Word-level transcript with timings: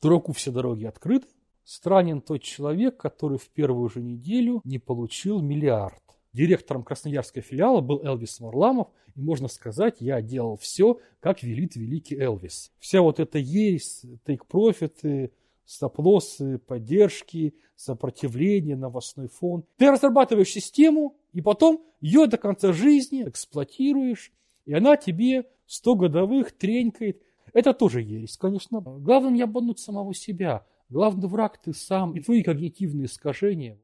Дураку 0.00 0.32
все 0.32 0.50
дороги 0.50 0.84
открыты. 0.84 1.26
Странен 1.64 2.20
тот 2.20 2.42
человек, 2.42 2.96
который 2.96 3.38
в 3.38 3.48
первую 3.48 3.88
же 3.88 4.00
неделю 4.00 4.60
не 4.64 4.78
получил 4.78 5.40
миллиард. 5.40 6.02
Директором 6.32 6.84
красноярского 6.84 7.42
филиала 7.42 7.80
был 7.80 8.02
Элвис 8.04 8.38
Варламов, 8.40 8.88
и 9.14 9.20
можно 9.20 9.48
сказать, 9.48 9.96
я 10.00 10.22
делал 10.22 10.56
все, 10.56 11.00
как 11.20 11.42
велит 11.42 11.74
великий 11.74 12.16
Элвис. 12.16 12.70
Вся 12.78 13.02
вот 13.02 13.18
эта 13.18 13.38
ересь, 13.38 14.02
тейк-профиты, 14.24 15.32
стоп-лоссы, 15.64 16.58
поддержки, 16.58 17.54
сопротивление, 17.74 18.76
новостной 18.76 19.28
фон. 19.28 19.64
Ты 19.76 19.90
разрабатываешь 19.90 20.50
систему, 20.50 21.16
и 21.32 21.40
потом 21.40 21.84
ее 22.00 22.26
до 22.26 22.38
конца 22.38 22.72
жизни 22.72 23.28
эксплуатируешь, 23.28 24.32
и 24.64 24.72
она 24.74 24.96
тебе 24.96 25.46
100 25.66 25.94
годовых 25.96 26.52
тренькает. 26.52 27.22
Это 27.52 27.72
тоже 27.72 28.02
ересь, 28.02 28.36
конечно. 28.36 28.80
Главное 28.80 29.30
не 29.30 29.42
обмануть 29.42 29.78
самого 29.78 30.14
себя. 30.14 30.66
Главный 30.88 31.28
враг 31.28 31.60
ты 31.60 31.72
сам 31.72 32.16
и 32.16 32.20
твои 32.20 32.42
когнитивные 32.42 33.06
искажения. 33.06 33.78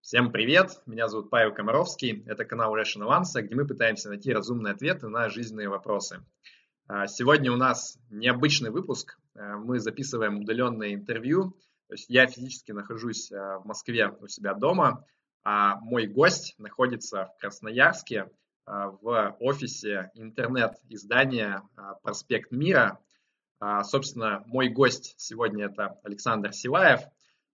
Всем 0.00 0.32
привет, 0.32 0.82
меня 0.86 1.08
зовут 1.08 1.28
Павел 1.30 1.52
Комаровский, 1.52 2.24
это 2.26 2.44
канал 2.44 2.74
Ration 2.74 3.06
Avance, 3.06 3.40
где 3.42 3.54
мы 3.54 3.66
пытаемся 3.66 4.08
найти 4.08 4.32
разумные 4.32 4.72
ответы 4.72 5.08
на 5.08 5.28
жизненные 5.28 5.68
вопросы. 5.68 6.24
А, 6.88 7.06
сегодня 7.06 7.52
у 7.52 7.56
нас 7.56 7.98
необычный 8.08 8.70
выпуск, 8.70 9.20
а, 9.36 9.58
мы 9.58 9.78
записываем 9.78 10.40
удаленное 10.40 10.94
интервью, 10.94 11.50
то 11.86 11.94
есть 11.94 12.06
я 12.08 12.26
физически 12.26 12.72
нахожусь 12.72 13.30
а, 13.30 13.58
в 13.58 13.66
Москве 13.66 14.08
у 14.20 14.26
себя 14.26 14.54
дома, 14.54 15.04
а 15.44 15.76
мой 15.80 16.06
гость 16.06 16.54
находится 16.58 17.26
в 17.26 17.40
Красноярске 17.40 18.30
в 18.66 19.36
офисе 19.40 20.10
интернет-издания 20.14 21.62
«Проспект 22.02 22.52
Мира». 22.52 23.00
Собственно, 23.82 24.42
мой 24.46 24.68
гость 24.68 25.14
сегодня 25.18 25.66
это 25.66 25.98
Александр 26.04 26.52
Силаев– 26.52 27.00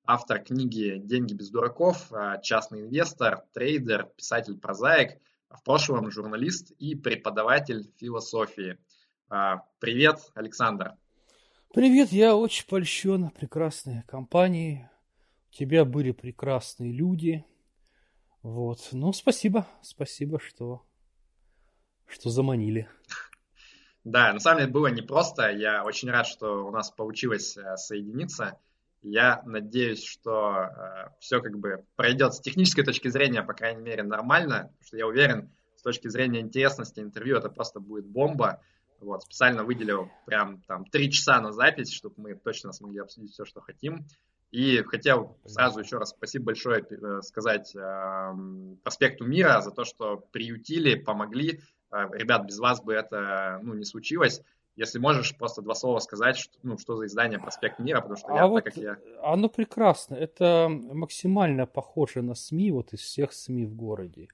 автор 0.06 0.38
книги 0.42 0.98
«Деньги 0.98 1.34
без 1.34 1.50
дураков», 1.50 2.12
а, 2.12 2.38
частный 2.38 2.82
инвестор, 2.82 3.42
трейдер, 3.52 4.04
писатель-прозаик, 4.16 5.20
в 5.50 5.62
прошлом 5.62 6.10
журналист 6.10 6.70
и 6.78 6.94
преподаватель 6.94 7.90
философии. 7.96 8.78
А, 9.28 9.64
привет, 9.80 10.20
Александр. 10.34 10.94
Привет, 11.74 12.12
я 12.12 12.36
очень 12.36 12.66
польщен 12.66 13.30
прекрасной 13.30 14.02
компанией. 14.06 14.86
У 15.50 15.54
тебя 15.54 15.84
были 15.84 16.12
прекрасные 16.12 16.92
люди. 16.92 17.44
Вот. 18.42 18.88
Ну, 18.92 19.12
спасибо, 19.12 19.66
спасибо, 19.82 20.38
что, 20.38 20.82
что 22.06 22.30
заманили. 22.30 22.88
Да, 24.04 24.32
на 24.32 24.38
самом 24.38 24.60
деле 24.60 24.72
было 24.72 24.86
непросто. 24.86 25.50
Я 25.50 25.84
очень 25.84 26.08
рад, 26.10 26.26
что 26.26 26.64
у 26.64 26.70
нас 26.70 26.92
получилось 26.92 27.56
э, 27.56 27.76
соединиться. 27.76 28.58
Я 29.02 29.42
надеюсь, 29.44 30.04
что 30.04 30.52
э, 30.52 31.08
все 31.18 31.40
как 31.40 31.58
бы 31.58 31.84
пройдет 31.96 32.34
с 32.34 32.40
технической 32.40 32.84
точки 32.84 33.08
зрения, 33.08 33.42
по 33.42 33.52
крайней 33.52 33.82
мере, 33.82 34.04
нормально, 34.04 34.70
потому 34.78 34.84
что 34.84 34.96
я 34.96 35.06
уверен, 35.08 35.50
с 35.74 35.82
точки 35.82 36.06
зрения 36.08 36.40
интересности 36.40 37.00
интервью 37.00 37.36
это 37.36 37.48
просто 37.48 37.80
будет 37.80 38.06
бомба. 38.06 38.60
Вот, 39.00 39.24
специально 39.24 39.64
выделил 39.64 40.08
прям 40.24 40.62
там 40.62 40.84
три 40.86 41.10
часа 41.10 41.40
на 41.40 41.52
запись, 41.52 41.92
чтобы 41.92 42.14
мы 42.18 42.34
точно 42.34 42.72
смогли 42.72 43.00
обсудить 43.00 43.32
все, 43.32 43.44
что 43.44 43.60
хотим. 43.60 44.06
И 44.52 44.82
хотел 44.84 45.36
сразу 45.44 45.80
еще 45.80 45.98
раз 45.98 46.10
спасибо 46.10 46.46
большое 46.46 46.80
э, 46.80 47.20
сказать 47.22 47.74
э, 47.74 48.34
проспекту 48.84 49.24
Мира 49.26 49.60
за 49.60 49.70
то, 49.70 49.84
что 49.84 50.16
приютили, 50.16 50.94
помогли. 50.94 51.60
Э, 51.90 52.08
ребят, 52.12 52.46
без 52.46 52.58
вас 52.58 52.82
бы 52.82 52.94
это 52.94 53.60
ну, 53.62 53.74
не 53.74 53.84
случилось. 53.84 54.42
Если 54.76 54.98
можешь 54.98 55.36
просто 55.36 55.62
два 55.62 55.74
слова 55.74 56.00
сказать, 56.00 56.36
что, 56.36 56.58
ну, 56.62 56.76
что 56.76 56.96
за 56.96 57.06
издание 57.06 57.38
«Проспект 57.38 57.78
мира», 57.78 58.02
потому 58.02 58.18
что 58.18 58.28
а 58.28 58.36
я, 58.36 58.46
вот 58.46 58.64
так 58.64 58.74
как 58.74 58.82
я... 58.82 58.98
Оно 59.22 59.48
прекрасно. 59.48 60.14
Это 60.14 60.68
максимально 60.68 61.66
похоже 61.66 62.20
на 62.20 62.34
СМИ, 62.34 62.72
вот 62.72 62.92
из 62.92 63.00
всех 63.00 63.32
СМИ 63.32 63.64
в 63.64 63.74
городе, 63.74 64.28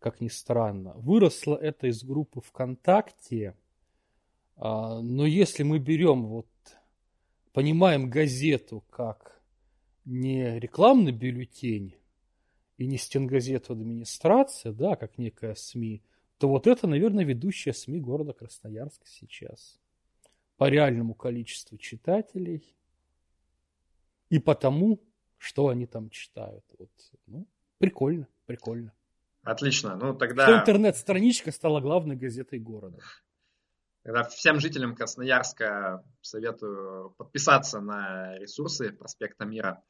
как 0.00 0.20
ни 0.20 0.28
странно. 0.28 0.94
Выросло 0.96 1.54
это 1.54 1.86
из 1.86 2.02
группы 2.02 2.40
ВКонтакте, 2.40 3.54
а, 4.56 5.00
но 5.00 5.26
если 5.26 5.62
мы 5.62 5.78
берем, 5.78 6.26
вот, 6.26 6.48
понимаем 7.52 8.10
газету 8.10 8.84
как 8.90 9.40
не 10.04 10.58
рекламный 10.58 11.12
бюллетень 11.12 11.96
и 12.78 12.86
не 12.86 12.98
стенгазету 12.98 13.72
администрация, 13.72 14.72
да, 14.72 14.96
как 14.96 15.18
некая 15.18 15.54
СМИ, 15.54 16.02
то 16.44 16.48
вот 16.48 16.66
это, 16.66 16.86
наверное, 16.86 17.24
ведущая 17.24 17.72
СМИ 17.72 18.00
города 18.00 18.34
Красноярска 18.34 19.06
сейчас 19.06 19.80
по 20.58 20.68
реальному 20.68 21.14
количеству 21.14 21.78
читателей 21.78 22.76
и 24.28 24.38
по 24.38 24.54
тому, 24.54 25.00
что 25.38 25.68
они 25.68 25.86
там 25.86 26.10
читают. 26.10 26.62
Вот, 26.78 26.90
ну, 27.24 27.46
прикольно, 27.78 28.28
прикольно. 28.44 28.92
Отлично. 29.42 29.96
Ну, 29.96 30.12
тогда... 30.12 30.44
Что 30.44 30.60
интернет-страничка 30.60 31.50
стала 31.50 31.80
главной 31.80 32.14
газетой 32.14 32.58
города. 32.58 32.98
Тогда 34.02 34.24
всем 34.24 34.60
жителям 34.60 34.94
Красноярска 34.94 36.04
советую 36.20 37.14
подписаться 37.16 37.80
на 37.80 38.36
ресурсы 38.36 38.92
Проспекта 38.92 39.46
Мира. 39.46 39.82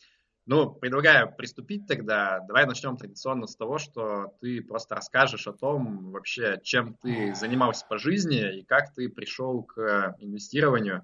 Ну, 0.47 0.71
предлагаю 0.71 1.35
приступить 1.35 1.87
тогда. 1.87 2.41
Давай 2.41 2.67
начнем 2.67 2.99
традиционно 2.99 3.47
с 3.47 3.57
того, 3.57 3.79
что 3.79 4.37
ты 4.43 4.61
просто 4.63 4.95
расскажешь 4.95 5.47
о 5.47 5.55
том 5.55 6.11
вообще, 6.11 6.61
чем 6.63 6.95
ты 6.95 7.35
занимался 7.35 7.87
по 7.89 7.97
жизни 7.97 8.59
и 8.59 8.63
как 8.63 8.93
ты 8.93 9.09
пришел 9.09 9.63
к 9.63 10.15
инвестированию. 10.19 11.03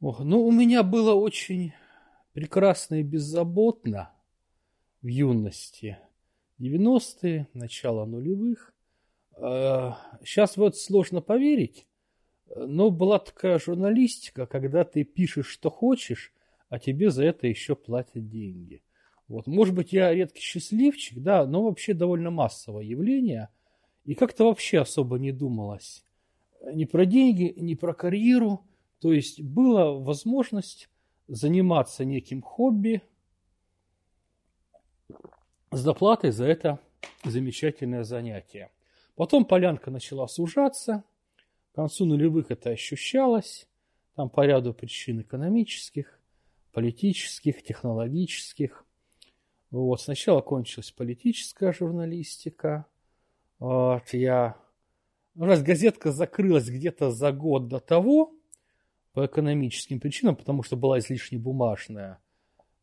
Ох, 0.00 0.20
ну, 0.20 0.44
у 0.44 0.52
меня 0.52 0.82
было 0.82 1.14
очень 1.14 1.72
прекрасно 2.34 2.96
и 2.96 3.02
беззаботно 3.02 4.12
в 5.00 5.06
юности. 5.06 5.98
90-е, 6.58 7.48
начало 7.54 8.04
нулевых. 8.04 8.74
Сейчас 9.36 10.58
вот 10.58 10.76
сложно 10.76 11.22
поверить, 11.22 11.86
но 12.54 12.90
была 12.90 13.18
такая 13.18 13.58
журналистика, 13.58 14.46
когда 14.46 14.84
ты 14.84 15.04
пишешь, 15.04 15.48
что 15.48 15.70
хочешь, 15.70 16.33
а 16.74 16.78
тебе 16.78 17.10
за 17.10 17.24
это 17.24 17.46
еще 17.46 17.74
платят 17.74 18.28
деньги. 18.28 18.82
Вот. 19.28 19.46
Может 19.46 19.74
быть, 19.74 19.92
я 19.92 20.12
редкий 20.12 20.40
счастливчик, 20.40 21.18
да, 21.18 21.46
но 21.46 21.62
вообще 21.62 21.94
довольно 21.94 22.30
массовое 22.30 22.84
явление. 22.84 23.48
И 24.04 24.14
как-то 24.14 24.44
вообще 24.44 24.80
особо 24.80 25.18
не 25.18 25.32
думалось 25.32 26.04
ни 26.72 26.84
про 26.84 27.04
деньги, 27.04 27.54
ни 27.56 27.74
про 27.74 27.92
карьеру. 27.92 28.64
То 29.00 29.12
есть 29.12 29.40
была 29.40 29.92
возможность 29.92 30.88
заниматься 31.28 32.04
неким 32.04 32.42
хобби 32.42 33.02
с 35.70 35.84
доплатой 35.84 36.30
за 36.30 36.46
это 36.46 36.78
замечательное 37.24 38.04
занятие. 38.04 38.70
Потом 39.14 39.44
полянка 39.44 39.90
начала 39.90 40.26
сужаться– 40.26 41.04
к 41.74 41.76
концу 41.76 42.04
нулевых 42.06 42.52
это 42.52 42.70
ощущалось, 42.70 43.66
там 44.14 44.30
по 44.30 44.46
ряду 44.46 44.72
причин 44.72 45.22
экономических, 45.22 46.20
политических, 46.74 47.62
технологических. 47.62 48.84
Вот, 49.70 50.00
сначала 50.00 50.40
кончилась 50.40 50.90
политическая 50.90 51.72
журналистика. 51.72 52.86
Вот, 53.58 54.12
я... 54.12 54.56
Раз 55.36 55.62
газетка 55.62 56.12
закрылась 56.12 56.68
где-то 56.68 57.10
за 57.10 57.32
год 57.32 57.68
до 57.68 57.80
того, 57.80 58.34
по 59.14 59.26
экономическим 59.26 60.00
причинам, 60.00 60.36
потому 60.36 60.62
что 60.62 60.76
была 60.76 60.98
излишне 60.98 61.38
бумажная. 61.38 62.18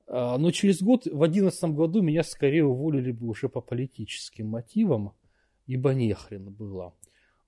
А, 0.07 0.37
но 0.37 0.51
через 0.51 0.81
год, 0.81 1.05
в 1.05 1.21
одиннадцатом 1.23 1.75
году, 1.75 2.01
меня 2.01 2.23
скорее 2.23 2.65
уволили 2.65 3.11
бы 3.11 3.27
уже 3.27 3.49
по 3.49 3.61
политическим 3.61 4.47
мотивам, 4.47 5.13
ибо 5.67 5.93
нехрен 5.93 6.51
было. 6.51 6.93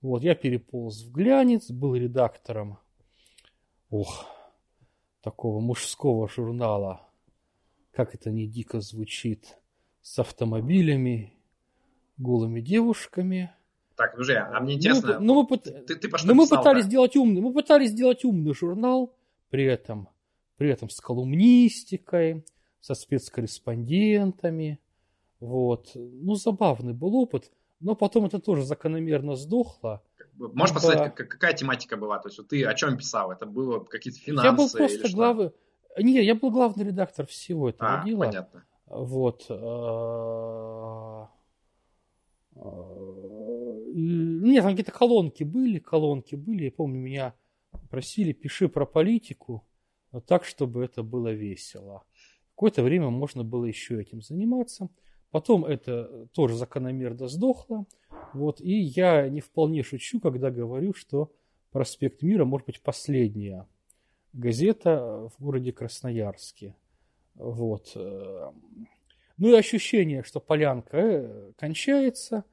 Вот, 0.00 0.22
я 0.22 0.34
переполз 0.34 1.02
в 1.02 1.12
глянец, 1.12 1.70
был 1.70 1.94
редактором, 1.94 2.78
ох, 3.88 4.26
такого 5.24 5.58
мужского 5.60 6.28
журнала, 6.28 7.08
как 7.92 8.14
это 8.14 8.30
не 8.30 8.46
дико 8.46 8.80
звучит, 8.80 9.58
с 10.02 10.18
автомобилями, 10.18 11.32
голыми 12.18 12.60
девушками. 12.60 13.50
Так, 13.96 14.12
подожди, 14.12 14.34
а 14.34 14.60
мне 14.60 14.74
интересно, 14.74 15.18
ну, 15.20 15.34
мы, 15.34 15.42
ну, 15.42 15.48
мы, 15.50 15.58
ты, 15.58 15.96
ты 15.96 16.08
ну, 16.24 16.34
мы 16.34 16.46
пытались 16.46 16.84
сделать 16.84 17.16
умный, 17.16 17.40
мы 17.40 17.54
пытались 17.54 17.90
сделать 17.90 18.24
умный 18.24 18.52
журнал, 18.52 19.16
при 19.48 19.64
этом, 19.64 20.08
при 20.58 20.68
этом 20.68 20.90
с 20.90 21.00
колумнистикой, 21.00 22.44
со 22.80 22.94
спецкорреспондентами, 22.94 24.78
вот. 25.40 25.92
Ну, 25.94 26.34
забавный 26.34 26.92
был 26.92 27.16
опыт– 27.16 27.50
но 27.84 27.94
потом 27.94 28.24
это 28.24 28.38
тоже 28.38 28.64
закономерно 28.64 29.36
сдохло. 29.36 30.02
Можешь 30.36 30.74
типа... 30.74 30.80
посмотреть, 30.80 31.14
какая 31.14 31.52
тематика 31.52 31.96
была? 31.96 32.18
То 32.18 32.28
есть 32.28 32.38
вот 32.38 32.48
ты 32.48 32.64
о 32.64 32.74
чем 32.74 32.96
писал? 32.96 33.30
Это 33.30 33.46
было 33.46 33.80
какие-то 33.80 34.18
финансы? 34.18 34.46
Я 34.46 34.52
был 34.52 34.70
просто 34.70 35.12
главный... 35.12 35.52
Не, 35.98 36.24
я 36.24 36.34
был 36.34 36.50
главный 36.50 36.84
редактор 36.84 37.26
всего 37.26 37.68
этого 37.68 38.00
а, 38.00 38.04
дела. 38.04 38.24
понятно. 38.24 38.64
Вот. 38.86 39.46
А, 39.48 41.28
а, 42.56 42.74
нет, 43.94 44.62
там 44.62 44.72
какие-то 44.72 44.92
колонки 44.92 45.44
были, 45.44 45.78
колонки 45.78 46.34
были. 46.34 46.64
Я 46.64 46.72
помню, 46.72 46.98
меня 46.98 47.34
просили, 47.90 48.32
пиши 48.32 48.68
про 48.68 48.86
политику, 48.86 49.64
но 50.10 50.20
так, 50.20 50.44
чтобы 50.44 50.84
это 50.84 51.02
было 51.02 51.32
весело. 51.32 52.02
Какое-то 52.54 52.82
время 52.82 53.10
можно 53.10 53.44
было 53.44 53.64
еще 53.64 54.00
этим 54.00 54.20
заниматься. 54.20 54.88
Потом 55.34 55.64
это 55.64 56.28
тоже 56.32 56.54
закономерно 56.54 57.26
сдохло. 57.26 57.86
Вот, 58.34 58.60
и 58.60 58.72
я 58.72 59.28
не 59.28 59.40
вполне 59.40 59.82
шучу, 59.82 60.20
когда 60.20 60.48
говорю, 60.52 60.94
что 60.94 61.32
«Проспект 61.72 62.22
Мира» 62.22 62.44
может 62.44 62.68
быть 62.68 62.80
последняя 62.80 63.66
газета 64.32 65.28
в 65.36 65.42
городе 65.42 65.72
Красноярске. 65.72 66.76
Вот. 67.34 67.90
Ну 67.96 69.48
и 69.48 69.54
ощущение, 69.54 70.22
что 70.22 70.38
полянка 70.38 70.98
э, 70.98 71.52
кончается, 71.58 72.44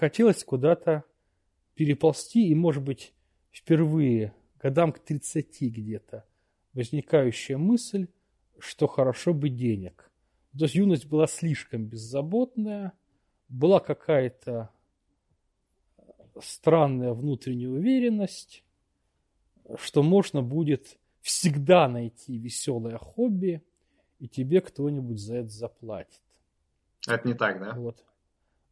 хотелось 0.00 0.42
куда-то 0.42 1.04
переползти 1.76 2.48
и, 2.48 2.56
может 2.56 2.82
быть, 2.82 3.14
впервые, 3.52 4.34
годам 4.60 4.90
к 4.90 4.98
30 4.98 5.60
где-то, 5.60 6.24
возникающая 6.72 7.56
мысль, 7.56 8.08
что 8.58 8.88
хорошо 8.88 9.32
бы 9.32 9.48
денег. 9.48 10.08
То 10.56 10.64
есть 10.64 10.74
юность 10.74 11.06
была 11.06 11.26
слишком 11.26 11.86
беззаботная, 11.86 12.92
была 13.48 13.80
какая-то 13.80 14.70
странная 16.40 17.12
внутренняя 17.12 17.70
уверенность, 17.70 18.64
что 19.76 20.02
можно 20.02 20.42
будет 20.42 20.98
всегда 21.20 21.88
найти 21.88 22.36
веселое 22.36 22.98
хобби, 22.98 23.62
и 24.18 24.28
тебе 24.28 24.60
кто-нибудь 24.60 25.18
за 25.18 25.36
это 25.36 25.48
заплатит. 25.48 26.20
Это 27.08 27.26
не 27.26 27.34
так, 27.34 27.58
да? 27.58 27.72
Вот. 27.74 28.04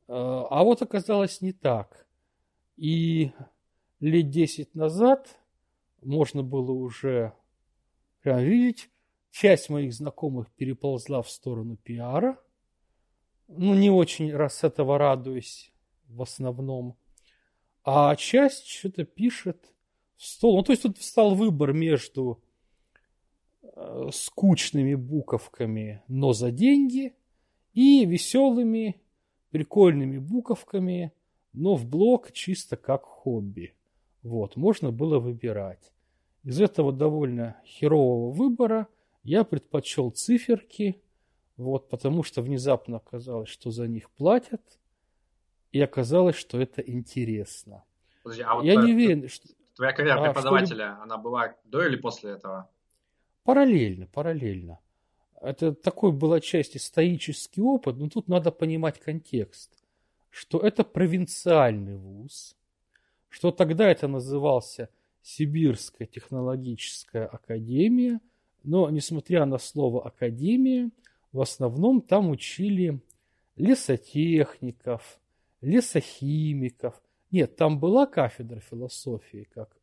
А, 0.09 0.47
а 0.50 0.62
вот 0.62 0.82
оказалось 0.82 1.41
не 1.41 1.53
так. 1.53 2.06
И 2.77 3.32
лет 4.00 4.31
10 4.31 4.75
назад 4.75 5.38
можно 6.03 6.43
было 6.43 6.73
уже 6.73 7.32
прям 8.23 8.41
видеть, 8.41 8.91
часть 9.31 9.69
моих 9.71 9.93
знакомых 9.93 10.50
переползла 10.53 11.23
в 11.23 11.31
сторону 11.31 11.77
пиара. 11.77 12.38
Ну, 13.49 13.75
не 13.75 13.91
очень 13.91 14.32
раз 14.35 14.59
с 14.59 14.65
этого 14.65 14.99
радуюсь 14.99 15.73
в 16.09 16.23
основном. 16.23 16.97
А 17.85 18.15
часть 18.17 18.67
что-то 18.67 19.05
пишет 19.05 19.73
в 20.17 20.25
стол. 20.25 20.56
Ну, 20.56 20.62
то 20.62 20.73
есть 20.73 20.82
тут 20.82 20.99
встал 20.99 21.35
выбор 21.35 21.73
между 21.73 22.43
э, 23.62 24.09
скучными 24.12 24.94
буковками, 24.94 26.03
но 26.09 26.32
за 26.32 26.50
деньги, 26.50 27.15
и 27.73 28.05
веселыми, 28.05 29.00
прикольными 29.50 30.19
буковками, 30.19 31.12
но 31.53 31.75
в 31.75 31.87
блок 31.87 32.32
чисто 32.32 32.77
как 32.77 33.05
хобби. 33.05 33.75
Вот, 34.23 34.56
можно 34.56 34.93
было 34.93 35.19
выбирать. 35.19 35.93
Из 36.43 36.61
этого 36.61 36.93
довольно 36.93 37.56
херового 37.65 38.32
выбора 38.32 38.88
я 39.22 39.44
предпочел 39.44 40.11
циферки, 40.11 41.00
вот, 41.56 41.88
потому 41.88 42.22
что 42.22 42.43
внезапно 42.43 42.99
оказалось, 42.99 43.49
что 43.49 43.70
за 43.70 43.87
них 43.87 44.11
платят, 44.11 44.62
и 45.72 45.81
оказалось, 45.81 46.37
что 46.37 46.61
это 46.61 46.82
интересно. 46.82 47.84
Подожди, 48.22 48.43
а 48.43 48.55
вот 48.56 48.64
я 48.64 48.76
не 48.76 48.93
уверен, 48.93 49.28
что... 49.28 49.49
Твоя 49.76 49.93
карьера 49.93 50.20
а, 50.20 50.25
преподавателя, 50.25 50.94
что... 50.94 51.02
она 51.02 51.17
была 51.17 51.55
до 51.64 51.87
или 51.87 51.96
после 51.96 52.32
этого? 52.32 52.69
Параллельно, 53.44 54.06
параллельно. 54.06 54.78
Это 55.40 55.72
такой 55.72 56.12
была 56.12 56.40
часть 56.40 56.76
исторический 56.76 57.62
опыт, 57.62 57.96
но 57.96 58.08
тут 58.08 58.28
надо 58.28 58.50
понимать 58.50 59.00
контекст 59.00 59.81
что 60.31 60.58
это 60.58 60.84
провинциальный 60.84 61.96
вуз, 61.96 62.56
что 63.28 63.50
тогда 63.50 63.90
это 63.90 64.08
назывался 64.08 64.88
Сибирская 65.22 66.06
технологическая 66.06 67.26
академия, 67.26 68.20
но 68.62 68.90
несмотря 68.90 69.44
на 69.46 69.58
слово 69.58 70.06
академия, 70.06 70.90
в 71.32 71.40
основном 71.40 72.02
там 72.02 72.30
учили 72.30 73.00
лесотехников, 73.56 75.20
лесохимиков. 75.60 77.00
Нет, 77.30 77.56
там 77.56 77.78
была 77.78 78.06
кафедра 78.06 78.60
философии, 78.60 79.48
как 79.54 79.76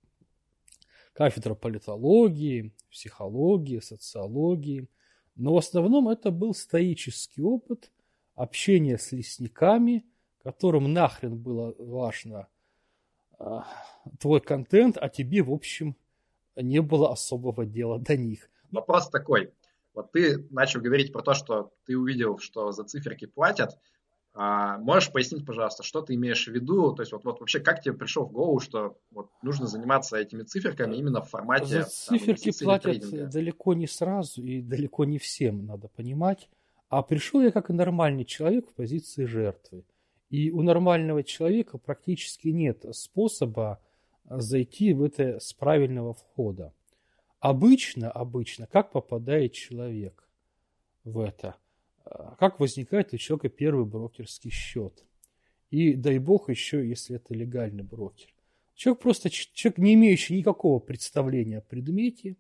кафедра 1.14 1.56
политологии, 1.56 2.74
психологии, 2.92 3.80
социологии. 3.80 4.88
Но 5.36 5.54
в 5.54 5.58
основном 5.58 6.10
это 6.10 6.32
был 6.32 6.54
стоический 6.54 7.44
опыт 7.44 7.92
общения 8.36 8.98
с 8.98 9.12
лесниками– 9.12 10.06
которым 10.48 10.94
нахрен 10.94 11.38
было 11.38 11.76
важно 11.78 12.48
э, 13.38 13.60
твой 14.18 14.40
контент, 14.40 14.98
а 14.98 15.10
тебе, 15.10 15.44
в 15.44 15.52
общем, 15.52 15.98
не 16.56 16.82
было 16.82 17.12
особого 17.12 17.66
дела 17.66 18.00
до 18.00 18.16
них. 18.16 18.50
Вопрос 18.72 19.10
такой. 19.10 19.54
Вот 19.94 20.12
ты 20.12 20.46
начал 20.52 20.82
говорить 20.82 21.12
про 21.12 21.22
то, 21.22 21.34
что 21.34 21.72
ты 21.86 21.98
увидел, 21.98 22.38
что 22.38 22.72
за 22.72 22.84
циферки 22.84 23.26
платят. 23.26 23.78
А 24.40 24.78
можешь 24.78 25.12
пояснить, 25.12 25.48
пожалуйста, 25.48 25.82
что 25.82 26.04
ты 26.04 26.14
имеешь 26.14 26.46
в 26.46 26.52
виду? 26.52 26.94
То 26.94 27.02
есть 27.02 27.12
вот, 27.12 27.24
вот 27.24 27.40
вообще 27.40 27.60
как 27.60 27.82
тебе 27.82 27.96
пришел 27.96 28.26
в 28.26 28.32
голову, 28.32 28.60
что 28.60 28.96
вот 29.10 29.32
нужно 29.42 29.66
заниматься 29.66 30.16
этими 30.16 30.44
циферками 30.44 30.96
именно 30.96 31.22
в 31.22 31.30
формате 31.30 31.82
За 31.82 31.84
циферки 31.86 32.52
там, 32.52 32.68
платят 32.68 33.30
далеко 33.32 33.74
не 33.74 33.88
сразу 33.88 34.44
и 34.44 34.62
далеко 34.62 35.06
не 35.06 35.18
всем, 35.18 35.66
надо 35.66 35.88
понимать. 35.88 36.50
А 36.90 37.02
пришел 37.02 37.42
я 37.42 37.52
как 37.52 37.70
нормальный 37.70 38.26
человек 38.26 38.70
в 38.70 38.74
позиции 38.76 39.26
жертвы. 39.26 39.84
И 40.30 40.52
у 40.52 40.62
нормального 40.62 41.24
человека 41.24 41.80
практически 41.80 42.50
нет 42.50 42.86
способа 42.92 43.82
зайти 44.30 44.94
в 44.94 45.02
это 45.02 45.40
с 45.40 45.54
правильного 45.54 46.14
входа. 46.14 46.74
Обычно, 47.40 48.12
обычно, 48.12 48.68
как 48.68 48.92
попадает 48.92 49.54
человек 49.54 50.28
в 51.04 51.20
это? 51.20 51.56
Как 52.40 52.60
возникает 52.60 53.14
у 53.14 53.18
человека 53.18 53.50
первый 53.50 53.86
брокерский 53.86 54.50
счет? 54.50 55.06
И 55.70 55.94
дай 55.94 56.18
бог 56.20 56.50
еще, 56.50 56.88
если 56.88 57.18
это 57.18 57.34
легальный 57.34 57.84
брокер. 57.84 58.34
Человек 58.74 59.02
просто, 59.02 59.30
человек, 59.30 59.78
не 59.78 59.96
имеющий 59.96 60.38
никакого 60.38 60.80
представления 60.80 61.58
о 61.58 61.62
предмете, 61.62 62.38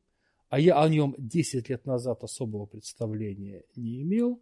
а 0.49 0.59
я 0.59 0.81
о 0.81 0.87
нем 0.87 1.15
10 1.17 1.69
лет 1.69 1.85
назад 1.85 2.23
особого 2.23 2.65
представления 2.65 3.63
не 3.75 4.01
имел, 4.03 4.41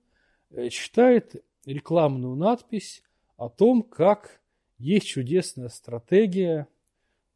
э, 0.51 0.69
читает 0.69 1.43
рекламную 1.65 2.35
надпись 2.35 3.01
о 3.37 3.49
том, 3.49 3.81
как 3.81 4.41
есть 4.77 5.07
чудесная 5.07 5.69
стратегия 5.69 6.67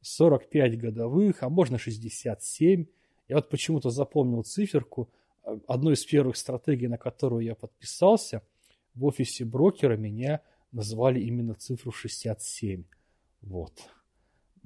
45 0.02 0.78
годовых, 0.78 1.42
а 1.42 1.50
можно 1.50 1.78
67. 1.78 2.86
Я 3.30 3.38
вот 3.38 3.50
почему-то 3.50 3.90
запомнил 3.90 4.44
циферку, 4.44 5.10
одной 5.68 5.94
из 5.94 6.04
первых 6.04 6.36
стратегий, 6.36 6.88
на 6.88 6.98
которую 6.98 7.46
я 7.46 7.56
подписался, 7.56 8.44
в 8.94 9.06
офисе 9.06 9.46
брокера 9.46 9.96
меня 9.96 10.42
назвали 10.74 11.22
именно 11.22 11.54
цифру 11.54 11.92
67. 11.92 12.84
Вот. 13.42 13.74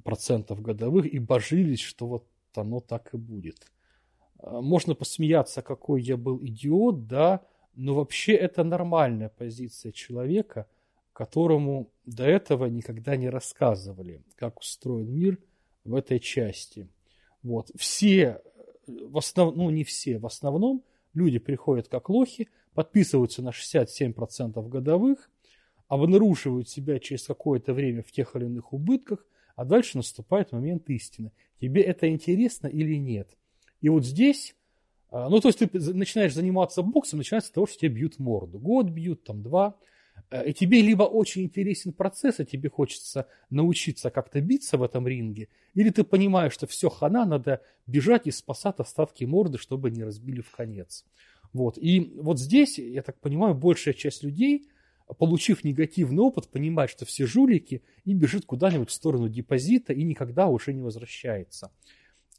Процентов 0.03 0.61
годовых 0.61 1.05
и 1.05 1.19
божились, 1.19 1.81
что 1.81 2.07
вот 2.07 2.27
оно 2.55 2.79
так 2.79 3.13
и 3.13 3.17
будет. 3.17 3.71
Можно 4.41 4.95
посмеяться, 4.95 5.61
какой 5.61 6.01
я 6.01 6.17
был 6.17 6.43
идиот, 6.43 7.05
да, 7.05 7.45
но 7.75 7.93
вообще 7.93 8.33
это 8.33 8.63
нормальная 8.63 9.29
позиция 9.29 9.91
человека– 9.91 10.67
которому 11.13 11.91
до 12.05 12.25
этого 12.25 12.65
никогда 12.65 13.15
не 13.15 13.29
рассказывали, 13.29 14.23
как 14.35 14.59
устроен 14.59 15.13
мир 15.13 15.37
в 15.85 15.95
этой 15.95 16.19
части. 16.19 16.89
Вот. 17.43 17.69
Все, 17.75 18.41
в 18.87 19.17
основ... 19.17 19.55
ну 19.55 19.69
не 19.69 19.83
все, 19.83 20.17
в 20.19 20.25
основном 20.25 20.83
люди 21.13 21.39
приходят 21.39 21.87
как 21.87 22.09
лохи, 22.09 22.49
подписываются 22.73 23.41
на 23.41 23.49
67% 23.49 24.67
годовых, 24.67 25.29
обнаруживают 25.87 26.69
себя 26.69 26.99
через 26.99 27.25
какое-то 27.25 27.73
время 27.73 28.03
в 28.03 28.11
тех 28.11 28.35
или 28.35 28.45
иных 28.45 28.73
убытках, 28.73 29.25
а 29.55 29.65
дальше 29.65 29.97
наступает 29.97 30.51
момент 30.51 30.89
истины. 30.89 31.31
Тебе 31.59 31.81
это 31.81 32.09
интересно 32.09 32.67
или 32.67 32.95
нет? 32.95 33.37
И 33.81 33.89
вот 33.89 34.05
здесь, 34.05 34.55
а, 35.09 35.29
ну 35.29 35.39
то 35.39 35.49
есть 35.49 35.59
ты 35.59 35.69
начинаешь 35.93 36.33
заниматься 36.33 36.81
боксом, 36.81 37.19
начинается 37.19 37.49
с 37.49 37.53
того, 37.53 37.67
что 37.67 37.77
тебе 37.77 37.95
бьют 37.95 38.17
морду. 38.17 38.57
Год 38.59 38.87
бьют, 38.87 39.23
там 39.23 39.43
два, 39.43 39.75
и 40.41 40.53
тебе 40.53 40.81
либо 40.81 41.03
очень 41.03 41.43
интересен 41.43 41.93
процесс, 41.93 42.39
и 42.39 42.45
тебе 42.45 42.69
хочется 42.69 43.27
научиться 43.49 44.09
как-то 44.09 44.41
биться 44.41 44.77
в 44.77 44.83
этом 44.83 45.07
ринге, 45.07 45.49
или 45.75 45.89
ты 45.91 46.03
понимаешь, 46.03 46.53
что 46.53 46.65
все, 46.65 46.89
хана, 46.89 47.25
надо 47.25 47.61
бежать 47.85 48.25
и 48.25 48.31
спасать 48.31 48.79
остатки 48.79 49.25
морды, 49.25 49.57
чтобы 49.57 49.91
не 49.91 50.03
разбили 50.03 50.41
в 50.41 50.49
конец. 50.51 51.05
Вот. 51.51 51.77
И 51.77 52.13
вот 52.15 52.39
здесь, 52.39 52.79
я 52.79 53.03
так 53.03 53.19
понимаю, 53.19 53.53
большая 53.53 53.93
часть 53.93 54.23
людей, 54.23 54.67
получив 55.19 55.63
негативный 55.63 56.23
опыт, 56.23 56.49
понимает, 56.49 56.89
что 56.89 57.05
все 57.05 57.27
жулики, 57.27 57.83
и 58.03 58.13
бежит 58.15 58.45
куда-нибудь 58.45 58.89
в 58.89 58.93
сторону 58.93 59.29
депозита 59.29 59.93
и 59.93 60.03
никогда 60.03 60.47
уже 60.47 60.73
не 60.73 60.81
возвращается. 60.81 61.71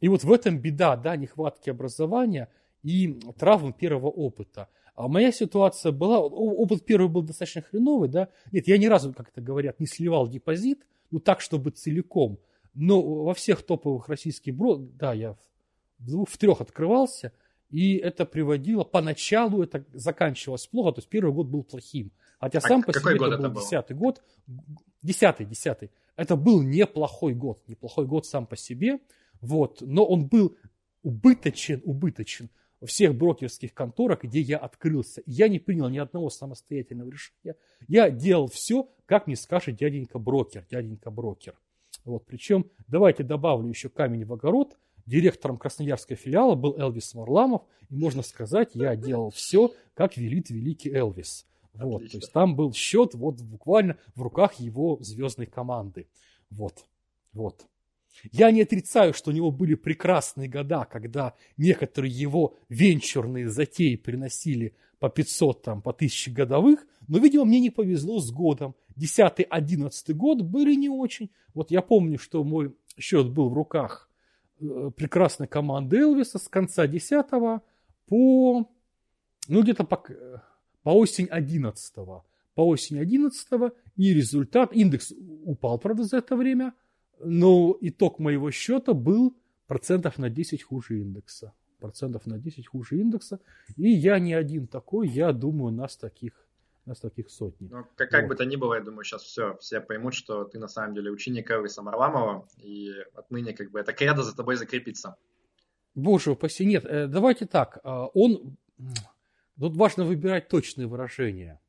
И 0.00 0.08
вот 0.08 0.24
в 0.24 0.32
этом 0.32 0.58
беда, 0.58 0.96
да, 0.96 1.14
нехватки 1.14 1.70
образования 1.70 2.48
и 2.82 3.20
травмы 3.38 3.72
первого 3.72 4.08
опыта– 4.08 4.68
а 4.94 5.08
моя 5.08 5.32
ситуация 5.32 5.90
была, 5.92 6.20
опыт 6.20 6.84
первый 6.84 7.08
был 7.08 7.22
достаточно 7.22 7.62
хреновый, 7.62 8.08
да. 8.08 8.28
Нет, 8.52 8.68
я 8.68 8.78
ни 8.78 8.86
разу, 8.86 9.12
как 9.12 9.28
это 9.28 9.40
говорят, 9.40 9.80
не 9.80 9.86
сливал 9.86 10.28
депозит, 10.28 10.86
ну 11.10 11.18
так, 11.18 11.40
чтобы 11.40 11.70
целиком. 11.70 12.38
но 12.74 13.02
во 13.02 13.34
всех 13.34 13.62
топовых 13.62 14.08
российских 14.08 14.54
брокерах, 14.54 14.96
да, 14.96 15.12
я 15.12 15.36
в 15.98 16.06
двух, 16.06 16.28
в 16.28 16.38
трех 16.38 16.60
открывался, 16.60 17.32
и 17.70 17.96
это 17.96 18.24
приводило, 18.24 18.84
поначалу 18.84 19.62
это 19.62 19.84
заканчивалось 19.92 20.66
плохо, 20.66 20.92
то 20.92 20.98
есть 21.00 21.08
первый 21.08 21.32
год 21.32 21.48
был 21.48 21.64
плохим. 21.64 22.12
Хотя 22.38 22.58
а 22.58 22.60
сам 22.60 22.82
по 22.82 22.92
себе 22.92 23.16
это 23.16 23.48
был 23.48 23.60
десятый 23.60 23.96
год, 23.96 24.22
десятый, 25.02 25.46
десятый. 25.46 25.90
Это 26.14 26.36
был 26.36 26.62
неплохой 26.62 27.34
год, 27.34 27.66
неплохой 27.66 28.06
год 28.06 28.26
сам 28.26 28.46
по 28.46 28.56
себе, 28.56 29.00
вот, 29.40 29.80
но 29.80 30.04
он 30.04 30.26
был 30.26 30.56
убыточен, 31.02 31.82
убыточен 31.84 32.48
всех 32.86 33.14
брокерских 33.14 33.74
конторах, 33.74 34.22
где 34.22 34.40
я 34.40 34.58
открылся. 34.58 35.22
Я 35.26 35.48
не 35.48 35.58
принял 35.58 35.88
ни 35.88 35.98
одного 35.98 36.30
самостоятельного 36.30 37.10
решения. 37.10 37.56
Я 37.88 38.10
делал 38.10 38.48
все, 38.48 38.88
как 39.06 39.26
мне 39.26 39.36
скажет 39.36 39.76
дяденька 39.76 40.18
брокер, 40.18 40.64
дяденька 40.70 41.10
брокер. 41.10 41.54
Вот, 42.04 42.26
причем, 42.26 42.70
давайте 42.86 43.22
добавлю 43.22 43.68
еще 43.68 43.88
камень 43.88 44.24
в 44.24 44.32
огород. 44.32 44.76
Директором 45.06 45.58
красноярского 45.58 46.16
филиала 46.16 46.54
был 46.54 46.76
Элвис 46.78 47.14
Варламов. 47.14 47.62
И 47.90 47.96
можно 47.96 48.22
сказать, 48.22 48.70
я 48.74 48.96
делал 48.96 49.30
все, 49.30 49.72
как 49.94 50.16
велит 50.16 50.50
великий 50.50 50.90
Элвис. 50.92 51.46
Вот, 51.74 52.08
то 52.10 52.18
есть 52.18 52.32
там 52.32 52.54
был 52.54 52.72
счет 52.72 53.14
вот 53.14 53.40
буквально 53.40 53.98
в 54.14 54.22
руках 54.22 54.54
его 54.54 54.96
звездной 55.00 55.46
команды. 55.46 56.06
Вот, 56.50 56.84
вот. 57.32 57.66
Я 58.32 58.50
не 58.50 58.62
отрицаю, 58.62 59.12
что 59.12 59.30
у 59.30 59.34
него 59.34 59.50
были 59.50 59.74
прекрасные 59.74 60.48
года, 60.48 60.84
когда 60.84 61.34
некоторые 61.56 62.12
его 62.12 62.56
венчурные 62.68 63.48
затеи 63.48 63.96
приносили 63.96 64.74
по 64.98 65.08
500, 65.08 65.62
там, 65.62 65.82
по 65.82 65.90
1000 65.90 66.30
годовых, 66.30 66.86
но, 67.08 67.18
видимо, 67.18 67.44
мне 67.44 67.60
не 67.60 67.70
повезло 67.70 68.20
с 68.20 68.30
годом. 68.30 68.74
10-11 68.96 70.12
год 70.14 70.42
были 70.42 70.74
не 70.74 70.88
очень. 70.88 71.30
Вот 71.52 71.70
я 71.70 71.82
помню, 71.82 72.18
что 72.18 72.44
мой 72.44 72.74
счет 72.96 73.28
был 73.30 73.50
в 73.50 73.54
руках 73.54 74.08
э, 74.60 74.90
прекрасной 74.96 75.48
команды 75.48 75.98
Элвиса 75.98 76.38
с 76.38 76.48
конца 76.48 76.86
10 76.86 77.26
по, 78.06 78.70
ну, 79.48 79.62
где-то 79.62 79.84
по, 79.84 80.02
по 80.82 80.90
осень 80.90 81.26
11 81.26 81.94
по 82.54 82.68
осень 82.68 83.00
11 83.00 83.48
и 83.96 84.14
результат, 84.14 84.72
индекс 84.72 85.12
упал, 85.44 85.78
правда, 85.78 86.04
за 86.04 86.18
это 86.18 86.36
время– 86.36 86.72
но 87.20 87.76
итог 87.80 88.18
моего 88.18 88.50
счета 88.50 88.94
был 88.94 89.36
процентов 89.66 90.18
на 90.18 90.30
10 90.30 90.62
хуже 90.62 91.00
индекса. 91.00 91.52
Процентов 91.80 92.26
на 92.26 92.38
10 92.38 92.66
хуже 92.66 92.98
индекса. 93.00 93.40
И 93.76 93.88
я 93.88 94.18
не 94.18 94.34
один 94.34 94.66
такой, 94.66 95.08
я 95.08 95.32
думаю, 95.32 95.72
нас 95.72 95.96
таких, 95.96 96.32
нас 96.86 97.00
таких 97.00 97.30
сотни. 97.30 97.68
Ну, 97.70 97.84
как, 97.96 98.10
как 98.10 98.22
вот. 98.22 98.28
бы 98.28 98.36
то 98.36 98.44
ни 98.44 98.56
было, 98.56 98.74
я 98.74 98.80
думаю, 98.80 99.04
сейчас 99.04 99.22
все, 99.22 99.56
все 99.60 99.80
поймут, 99.80 100.14
что 100.14 100.44
ты 100.44 100.58
на 100.58 100.68
самом 100.68 100.94
деле 100.94 101.10
ученик 101.10 101.50
Элвиса 101.50 101.82
Марламова, 101.82 102.46
и 102.58 102.92
отныне 103.14 103.52
как 103.52 103.70
бы 103.70 103.80
это 103.80 103.92
кредо 103.92 104.22
за 104.22 104.34
тобой 104.34 104.56
закрепится. 104.56 105.16
Боже 105.94 106.32
упаси, 106.32 106.64
нет, 106.64 106.84
э, 106.84 107.06
давайте 107.06 107.46
так, 107.46 107.78
э, 107.84 107.88
он, 108.14 108.56
тут 109.58 109.76
важно 109.76 110.04
выбирать 110.04 110.48
точные 110.48 110.88
выражения. 110.88 111.60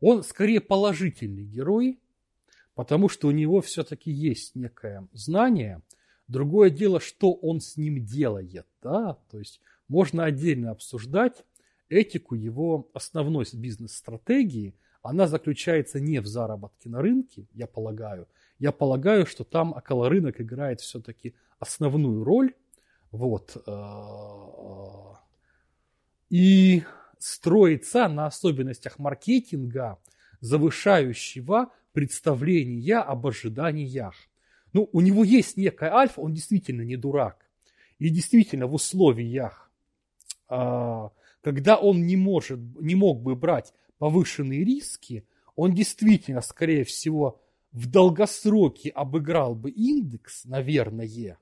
Он 0.00 0.24
скорее 0.24 0.60
положительный 0.60 1.44
герой, 1.44 2.01
потому 2.74 3.08
что 3.08 3.28
у 3.28 3.30
него 3.30 3.60
все-таки 3.60 4.10
есть 4.10 4.54
некое 4.54 5.06
знание. 5.12 5.82
Другое 6.28 6.70
дело, 6.70 7.00
что 7.00 7.32
он 7.32 7.60
с 7.60 7.76
ним 7.76 8.04
делает. 8.04 8.66
Да? 8.82 9.18
То 9.30 9.38
есть 9.38 9.60
можно 9.88 10.24
отдельно 10.24 10.70
обсуждать 10.70 11.44
этику 11.88 12.34
его 12.34 12.88
основной 12.94 13.44
бизнес-стратегии. 13.52 14.74
Она 15.02 15.26
заключается 15.26 16.00
не 16.00 16.20
в 16.20 16.26
заработке 16.26 16.88
на 16.88 17.02
рынке, 17.02 17.46
я 17.52 17.66
полагаю. 17.66 18.28
Я 18.58 18.72
полагаю, 18.72 19.26
что 19.26 19.44
там 19.44 19.72
около 19.72 20.08
рынок 20.08 20.40
играет 20.40 20.80
все-таки 20.80 21.34
основную 21.58 22.24
роль. 22.24 22.54
Вот. 23.10 23.56
Э, 23.66 25.16
и 26.30 26.84
строится 27.18 28.08
на 28.08 28.26
особенностях 28.26 28.98
маркетинга, 28.98 29.98
завышающего 30.40 31.72
представления 31.92 32.98
об 32.98 33.26
ожиданиях. 33.26 34.14
Ну, 34.72 34.88
у 34.92 35.00
него 35.00 35.24
есть 35.24 35.56
некая 35.56 35.92
альфа, 35.92 36.20
он 36.20 36.32
действительно 36.32 36.82
не 36.82 36.96
дурак. 36.96 37.46
И 37.98 38.08
действительно 38.08 38.66
в 38.66 38.74
условиях, 38.74 39.70
а, 40.48 41.10
когда 41.42 41.76
он 41.76 42.06
не, 42.06 42.16
может, 42.16 42.58
не 42.80 42.94
мог 42.94 43.22
бы 43.22 43.36
брать 43.36 43.72
повышенные 43.98 44.64
риски, 44.64 45.26
он 45.54 45.74
действительно, 45.74 46.40
скорее 46.40 46.84
всего, 46.84 47.40
в 47.72 47.86
долгосроке 47.86 48.90
обыграл 48.90 49.54
бы 49.54 49.70
индекс, 49.70 50.44
наверное, 50.44 51.38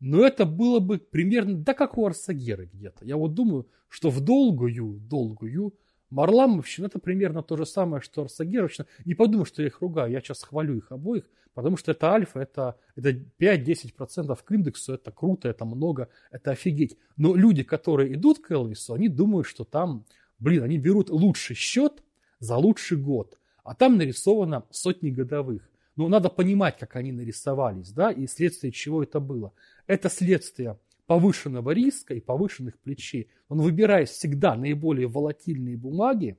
но 0.00 0.24
это 0.24 0.44
было 0.44 0.78
бы 0.80 0.98
примерно, 0.98 1.58
да 1.58 1.74
как 1.74 1.98
у 1.98 2.06
Арсагера 2.06 2.66
где-то. 2.66 3.04
Я 3.04 3.16
вот 3.16 3.34
думаю, 3.34 3.68
что 3.88 4.10
в 4.10 4.20
долгую, 4.20 5.00
долгую 5.00 5.74
Марламовщина 6.10 6.86
это 6.86 6.98
примерно 6.98 7.42
то 7.42 7.56
же 7.56 7.66
самое, 7.66 8.02
что 8.02 8.22
Арсагеровщина. 8.22 8.86
Не 9.04 9.14
подумай, 9.14 9.44
что 9.44 9.62
я 9.62 9.68
их 9.68 9.80
ругаю, 9.80 10.10
я 10.12 10.20
сейчас 10.20 10.42
хвалю 10.42 10.76
их 10.76 10.90
обоих, 10.90 11.24
потому 11.54 11.76
что 11.76 11.92
это 11.92 12.12
альфа, 12.12 12.40
это, 12.40 12.76
это 12.96 13.10
5-10% 13.38 14.38
к 14.42 14.52
индексу, 14.52 14.94
это 14.94 15.10
круто, 15.10 15.48
это 15.48 15.64
много, 15.64 16.08
это 16.30 16.52
офигеть. 16.52 16.96
Но 17.16 17.34
люди, 17.34 17.62
которые 17.62 18.14
идут 18.14 18.38
к 18.38 18.50
Элвису, 18.50 18.94
они 18.94 19.08
думают, 19.08 19.46
что 19.46 19.64
там, 19.64 20.06
блин, 20.38 20.62
они 20.62 20.78
берут 20.78 21.10
лучший 21.10 21.56
счет 21.56 22.02
за 22.38 22.56
лучший 22.56 22.96
год, 22.96 23.38
а 23.64 23.74
там 23.74 23.98
нарисовано 23.98 24.64
сотни 24.70 25.10
годовых. 25.10 25.68
Но 25.96 26.08
надо 26.08 26.28
понимать, 26.28 26.78
как 26.78 26.94
они 26.94 27.10
нарисовались, 27.10 27.90
да, 27.90 28.12
и 28.12 28.26
следствие 28.28 28.72
чего 28.72 29.02
это 29.02 29.18
было. 29.18 29.52
Это 29.88 30.08
следствие 30.08 30.78
повышенного 31.08 31.70
риска 31.70 32.14
и 32.14 32.20
повышенных 32.20 32.78
плечей. 32.78 33.30
Он 33.48 33.62
выбирает 33.62 34.10
всегда 34.10 34.54
наиболее 34.54 35.08
волатильные 35.08 35.78
бумаги. 35.78 36.36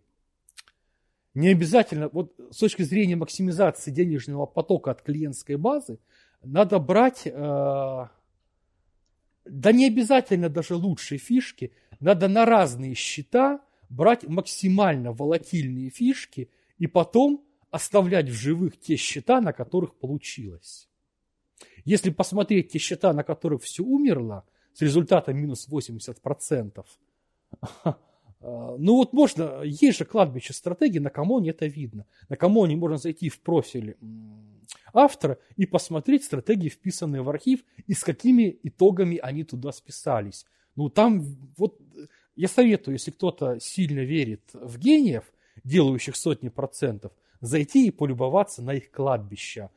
Не 1.33 1.49
обязательно, 1.49 2.07
вот 2.09 2.35
с 2.51 2.57
точки 2.57 2.83
зрения 2.83 3.15
максимизации 3.15 3.89
денежного 3.89 4.45
потока 4.45 4.91
от 4.91 5.01
клиентской 5.01 5.55
базы, 5.57 5.97
надо 6.43 6.77
брать, 6.77 7.23
э, 7.25 7.31
да 7.31 8.11
не 9.71 9.87
обязательно 9.87 10.49
даже 10.49 10.75
лучшие 10.75 11.17
фишки, 11.17 11.71
надо 11.99 12.27
на 12.27 12.45
разные 12.45 12.93
счета 12.93 13.61
брать 13.89 14.27
максимально 14.27 15.13
волатильные 15.13 15.89
фишки 15.89 16.47
и 16.77 16.85
потом 16.85 17.43
оставлять 17.71 18.29
в 18.29 18.33
живых 18.33 18.79
те 18.79 18.97
счета, 18.97 19.41
на 19.41 19.51
которых 19.51 19.95
получилось. 19.95 20.87
Если 21.85 22.11
посмотреть 22.11 22.71
те 22.71 22.77
счета, 22.77 23.13
на 23.13 23.23
которых 23.23 23.63
все 23.63 23.83
умерло, 23.83 24.45
с 24.79 24.81
результатом 24.81 25.37
минус 25.37 25.67
80%. 25.69 26.85
Ну 28.41 28.95
вот 28.95 29.11
можно, 29.11 29.61
есть 29.63 29.97
же 29.97 30.05
кладбище 30.05 30.53
стратегии, 30.53 30.99
на 30.99 31.09
Камоне 31.09 31.49
это 31.49 31.65
видно. 31.65 32.05
На 32.29 32.37
Камоне 32.37 32.77
можно 32.77 32.97
зайти 32.97 33.27
в 33.27 33.41
профиль 33.41 33.97
автора 34.93 35.37
и 35.57 35.65
посмотреть 35.65 36.23
стратегии, 36.23 36.69
вписанные 36.69 37.21
в 37.21 37.29
архив, 37.29 37.65
и 37.87 37.93
с 37.93 38.05
какими 38.05 38.57
итогами 38.63 39.17
они 39.17 39.43
туда 39.43 39.73
списались. 39.73 40.45
Ну 40.77 40.87
там 40.89 41.25
вот 41.57 41.77
я 42.37 42.47
советую, 42.47 42.95
если 42.95 43.11
кто-то 43.11 43.59
сильно 43.59 43.99
верит 43.99 44.43
в 44.53 44.79
гениев, 44.79 45.25
делающих 45.65 46.15
сотни 46.15 46.47
процентов, 46.47 47.11
зайти 47.41 47.87
и 47.87 47.91
полюбоваться 47.91 48.61
на 48.61 48.75
их 48.75 48.91
кладбища. 48.91 49.71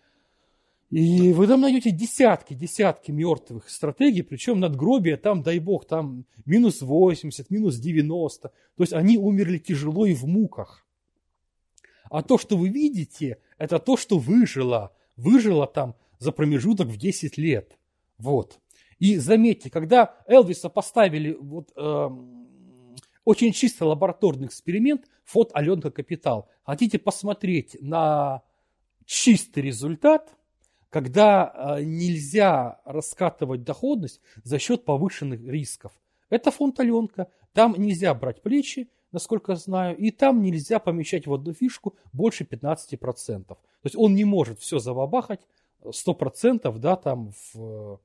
И 0.92 1.32
вы 1.32 1.46
там 1.46 1.62
найдете 1.62 1.90
десятки, 1.90 2.52
десятки 2.52 3.10
мертвых 3.10 3.70
стратегий, 3.70 4.20
причем 4.20 4.60
надгробия 4.60 5.16
там, 5.16 5.42
дай 5.42 5.58
бог, 5.58 5.86
там 5.86 6.26
минус 6.44 6.82
80, 6.82 7.48
минус 7.48 7.76
90. 7.76 8.48
То 8.50 8.54
есть 8.76 8.92
они 8.92 9.16
умерли 9.16 9.56
тяжело 9.56 10.04
и 10.04 10.12
в 10.12 10.24
муках. 10.24 10.86
А 12.10 12.22
то, 12.22 12.36
что 12.36 12.58
вы 12.58 12.68
видите, 12.68 13.38
это 13.56 13.78
то, 13.78 13.96
что 13.96 14.18
выжило. 14.18 14.92
Выжило 15.16 15.66
там 15.66 15.94
за 16.18 16.30
промежуток 16.30 16.88
в 16.88 16.98
10 16.98 17.38
лет. 17.38 17.78
Вот. 18.18 18.60
И 18.98 19.16
заметьте, 19.16 19.70
когда 19.70 20.22
Элвиса 20.26 20.68
поставили 20.68 21.32
вот, 21.40 21.72
э, 21.74 22.08
очень 23.24 23.52
чисто 23.52 23.86
лабораторный 23.86 24.48
эксперимент, 24.48 25.06
фот 25.24 25.52
Аленка 25.54 25.90
Капитал. 25.90 26.50
Хотите 26.64 26.98
посмотреть 26.98 27.78
на 27.80 28.42
чистый 29.06 29.62
результат– 29.62 30.36
когда 30.92 31.48
а, 31.48 31.82
нельзя 31.82 32.78
раскатывать 32.84 33.64
доходность 33.64 34.20
за 34.44 34.58
счет 34.58 34.84
повышенных 34.84 35.40
рисков. 35.40 35.90
Это 36.28 36.50
фонд 36.50 36.78
Аленка. 36.80 37.28
Там 37.54 37.74
нельзя 37.78 38.12
брать 38.12 38.42
плечи, 38.42 38.90
насколько 39.10 39.56
знаю, 39.56 39.96
и 39.96 40.10
там 40.10 40.42
нельзя 40.42 40.78
помещать 40.78 41.26
в 41.26 41.32
одну 41.32 41.54
фишку 41.54 41.94
больше 42.12 42.44
15%. 42.44 43.46
То 43.46 43.58
есть 43.84 43.96
он 43.96 44.14
не 44.14 44.26
может 44.26 44.60
все 44.60 44.78
забабахать 44.80 45.40
100% 45.82 46.78
да, 46.78 46.96
там 46.96 47.32
в, 47.54 47.98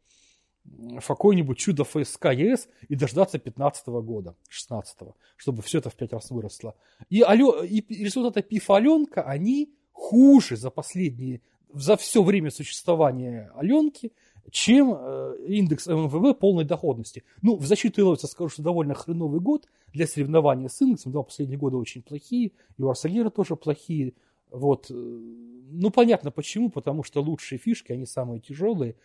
в 0.63 1.06
какой-нибудь 1.06 1.58
чудо 1.58 1.84
ФСК 1.84 2.27
ЕС 2.27 2.70
и 2.88 2.96
дождаться 2.96 3.38
15 3.38 3.88
года, 3.88 4.34
16 4.48 4.98
чтобы 5.36 5.62
все 5.62 5.79
это 5.79 5.89
в 5.89 5.96
5 5.96 6.13
раз 6.13 6.32
выросло. 6.32 6.74
И, 7.10 7.22
Алё, 7.22 7.63
и 7.63 7.84
результаты 8.01 8.44
ПИФа 8.44 8.77
Аленка, 8.77 9.24
они 9.24 9.74
хуже 9.91 10.56
за 10.56 10.70
последние 10.70 11.41
за 11.74 11.97
все 11.97 12.24
время 12.24 12.51
существования 12.51 13.51
Аленки, 13.55 14.12
чем 14.51 14.95
э, 14.97 15.38
индекс 15.47 15.88
МВВ 15.88 16.38
полной 16.38 16.63
доходности. 16.63 17.24
Ну, 17.41 17.57
в 17.57 17.65
защиту 17.65 18.01
Иловица 18.01 18.27
скажу, 18.27 18.50
что 18.50 18.62
довольно 18.62 18.93
хреновый 18.93 19.39
год 19.39 19.67
для 19.93 20.07
соревнования 20.07 20.69
с 20.69 20.81
индексом. 20.81 21.12
Два 21.12 21.24
последние 21.24 21.59
года 21.59 21.77
очень 21.77 22.01
плохие, 22.01 22.51
и 22.77 22.81
у 22.81 22.89
Арсагера 22.89 23.29
тоже 23.29 23.55
плохие. 23.55 24.13
Вот. 24.50 24.89
Э, 24.89 24.93
ну, 24.93 25.89
понятно 25.89 26.31
почему, 26.31 26.69
потому 26.69 27.03
что 27.03 27.21
лучшие 27.21 27.59
фишки, 27.59 27.91
они 27.91 28.05
самые 28.05 28.39
тяжелые, 28.39 28.95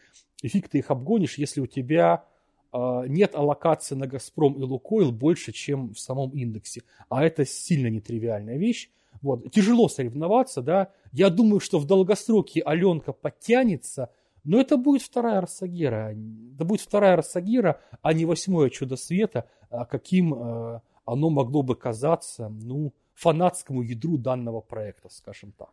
и 0.42 0.48
фиг 0.48 0.68
ты 0.68 0.78
их 0.78 0.90
обгонишь, 0.90 1.38
если 1.38 1.60
у 1.60 1.66
тебя 1.66 2.24
э, 2.72 3.04
нет 3.08 3.34
аллокации 3.34 3.96
на 3.96 4.06
Газпром 4.06 4.54
и 4.54 4.62
Лукойл 4.62 5.10
больше, 5.10 5.52
чем 5.52 5.94
в 5.94 5.98
самом 5.98 6.30
индексе. 6.30 6.82
А 7.08 7.24
это 7.24 7.44
сильно 7.44 7.88
нетривиальная 7.88 8.58
вещь. 8.58 8.90
Вот. 9.20 9.50
Тяжело 9.52 9.88
соревноваться, 9.88 10.62
да. 10.62 10.88
Я 11.12 11.30
думаю, 11.30 11.60
что 11.60 11.78
в 11.78 11.86
долгосроке 11.86 12.60
Аленка 12.62 13.12
подтянется, 13.12 14.10
но 14.44 14.60
это 14.60 14.76
будет 14.76 15.02
вторая 15.02 15.40
Рассагира. 15.40 16.16
Это 16.54 16.64
будет 16.64 16.80
вторая 16.80 17.16
Рассагира, 17.16 17.80
а 18.00 18.12
не 18.12 18.24
восьмое 18.24 18.70
чудо 18.70 18.96
света, 18.96 19.48
а 19.70 19.84
каким 19.84 20.34
э, 20.34 20.80
оно 21.04 21.30
могло 21.30 21.62
бы 21.62 21.76
казаться, 21.76 22.48
ну, 22.48 22.92
фанатскому 23.14 23.82
ядру 23.82 24.18
данного 24.18 24.60
проекта, 24.60 25.08
скажем 25.10 25.52
так. 25.52 25.70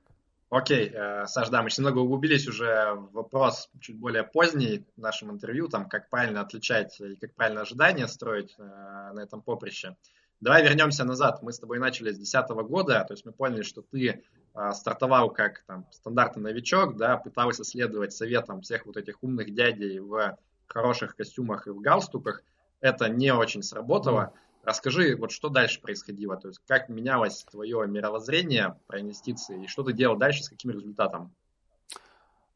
Окей, 0.50 0.89
э, 0.91 1.25
Саш, 1.27 1.50
да, 1.50 1.62
мы 1.62 1.69
немного 1.75 2.00
углубились 2.00 2.48
уже 2.48 2.93
в 2.96 3.12
вопрос 3.13 3.69
чуть 3.79 4.00
более 4.00 4.24
поздний 4.24 4.86
в 4.98 5.01
нашем 5.01 5.29
интервью, 5.31 5.67
там, 5.67 5.88
как 5.88 6.10
правильно 6.10 6.41
отличать 6.41 7.00
и 7.00 7.15
как 7.15 7.36
правильно 7.36 7.62
ожидания 7.62 8.08
строить 8.08 8.55
э, 8.58 8.63
на 8.63 9.19
этом 9.19 9.43
поприще. 9.43 9.96
Давай 10.41 10.63
вернемся 10.63 11.03
назад. 11.03 11.43
Мы 11.43 11.51
с 11.51 11.60
тобой 11.60 11.79
начали 11.79 12.12
с 12.12 12.17
2010 12.17 12.50
года, 12.67 13.03
то 13.05 13.13
есть 13.13 13.25
мы 13.25 13.34
поняли, 13.34 13.62
что 13.62 13.81
ты 13.81 14.24
э, 14.53 14.72
стартовал 14.74 15.31
как 15.31 15.63
там, 15.67 15.86
стандартный 15.91 16.43
новичок, 16.43 16.96
да, 16.96 17.17
пытался 17.17 17.65
следовать 17.65 18.13
советам 18.13 18.62
всех 18.62 18.86
вот 18.86 18.96
этих 18.96 19.22
умных 19.22 19.53
дядей 19.53 20.00
в 20.00 20.38
хороших 20.67 21.15
костюмах 21.17 21.67
и 21.67 21.72
в 21.72 21.81
галстуках. 21.81 22.41
Это 22.79 23.10
не 23.10 23.34
очень 23.34 23.63
сработало. 23.63 24.31
Mm. 24.34 24.39
Расскажи, 24.63 25.15
вот 25.17 25.31
что 25.31 25.50
дальше 25.50 25.81
происходило, 25.81 26.38
то 26.38 26.50
есть 26.50 26.62
как 26.67 26.89
менялось 26.89 27.43
твое 27.50 27.86
мировоззрение 27.88 28.75
про 28.88 29.01
инвестиции 29.01 29.63
и 29.63 29.67
что 29.67 29.84
ты 29.84 29.93
делал 29.93 30.17
дальше, 30.17 30.43
с 30.43 30.50
каким 30.50 30.72
результатом? 30.72 31.34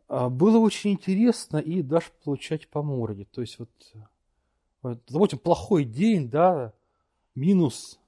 А, 0.07 0.29
было 0.29 0.57
очень 0.57 0.91
интересно 0.91 1.57
и 1.57 1.81
даже 1.81 2.07
получать 2.23 2.67
по 2.67 2.81
морде. 2.81 3.25
То 3.25 3.41
есть 3.41 3.59
вот, 3.59 3.69
вот 4.81 5.01
допустим, 5.07 5.39
плохой 5.39 5.85
день, 5.85 6.29
да, 6.29 6.73
минус 7.35 7.99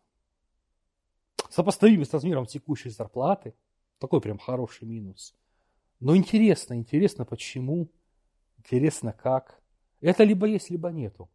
сопоставимый 1.50 2.06
с 2.06 2.14
размером 2.14 2.46
текущей 2.46 2.90
зарплаты. 2.90 3.54
Такой 4.00 4.22
прям 4.22 4.38
хороший 4.38 4.86
минус. 4.86 5.34
Но 6.00 6.16
интересно, 6.16 6.74
интересно 6.74 7.26
почему, 7.26 7.90
интересно 8.58 9.14
как. 9.14 9.62
Это 10.02 10.24
либо 10.24 10.48
есть, 10.48 10.70
либо 10.70 10.90
нету. 10.90 11.30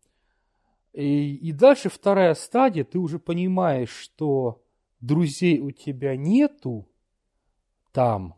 И, 0.92 1.36
и 1.36 1.52
дальше 1.52 1.88
вторая 1.88 2.34
стадия, 2.34 2.84
ты 2.84 2.98
уже 2.98 3.18
понимаешь, 3.18 3.90
что 3.90 4.62
друзей 5.00 5.60
у 5.60 5.70
тебя 5.70 6.16
нету 6.16 6.88
там, 7.92 8.34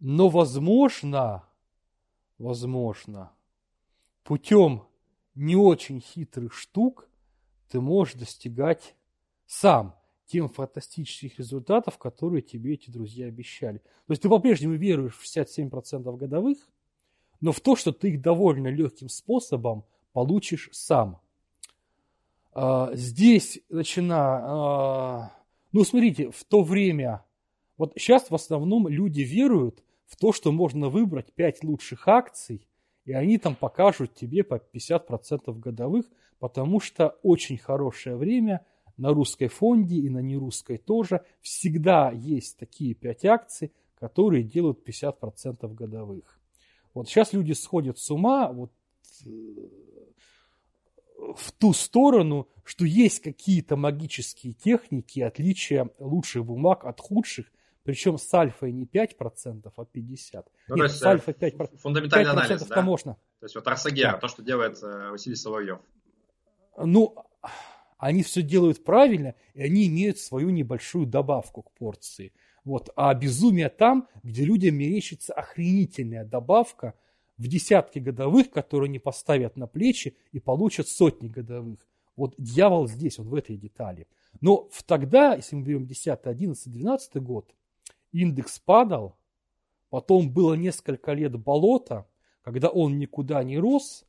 но 0.00 0.28
возможно, 0.28 1.44
возможно, 2.38 3.32
путем 4.24 4.84
не 5.34 5.56
очень 5.56 6.00
хитрых 6.00 6.54
штук 6.54 7.09
ты 7.70 7.80
можешь 7.80 8.14
достигать 8.14 8.94
сам 9.46 9.94
тем 10.26 10.48
фантастических 10.48 11.38
результатов, 11.38 11.98
которые 11.98 12.42
тебе 12.42 12.74
эти 12.74 12.90
друзья 12.90 13.26
обещали. 13.26 13.78
То 13.78 14.12
есть 14.12 14.22
ты 14.22 14.28
по-прежнему 14.28 14.74
веруешь 14.74 15.16
в 15.16 15.24
67% 15.24 16.16
годовых, 16.16 16.58
но 17.40 17.52
в 17.52 17.60
то, 17.60 17.74
что 17.74 17.92
ты 17.92 18.10
их 18.10 18.20
довольно 18.20 18.68
легким 18.68 19.08
способом 19.08 19.84
получишь 20.12 20.68
сам. 20.72 21.20
А, 22.52 22.90
здесь 22.94 23.60
начина, 23.68 24.16
а, 24.18 25.32
ну 25.72 25.84
смотрите, 25.84 26.30
в 26.30 26.44
то 26.44 26.62
время, 26.62 27.24
вот 27.76 27.92
сейчас 27.96 28.30
в 28.30 28.34
основном 28.34 28.88
люди 28.88 29.22
веруют 29.22 29.82
в 30.06 30.16
то, 30.16 30.32
что 30.32 30.52
можно 30.52 30.88
выбрать 30.88 31.32
5 31.32 31.64
лучших 31.64 32.06
акций, 32.06 32.66
и 33.04 33.12
они 33.12 33.38
там 33.38 33.54
покажут 33.54 34.14
тебе 34.14 34.44
по 34.44 34.54
50% 34.56 35.58
годовых, 35.58 36.06
потому 36.38 36.80
что 36.80 37.18
очень 37.22 37.58
хорошее 37.58 38.16
время 38.16 38.64
на 38.96 39.10
русской 39.10 39.48
фонде 39.48 39.96
и 39.96 40.08
на 40.10 40.18
нерусской 40.18 40.78
тоже 40.78 41.24
всегда 41.40 42.10
есть 42.10 42.58
такие 42.58 42.94
5 42.94 43.24
акций, 43.24 43.72
которые 43.98 44.44
делают 44.44 44.86
50% 44.86 45.72
годовых. 45.74 46.38
Вот 46.94 47.08
сейчас 47.08 47.32
люди 47.32 47.52
сходят 47.52 47.98
с 47.98 48.10
ума, 48.10 48.52
вот 48.52 48.72
э, 49.24 49.30
в 51.36 51.52
ту 51.52 51.72
сторону, 51.72 52.48
что 52.64 52.84
есть 52.84 53.20
какие-то 53.20 53.76
магические 53.76 54.54
техники, 54.54 55.20
отличия 55.20 55.88
лучших 55.98 56.44
бумаг 56.44 56.84
от 56.84 57.00
худших, 57.00 57.50
причем 57.84 58.18
с 58.18 58.32
альфой 58.34 58.72
не 58.72 58.84
5%, 58.84 59.72
а 59.76 59.82
50%. 59.82 60.44
Ну, 60.68 60.76
Нет, 60.76 60.90
с 60.90 61.02
альфой 61.02 61.34
5%. 61.34 61.78
Фундаментальный 61.78 62.30
5% 62.30 62.32
анализ, 62.32 62.66
да? 62.66 62.82
можно. 62.82 63.14
То 63.40 63.46
есть 63.46 63.54
вот 63.54 63.66
Арсагера, 63.66 64.12
да. 64.12 64.18
то, 64.18 64.28
что 64.28 64.42
делает 64.42 64.82
э, 64.82 65.10
Василий 65.10 65.36
Соловьев. 65.36 65.80
Ну, 66.76 67.14
они 67.98 68.22
все 68.22 68.42
делают 68.42 68.84
правильно, 68.84 69.34
и 69.54 69.62
они 69.62 69.88
имеют 69.88 70.18
свою 70.18 70.50
небольшую 70.50 71.06
добавку 71.06 71.62
к 71.62 71.72
порции. 71.72 72.32
Вот. 72.64 72.90
А 72.96 73.14
безумие 73.14 73.68
там, 73.68 74.08
где 74.22 74.44
людям 74.44 74.76
мерещится 74.76 75.32
охренительная 75.32 76.24
добавка– 76.24 76.94
в 77.40 77.48
десятки 77.48 77.98
годовых, 77.98 78.50
которые 78.50 78.90
не 78.90 78.98
поставят 78.98 79.56
на 79.56 79.66
плечи 79.66 80.14
и 80.30 80.38
получат 80.38 80.88
сотни 80.88 81.28
годовых. 81.28 81.78
Вот 82.14 82.34
дьявол 82.36 82.86
здесь, 82.86 83.16
вот 83.16 83.28
в 83.28 83.34
этой 83.34 83.56
детали. 83.56 84.06
Но 84.42 84.68
в 84.70 84.82
тогда, 84.82 85.34
если 85.34 85.56
мы 85.56 85.62
берем 85.62 85.86
10, 85.86 86.20
11, 86.22 86.70
12 86.70 87.16
год, 87.16 87.54
индекс 88.12 88.58
падал, 88.58 89.16
потом 89.88 90.30
было 90.30 90.54
несколько 90.54 91.12
лет 91.12 91.36
болота, 91.38 92.06
когда 92.42 92.68
он 92.68 92.98
никуда 92.98 93.42
не 93.42 93.58
рос, 93.58 94.04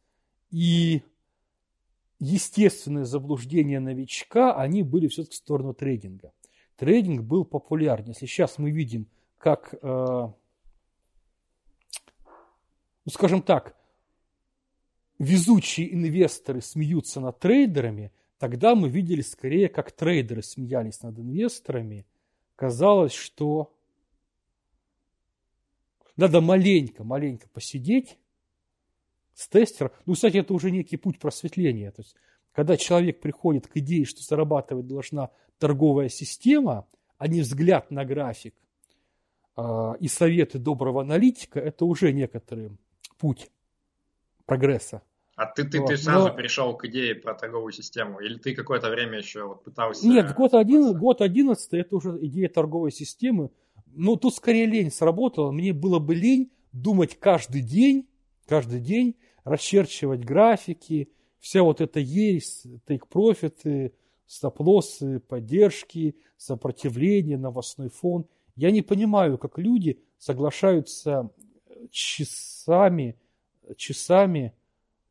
и 0.50 1.02
естественные 2.20 3.06
заблуждения 3.06 3.80
новичка, 3.80 4.56
они 4.56 4.84
были 4.84 5.08
все-таки 5.08 5.36
в 5.36 5.38
сторону 5.38 5.74
трейдинга. 5.74 6.34
Трейдинг 6.76 7.22
был 7.22 7.46
популярен. 7.46 8.08
Если 8.08 8.26
сейчас 8.26 8.58
мы 8.58 8.72
видим, 8.72 9.08
как 9.38 9.74
э, 9.82 10.32
ну, 13.06 13.12
скажем 13.12 13.42
так, 13.42 13.76
везучие 15.18 15.94
инвесторы 15.94 16.62
смеются 16.62 17.20
над 17.20 17.40
трейдерами, 17.40 18.12
тогда 18.38 18.76
мы 18.76 18.90
видели 18.90 19.22
скорее, 19.22 19.70
как 19.70 19.92
трейдеры 19.92 20.44
смеялись 20.44 21.02
над 21.02 21.18
инвесторами. 21.18 22.06
Казалось, 22.56 23.14
что 23.14 23.74
надо 26.18 26.42
маленько, 26.42 27.04
маленько 27.04 27.48
посидеть 27.50 28.18
с 29.34 29.48
тестером. 29.48 29.92
Ну, 30.06 30.14
кстати, 30.14 30.38
это 30.38 30.54
уже 30.54 30.72
некий 30.72 30.98
путь 30.98 31.20
просветления. 31.20 31.92
То 31.92 32.02
есть, 32.02 32.16
когда 32.52 32.78
человек 32.78 33.22
приходит 33.22 33.68
к 33.68 33.78
идее, 33.78 34.06
что 34.06 34.22
зарабатывать 34.22 34.88
должна 34.88 35.30
торговая 35.58 36.10
система, 36.10 36.88
а 37.18 37.28
не 37.28 37.42
взгляд 37.42 37.92
на 37.92 38.04
график 38.04 38.56
э, 39.56 39.94
и 40.00 40.08
советы 40.08 40.60
доброго 40.60 41.02
аналитика, 41.02 41.60
это 41.60 41.86
уже 41.86 42.12
некоторые 42.12 42.78
путь 43.18 43.50
прогресса. 44.46 45.02
А 45.36 45.46
ты, 45.46 45.64
ты, 45.64 45.80
вот. 45.80 45.88
ты 45.88 45.98
сразу 45.98 46.28
Но... 46.28 46.34
перешел 46.36 46.76
к 46.76 46.86
идее 46.86 47.16
про 47.16 47.34
торговую 47.34 47.72
систему? 47.72 48.20
Или 48.20 48.38
ты 48.38 48.54
какое-то 48.54 48.90
время 48.90 49.18
еще 49.18 49.46
вот 49.46 49.64
пытался... 49.64 50.08
Нет, 50.08 50.36
год, 50.36 50.54
один, 50.54 50.98
год 50.98 51.22
11 51.22 51.74
это 51.74 51.96
уже 51.96 52.18
идея 52.22 52.50
торговой 52.50 52.92
системы. 52.92 53.50
Но 53.94 54.16
тут 54.16 54.36
скорее 54.36 54.66
лень 54.66 54.92
сработала. 54.92 55.52
Мне 55.52 55.74
было 55.74 56.00
бы 56.00 56.16
лень 56.16 56.52
думать 56.72 57.18
каждый 57.20 57.62
день, 57.62 58.08
каждый 58.46 58.80
день, 58.80 59.16
расчерчивать 59.44 60.24
графики, 60.24 61.10
вся 61.40 61.64
вот 61.64 61.82
эта 61.82 62.00
есть, 62.00 62.66
take-профиты, 62.88 63.94
стоп-лоссы, 64.26 65.20
поддержки, 65.20 66.16
сопротивление, 66.38 67.38
новостной 67.38 67.90
фон. 67.90 68.26
Я 68.56 68.72
не 68.72 68.82
понимаю, 68.82 69.38
как 69.38 69.58
люди 69.58 70.00
соглашаются 70.18 71.30
часами, 71.90 73.18
часами 73.76 74.54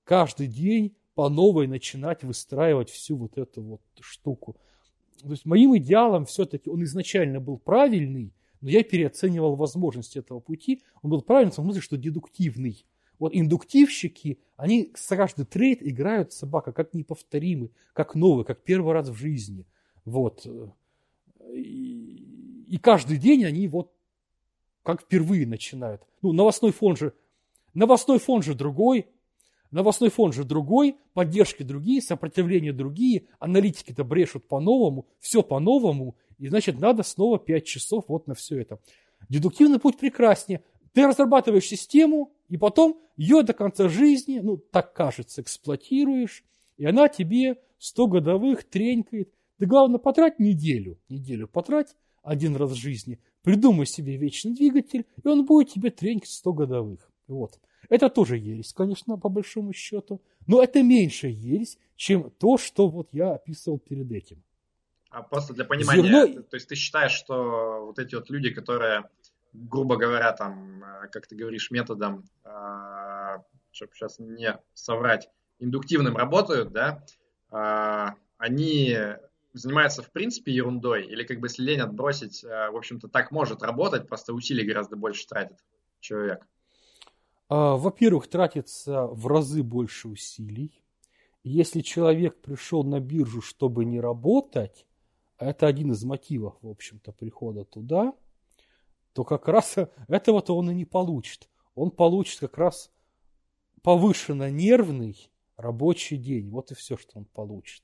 каждый 0.05 0.47
день 0.47 0.95
по 1.15 1.29
новой 1.29 1.67
начинать 1.67 2.23
выстраивать 2.23 2.91
всю 2.91 3.17
вот 3.17 3.37
эту 3.37 3.63
вот 3.63 3.83
штуку. 4.01 4.57
То 5.21 5.31
есть 5.31 5.45
моим 5.45 5.77
идеалом 5.77 6.25
все-таки 6.25 6.71
он 6.71 6.83
изначально 6.85 7.41
был 7.41 7.59
правильный, 7.59 8.33
но 8.61 8.71
я 8.71 8.83
переоценивал 8.83 9.57
возможности 9.57 10.19
этого 10.19 10.41
пути. 10.41 10.83
Он 11.03 11.11
был 11.11 11.23
правильный 11.23 11.53
в 11.53 11.57
том 11.57 11.67
смысле, 11.67 11.81
что 11.81 11.97
дедуктивный. 11.97 12.85
Вот 13.19 13.35
индуктивщики, 13.35 14.39
они 14.57 14.93
с 14.95 15.15
каждый 15.15 15.45
трейд 15.45 15.83
играют 15.83 16.33
собака 16.33 16.73
как 16.73 16.95
неповторимый, 16.95 17.73
как 17.93 18.15
новый, 18.15 18.45
как 18.45 18.63
первый 18.63 18.95
раз 18.95 19.09
в 19.09 19.15
жизни. 19.15 19.67
Вот. 20.05 20.47
И, 21.53 22.65
и 22.69 22.79
каждый 22.79 23.19
день 23.19 23.45
они 23.45 23.69
вот 23.69 23.93
как 24.83 25.03
впервые 25.03 25.47
начинают. 25.47 26.03
Ну, 26.23 26.33
новостной 26.33 26.73
фон 26.73 26.97
же, 26.97 27.13
новостной 27.75 28.19
фон 28.19 28.43
же 28.43 28.55
другой, 28.55 29.07
новостной 29.71 30.11
фон 30.11 30.33
же 30.33 30.45
другой, 30.45 30.97
поддержки 31.13 31.63
другие, 31.63 32.01
сопротивления 32.03 32.73
другие, 32.73 33.27
аналитики-то 33.39 34.05
брешут 34.05 34.49
по-новому, 34.49 35.07
все 35.19 35.43
по-новому, 35.43 36.17
и 36.41 36.49
значит 36.49 36.81
надо 36.81 37.03
снова 37.03 37.39
5 37.39 37.65
часов 37.65 38.05
вот 38.09 38.27
на 38.27 38.35
все 38.35 38.61
это. 38.61 38.81
Дедуктивный 39.29 39.79
путь 39.79 39.99
прекраснее. 39.99 40.65
Ты 40.93 41.07
разрабатываешь 41.07 41.67
систему, 41.67 42.33
и 42.49 42.57
потом 42.57 43.01
ее 43.17 43.43
до 43.43 43.53
конца 43.53 43.89
жизни, 43.89 44.41
ну, 44.41 44.57
так 44.57 44.95
кажется, 44.95 45.43
эксплуатируешь, 45.43 46.43
и 46.79 46.87
она 46.87 47.09
тебе 47.09 47.59
100 47.79 48.07
годовых 48.07 48.65
тренькает. 48.65 49.33
Ты, 49.59 49.67
главное, 49.67 49.99
потрать 49.99 50.41
неделю, 50.41 50.99
неделю 51.11 51.47
потрать 51.47 51.95
один 52.23 52.57
раз 52.57 52.71
в 52.71 52.75
жизни, 52.75 53.21
придумай 53.43 53.87
себе 53.87 54.17
вечный 54.17 54.55
двигатель, 54.55 55.05
и 55.23 55.29
он 55.29 55.45
будет 55.45 55.69
тебе 55.69 55.91
тренькать 55.91 56.31
100 56.31 56.53
годовых. 56.55 57.13
Вот. 57.29 57.61
Это 57.91 58.09
тоже 58.09 58.39
ересь, 58.39 58.73
конечно, 58.73 59.19
по 59.19 59.29
большому 59.29 59.75
счету, 59.75 60.23
но 60.47 60.63
это 60.63 60.83
меньше 60.83 61.29
ересь, 61.29 61.79
чем 61.97 62.31
то, 62.39 62.57
что 62.57 62.89
вот 62.89 63.11
я 63.13 63.33
описывал 63.33 63.79
перед 63.79 64.11
этим. 64.11 64.43
А 65.11 65.23
просто 65.23 65.55
для 65.55 65.65
понимания, 65.65 66.27
Зерно... 66.27 66.43
то 66.43 66.55
есть 66.55 66.69
ты 66.69 66.77
считаешь, 66.77 67.13
что 67.13 67.85
вот 67.87 67.99
эти 67.99 68.15
вот 68.15 68.31
люди, 68.31 68.51
которые, 68.51 69.09
грубо 69.53 69.97
говоря, 69.97 70.33
там, 70.33 70.85
э, 70.85 71.09
как 71.09 71.27
ты 71.27 71.35
говоришь, 71.35 71.73
методом, 71.73 72.25
э, 72.45 73.39
чтобы 73.73 73.93
сейчас 73.95 74.21
не 74.21 74.57
соврать, 74.73 75.29
индуктивным 75.59 76.17
работают, 76.17 76.73
да, 76.73 77.05
э, 77.51 78.15
они 78.39 78.97
занимаются 79.53 80.03
в 80.03 80.13
принципе 80.13 80.53
ерундой, 80.53 81.07
или 81.07 81.25
как 81.25 81.41
бы 81.41 81.49
если 81.49 81.65
лень 81.65 81.81
отбросить, 81.81 82.45
в 82.45 82.77
общем-то, 82.77 83.09
так 83.09 83.33
может 83.33 83.65
работать, 83.65 84.07
просто 84.07 84.33
усилий 84.33 84.65
гораздо 84.65 84.95
больше 84.95 85.27
тратит 85.27 85.59
человек? 85.99 86.47
А, 87.49 87.75
во-первых, 87.75 88.29
тратится 88.29 89.07
в 89.07 89.27
разы 89.27 89.65
больше 89.65 90.07
усилий. 90.07 90.85
Если 91.43 91.81
человек 91.81 92.41
пришел 92.41 92.85
на 92.85 93.01
биржу, 93.01 93.43
чтобы 93.43 93.85
не 93.85 93.99
работать, 93.99 94.87
это 95.41 95.67
один 95.67 95.93
из 95.93 96.05
мотивов, 96.05 96.57
в 96.61 96.69
общем-то, 96.69 97.13
прихода 97.13 97.65
туда, 97.65 98.13
то 99.13 99.25
как 99.25 99.49
раз 99.49 99.77
этого-то 100.09 100.57
он 100.57 100.71
и 100.71 100.75
не 100.75 100.85
получит. 100.85 101.49
Он 101.75 101.91
получит 101.91 102.41
как 102.41 102.59
раз 102.59 102.91
повышенно 103.83 104.51
нервный 104.51 105.31
рабочий 105.57 106.17
день. 106.17 106.51
Вот 106.51 106.71
и 106.71 106.75
все, 106.75 106.97
что 106.97 107.19
он 107.19 107.25
получит. 107.25 107.83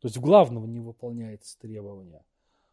То 0.00 0.08
есть 0.08 0.18
главного 0.18 0.66
не 0.66 0.80
выполняется 0.80 1.58
требования. 1.58 2.24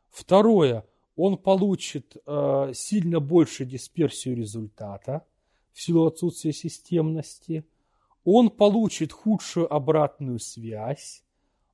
Второе, 0.10 0.86
он 1.16 1.38
получит 1.38 2.18
э, 2.26 2.72
сильно 2.74 3.20
больше 3.20 3.66
дисперсию 3.66 4.36
результата 4.36 5.26
в 5.72 5.82
силу 5.82 6.08
отсутствия 6.08 6.54
системности. 6.54 7.66
Он 8.24 8.50
получит 8.50 9.12
худшую 9.12 9.72
обратную 9.74 10.40
связь 10.40 11.24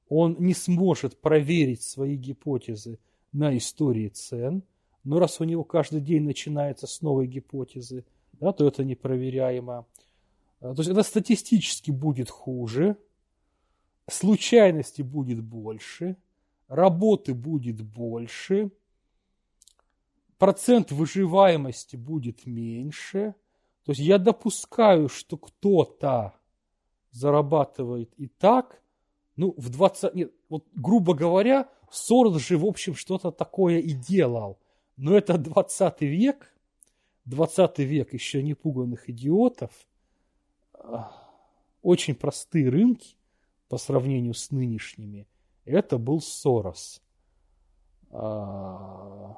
он 0.10 0.38
не 0.40 0.54
сможет 0.54 1.20
проверить 1.20 1.84
свои 1.84 2.16
гипотезы 2.16 3.00
на 3.32 3.56
истории 3.58 4.10
цен, 4.10 4.64
но 5.04 5.20
раз 5.20 5.40
у 5.40 5.44
него 5.44 5.64
каждый 5.64 6.02
день 6.02 6.24
начинается 6.24 6.88
с 6.88 7.02
новой 7.02 7.28
гипотезы, 7.28 8.06
да, 8.34 8.52
то 8.54 8.68
это 8.68 8.84
непроверяемо. 8.84 9.86
А, 10.60 10.74
то 10.74 10.82
есть 10.82 10.90
это 10.90 11.04
статистически 11.04 11.92
будет 11.92 12.30
хуже, 12.30 12.98
случайности 14.10 15.02
будет 15.02 15.42
больше, 15.42 16.18
работы 16.68 17.34
будет 17.34 17.82
больше, 17.82 18.72
процент 20.38 20.92
выживаемости 20.92 21.96
будет 21.96 22.46
меньше. 22.46 23.36
То 23.84 23.92
есть 23.92 24.02
я 24.02 24.18
допускаю, 24.18 25.08
что 25.10 25.38
кто-то 25.38 26.34
зарабатывает 27.12 28.14
и 28.18 28.28
так– 28.28 28.82
ну, 29.38 29.54
в 29.56 29.70
20... 29.70 30.16
Нет, 30.16 30.32
вот, 30.50 30.66
грубо 30.74 31.14
говоря, 31.14 31.70
Сорос 31.92 32.42
же, 32.42 32.58
в 32.58 32.66
общем, 32.66 32.96
что-то 32.96 33.32
такое 33.32 33.78
и 33.78 33.94
делал. 33.94 34.60
Но 34.98 35.16
это 35.16 35.38
20 35.38 36.02
век, 36.02 36.54
20 37.26 37.80
век 37.80 38.14
еще 38.14 38.42
не 38.42 38.56
пуганных 38.56 39.10
идиотов, 39.10 39.72
очень 41.84 42.16
простые 42.16 42.70
рынки 42.70 43.16
по 43.70 43.78
сравнению 43.78 44.34
с 44.34 44.52
нынешними. 44.52 45.28
Это 45.66 46.00
был 46.00 46.20
Сорос. 46.20 47.02
А, 48.10 49.38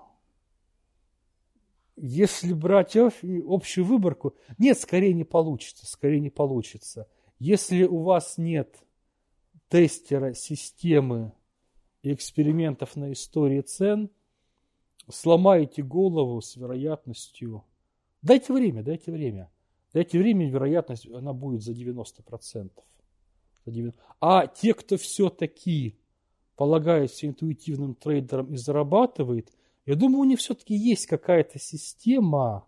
если 1.97 2.53
брать 2.53 2.95
общую 2.95 3.85
выборку, 3.85 4.33
нет, 4.57 4.79
скорее 4.79 5.13
не 5.13 5.25
получится, 5.25 5.85
скорее 5.85 6.21
не 6.21 6.29
получится. 6.29 7.07
Если 7.39 7.83
у 7.83 8.03
вас 8.03 8.37
нет 8.37 8.77
тестера 9.69 10.33
системы 10.33 11.31
экспериментов 12.03 12.95
на 12.95 13.11
истории 13.13 13.61
цен, 13.61 14.09
сломаете 15.09 15.83
голову 15.83 16.41
с 16.41 16.55
вероятностью... 16.55 17.63
Дайте 18.21 18.51
время, 18.51 18.83
дайте 18.83 19.11
время. 19.11 19.49
Дайте 19.93 20.19
время, 20.19 20.49
вероятность, 20.49 21.07
она 21.07 21.33
будет 21.33 21.61
за 21.61 21.71
90%. 21.71 22.71
За 23.65 23.71
90%. 23.71 23.95
А 24.19 24.47
те, 24.47 24.73
кто 24.73 24.97
все-таки 24.97 25.97
полагается 26.55 27.25
интуитивным 27.27 27.95
трейдером 27.95 28.53
и 28.53 28.57
зарабатывает, 28.57 29.51
я 29.85 29.95
думаю, 29.95 30.19
у 30.19 30.25
них 30.25 30.39
все-таки 30.39 30.75
есть 30.75 31.05
какая-то 31.07 31.57
система, 31.57 32.67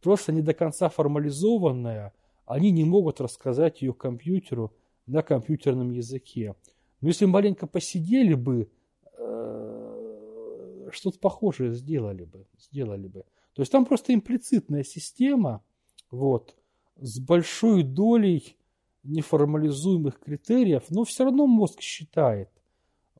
просто 0.00 0.32
не 0.32 0.42
до 0.42 0.54
конца 0.54 0.88
формализованная. 0.88 2.12
Они 2.44 2.70
не 2.70 2.84
могут 2.84 3.20
рассказать 3.20 3.82
ее 3.82 3.94
компьютеру, 3.94 4.74
на 5.06 5.22
компьютерном 5.22 5.90
языке. 5.90 6.54
Но 7.00 7.08
если 7.08 7.26
маленько 7.26 7.66
посидели 7.66 8.34
бы, 8.34 8.70
э, 9.18 10.88
что-то 10.92 11.18
похожее 11.18 11.72
сделали 11.74 12.24
бы, 12.24 12.46
сделали 12.58 13.08
бы. 13.08 13.24
То 13.54 13.62
есть 13.62 13.72
там 13.72 13.84
просто 13.84 14.14
имплицитная 14.14 14.84
система, 14.84 15.62
вот, 16.10 16.56
с 16.96 17.18
большой 17.18 17.82
долей 17.82 18.56
неформализуемых 19.02 20.20
критериев, 20.20 20.84
но 20.90 21.04
все 21.04 21.24
равно 21.24 21.46
мозг 21.46 21.80
считает. 21.80 22.50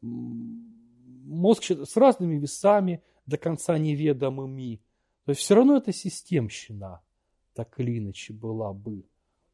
Мозг 0.00 1.62
считает 1.62 1.88
с 1.88 1.96
разными 1.96 2.38
весами, 2.38 3.02
до 3.26 3.36
конца 3.36 3.78
неведомыми. 3.78 4.80
То 5.24 5.30
есть 5.30 5.42
все 5.42 5.54
равно 5.54 5.76
это 5.76 5.92
системщина, 5.92 7.00
так 7.54 7.78
или 7.78 7.98
иначе 7.98 8.32
была 8.32 8.72
бы. 8.72 9.04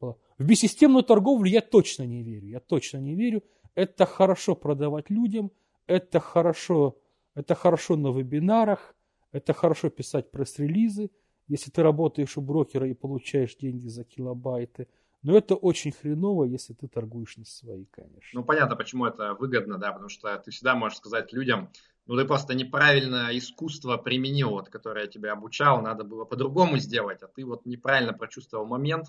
В 0.00 0.44
бессистемную 0.44 1.02
торговлю 1.02 1.50
я 1.50 1.61
точно 1.61 2.04
не 2.04 2.22
верю. 2.22 2.48
Я 2.48 2.61
точно 2.61 2.98
не 2.98 3.14
верю. 3.14 3.42
Это 3.74 4.06
хорошо 4.06 4.54
продавать 4.56 5.11
людям, 5.11 5.52
это 5.87 6.20
хорошо, 6.20 6.98
это 7.34 7.54
хорошо 7.54 7.96
на 7.96 8.08
вебинарах, 8.08 8.94
это 9.30 9.52
хорошо 9.52 9.88
писать 9.88 10.30
пресс-релизы, 10.30 11.11
если 11.46 11.70
ты 11.70 11.82
работаешь 11.82 12.37
у 12.37 12.40
брокера 12.40 12.88
и 12.88 12.94
получаешь 12.94 13.56
деньги 13.56 13.88
за 13.88 14.04
килобайты. 14.04 14.88
Но 15.22 15.37
это 15.37 15.56
очень 15.56 15.92
хреново, 15.92 16.44
если 16.44 16.74
ты 16.74 16.87
торгуешь 16.88 17.37
на 17.37 17.44
свои, 17.44 17.87
конечно. 17.87 18.40
Ну, 18.40 18.44
понятно, 18.44 18.76
почему 18.76 19.06
это 19.06 19.34
выгодно, 19.34 19.78
да, 19.78 19.92
потому 19.92 20.08
что 20.08 20.37
ты 20.38 20.50
всегда 20.50 20.74
можешь 20.74 20.98
сказать 20.98 21.32
людям, 21.32 21.70
ну, 22.06 22.16
ты 22.16 22.24
просто 22.24 22.54
неправильно 22.54 23.28
искусство 23.32 23.96
применил, 23.96 24.50
вот, 24.50 24.68
которое 24.68 25.04
я 25.04 25.11
тебя 25.11 25.32
обучал, 25.32 25.82
надо 25.82 26.04
было 26.04 26.24
по-другому 26.24 26.78
сделать, 26.78 27.22
а 27.22 27.26
ты 27.28 27.44
вот 27.44 27.66
неправильно 27.66 28.12
прочувствовал 28.12 28.66
момент, 28.66 29.06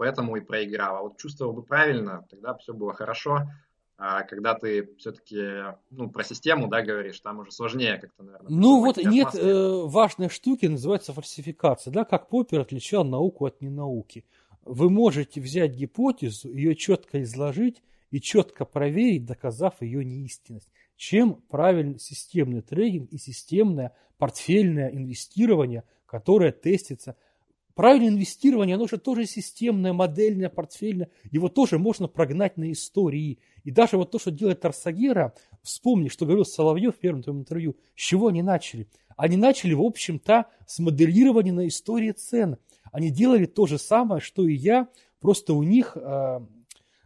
поэтому 0.00 0.36
и 0.36 0.40
проиграл. 0.40 0.96
А 0.96 1.02
вот 1.02 1.18
чувствовал 1.18 1.52
бы 1.52 1.62
правильно, 1.62 2.26
тогда 2.30 2.54
все 2.54 2.72
было 2.72 2.94
хорошо. 2.94 3.50
А 3.98 4.22
когда 4.22 4.54
ты 4.54 4.96
все-таки 4.96 5.76
ну, 5.90 6.08
про 6.08 6.24
систему, 6.24 6.68
да, 6.68 6.80
говоришь, 6.80 7.20
там 7.20 7.40
уже 7.40 7.52
сложнее 7.52 7.98
как-то, 7.98 8.22
наверное. 8.22 8.50
Ну 8.50 8.82
вот 8.82 8.96
нет 8.96 9.34
э, 9.34 9.82
важной 9.84 10.30
штуки, 10.30 10.64
называется 10.64 11.12
фальсификация, 11.12 11.92
да, 11.92 12.06
как 12.06 12.30
Поппер 12.30 12.60
отличал 12.60 13.04
науку 13.04 13.44
от 13.44 13.60
ненауки. 13.60 14.24
Вы 14.64 14.88
можете 14.88 15.38
взять 15.38 15.72
гипотезу, 15.72 16.50
ее 16.50 16.74
четко 16.76 17.22
изложить 17.22 17.82
и 18.10 18.22
четко 18.22 18.64
проверить, 18.64 19.26
доказав 19.26 19.82
ее 19.82 20.02
неистинность. 20.02 20.70
Чем 20.96 21.34
правильный 21.50 21.98
системный 21.98 22.62
трейдинг 22.62 23.12
и 23.12 23.18
системное 23.18 23.94
портфельное 24.16 24.88
инвестирование, 24.88 25.84
которое 26.06 26.52
тестится– 26.52 27.16
Правильное 27.74 28.08
инвестирование, 28.08 28.76
оно 28.76 28.86
же 28.86 28.98
тоже 28.98 29.26
системное, 29.26 29.92
модельное, 29.92 30.48
портфельное. 30.48 31.10
Его 31.30 31.48
тоже 31.48 31.78
можно 31.78 32.08
прогнать 32.08 32.56
на 32.56 32.70
истории. 32.72 33.38
И 33.64 33.70
даже 33.70 33.96
вот 33.96 34.10
то, 34.10 34.18
что 34.18 34.30
делает 34.30 34.60
Тарсагера, 34.60 35.34
вспомни, 35.62 36.08
что 36.08 36.26
говорил 36.26 36.44
Соловьев 36.44 36.96
в 36.96 36.98
первом 36.98 37.22
твоем 37.22 37.40
интервью, 37.40 37.76
с 37.94 38.00
чего 38.00 38.28
они 38.28 38.42
начали? 38.42 38.88
Они 39.16 39.36
начали, 39.36 39.74
в 39.74 39.82
общем-то, 39.82 40.46
с 40.66 40.78
моделирования 40.78 41.52
на 41.52 41.68
истории 41.68 42.12
цен. 42.12 42.56
Они 42.90 43.10
делали 43.10 43.46
то 43.46 43.66
же 43.66 43.78
самое, 43.78 44.20
что 44.20 44.46
и 44.46 44.54
я, 44.54 44.88
просто 45.20 45.52
у 45.54 45.62
них 45.62 45.96
э, 45.96 46.40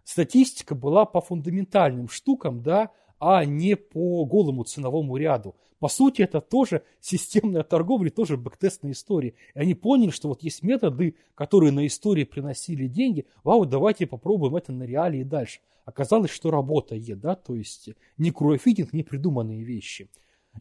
статистика 0.05 0.74
была 0.74 1.05
по 1.05 1.20
фундаментальным 1.20 2.09
штукам, 2.09 2.62
да, 2.62 2.90
а 3.27 3.47
не 3.47 3.75
по 3.75 4.27
голому 4.27 4.65
ценовому 4.65 5.17
ряду. 5.17 5.55
По 5.79 5.89
сути, 5.89 6.21
это 6.21 6.43
тоже 6.43 6.83
системная 7.01 7.63
торговля, 7.63 8.11
тоже 8.11 8.37
бэктестная 8.37 8.93
история. 8.93 9.33
И 9.55 9.59
они 9.59 9.75
поняли, 9.75 10.11
что 10.11 10.29
вот 10.29 10.43
есть 10.43 10.63
методы, 10.63 11.15
которые 11.35 11.73
на 11.73 11.87
истории 11.87 12.25
приносили 12.25 12.87
деньги. 12.87 13.25
Вау, 13.43 13.65
давайте 13.65 14.07
попробуем 14.07 14.57
это 14.57 14.73
на 14.73 14.83
реалии 14.83 15.21
и 15.21 15.25
дальше. 15.25 15.61
Оказалось, 15.87 16.31
что 16.31 16.51
работает, 16.51 17.19
да, 17.19 17.35
то 17.35 17.55
есть 17.55 17.89
не 18.19 18.31
круофитинг, 18.31 18.93
не 18.93 19.03
придуманные 19.03 19.63
вещи. 19.63 20.11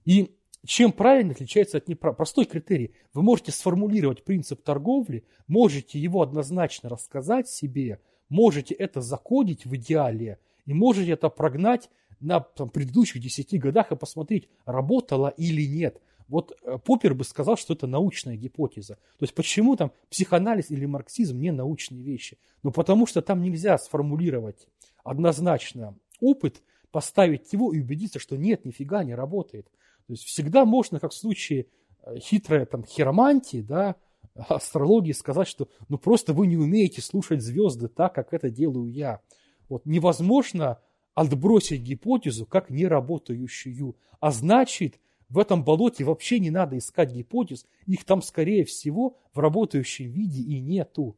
И 0.05 0.33
чем 0.65 0.93
правильно 0.93 1.33
отличается 1.33 1.79
от 1.79 1.89
неправильного? 1.89 2.15
Простой 2.15 2.45
критерий. 2.45 2.93
Вы 3.13 3.23
можете 3.23 3.51
сформулировать 3.51 4.23
принцип 4.23 4.63
торговли, 4.63 5.25
можете 5.47 5.99
его 5.99 6.21
однозначно 6.21 6.87
рассказать 6.87 7.49
себе, 7.49 7.99
можете 8.29 8.73
это 8.73 9.01
закодить 9.01 9.65
в 9.65 9.75
идеале, 9.75 10.39
и 10.65 10.73
можете 10.73 11.11
это 11.11 11.27
прогнать 11.27 11.89
на 12.23 12.39
там, 12.39 12.69
предыдущих 12.69 13.21
10 13.21 13.59
годах 13.59 13.91
и 13.91 13.95
посмотреть, 13.95 14.49
работало 14.65 15.27
или 15.27 15.65
нет. 15.67 16.01
Вот 16.27 16.57
э, 16.63 16.77
Поппер 16.83 17.13
бы 17.13 17.23
сказал, 17.23 17.57
что 17.57 17.73
это 17.73 17.85
научная 17.85 18.35
гипотеза. 18.35 18.95
То 18.95 19.23
есть 19.23 19.33
почему 19.33 19.75
там 19.75 19.91
психоанализ 20.09 20.71
или 20.71 20.85
марксизм 20.85 21.39
не 21.39 21.51
научные 21.51 22.01
вещи? 22.01 22.37
Ну 22.63 22.71
потому 22.71 23.05
что 23.05 23.21
там 23.21 23.41
нельзя 23.41 23.77
сформулировать 23.77 24.67
однозначно 25.03 25.97
опыт, 26.21 26.61
поставить 26.91 27.51
его 27.51 27.73
и 27.73 27.81
убедиться, 27.81 28.19
что 28.19 28.37
нет, 28.37 28.65
нифига 28.65 29.03
не 29.03 29.15
работает. 29.15 29.65
То 30.07 30.13
есть 30.13 30.23
всегда 30.23 30.65
можно, 30.65 30.99
как 30.99 31.11
в 31.11 31.15
случае 31.15 31.67
э, 32.03 32.17
хитрой 32.19 32.65
там, 32.65 32.85
хиромантии, 32.85 33.61
да, 33.61 33.95
астрологии, 34.35 35.11
сказать, 35.11 35.47
что 35.47 35.67
ну 35.89 35.97
просто 35.97 36.33
вы 36.33 36.47
не 36.47 36.57
умеете 36.57 37.01
слушать 37.01 37.41
звезды 37.41 37.87
так, 37.87 38.15
как 38.15 38.33
это 38.33 38.49
делаю 38.49 38.91
я. 38.91 39.21
Вот 39.69 39.85
невозможно 39.85 40.79
отбросить 41.13 41.81
гипотезу 41.81 42.45
как 42.45 42.69
неработающую. 42.69 43.95
А 44.19 44.31
значит, 44.31 44.99
в 45.29 45.39
этом 45.39 45.63
болоте 45.63 46.03
вообще 46.03 46.39
не 46.39 46.51
надо 46.51 46.77
искать 46.77 47.11
гипотез, 47.11 47.65
их 47.85 48.03
там, 48.05 48.21
скорее 48.21 48.65
всего, 48.65 49.17
в 49.33 49.39
работающем 49.39 50.09
виде 50.09 50.41
и 50.41 50.59
нету. 50.59 51.17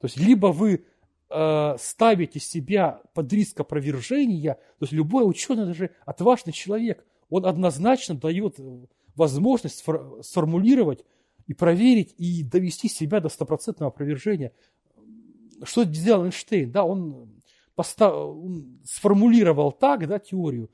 То 0.00 0.06
есть, 0.06 0.16
либо 0.16 0.48
вы 0.48 0.84
э, 1.28 1.76
ставите 1.78 2.40
себя 2.40 3.02
под 3.14 3.32
риск 3.32 3.60
опровержения, 3.60 4.54
то 4.54 4.82
есть 4.82 4.92
любой 4.92 5.28
ученый, 5.28 5.66
даже 5.66 5.90
отважный 6.04 6.52
человек, 6.52 7.04
он 7.28 7.46
однозначно 7.46 8.14
дает 8.14 8.56
возможность 9.14 9.84
сформулировать 10.22 11.04
и 11.46 11.54
проверить, 11.54 12.14
и 12.18 12.42
довести 12.42 12.88
себя 12.88 13.20
до 13.20 13.28
стопроцентного 13.28 13.90
опровержения. 13.90 14.52
Что 15.62 15.84
сделал 15.84 16.24
Эйнштейн? 16.24 16.70
Да, 16.70 16.84
он. 16.84 17.35
Сформулировал 17.82 19.72
так, 19.72 20.06
да, 20.08 20.18
теорию, 20.18 20.70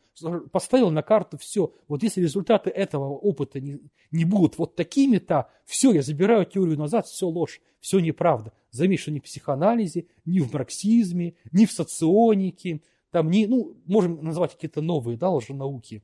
поставил 0.52 0.90
на 0.90 1.02
карту 1.02 1.38
все. 1.38 1.72
Вот 1.88 2.02
если 2.02 2.20
результаты 2.20 2.70
этого 2.70 3.08
опыта 3.08 3.60
не, 3.60 3.80
не 4.10 4.24
будут 4.24 4.58
вот 4.58 4.76
такими-то, 4.76 5.48
все, 5.64 5.92
я 5.92 6.02
забираю 6.02 6.44
теорию 6.46 6.78
назад, 6.78 7.06
все 7.06 7.26
ложь, 7.26 7.60
все 7.80 7.98
неправда. 7.98 8.52
Заметь, 8.70 9.06
ни 9.08 9.18
в 9.18 9.22
психоанализе, 9.22 10.06
ни 10.24 10.40
в 10.40 10.52
марксизме, 10.52 11.34
ни 11.50 11.66
в 11.66 11.72
соционике, 11.72 12.82
там 13.10 13.30
не, 13.30 13.46
ну, 13.46 13.76
можем 13.86 14.22
назвать 14.24 14.52
какие-то 14.52 14.80
новые, 14.80 15.18
да, 15.18 15.30
лженауки. 15.30 16.02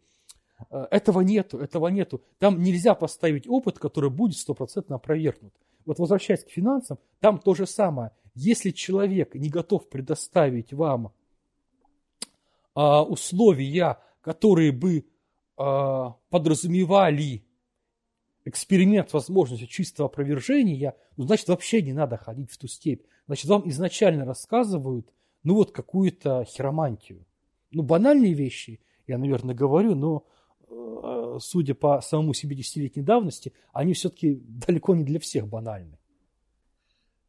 Э, 0.71 0.87
этого 0.91 1.21
нету, 1.21 1.59
этого 1.59 1.89
нету. 1.89 2.23
Там 2.39 2.61
нельзя 2.61 2.95
поставить 2.95 3.49
опыт, 3.49 3.79
который 3.79 4.11
будет 4.11 4.37
стопроцентно 4.37 4.97
опровергнут. 4.97 5.55
Вот 5.87 5.99
возвращаясь 5.99 6.45
к 6.45 6.51
финансам, 6.51 6.99
там 7.21 7.39
то 7.39 7.55
же 7.55 7.67
самое. 7.67 8.11
Если 8.41 8.71
человек 8.71 9.35
не 9.35 9.49
готов 9.49 9.89
предоставить 9.89 10.73
вам 10.73 11.13
а, 12.73 13.03
условия, 13.03 13.99
которые 14.21 14.71
бы 14.71 15.07
а, 15.57 16.15
подразумевали 16.31 17.43
эксперимент 18.45 19.11
с 19.11 19.13
возможностью 19.13 19.67
чистого 19.67 20.09
опровержения, 20.09 20.95
ну, 21.17 21.25
значит, 21.25 21.49
вообще 21.49 21.83
не 21.83 21.93
надо 21.93 22.17
ходить 22.17 22.53
в 22.53 22.59
ту 22.59 22.69
степь. 22.69 23.03
Значит, 23.27 23.47
вам 23.47 23.69
изначально 23.71 24.25
рассказывают, 24.25 25.13
ну, 25.43 25.57
вот 25.57 25.73
какую-то 25.73 26.45
хиромантию. 26.45 27.27
Ну, 27.73 27.83
банальные 27.83 28.35
вещи, 28.35 28.79
я, 29.09 29.19
наверное, 29.19 29.57
говорю, 29.57 29.97
но 29.97 30.25
э, 30.69 31.39
судя 31.41 31.75
по 31.75 32.01
самому 32.03 32.35
себе 32.35 32.55
десятилетней 32.55 33.03
давности, 33.03 33.53
они 33.73 33.95
все-таки 33.95 34.41
далеко 34.47 34.95
не 34.95 35.03
для 35.03 35.19
всех 35.19 35.49
банальны. 35.49 35.98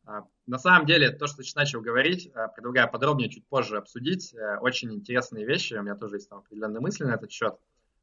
А, 0.09 0.23
на 0.47 0.57
самом 0.57 0.87
деле, 0.87 1.11
то, 1.11 1.27
что 1.27 1.43
ты 1.43 1.49
начал 1.55 1.81
говорить, 1.81 2.31
а, 2.33 2.47
предлагаю 2.47 2.89
подробнее 2.89 3.29
чуть 3.29 3.45
позже 3.45 3.77
обсудить. 3.77 4.33
Э, 4.33 4.57
очень 4.57 4.91
интересные 4.91 5.45
вещи, 5.45 5.75
у 5.75 5.83
меня 5.83 5.95
тоже 5.95 6.15
есть 6.15 6.29
там 6.29 6.39
определенные 6.39 6.79
мысли 6.79 7.03
на 7.03 7.13
этот 7.13 7.31
счет. 7.31 7.55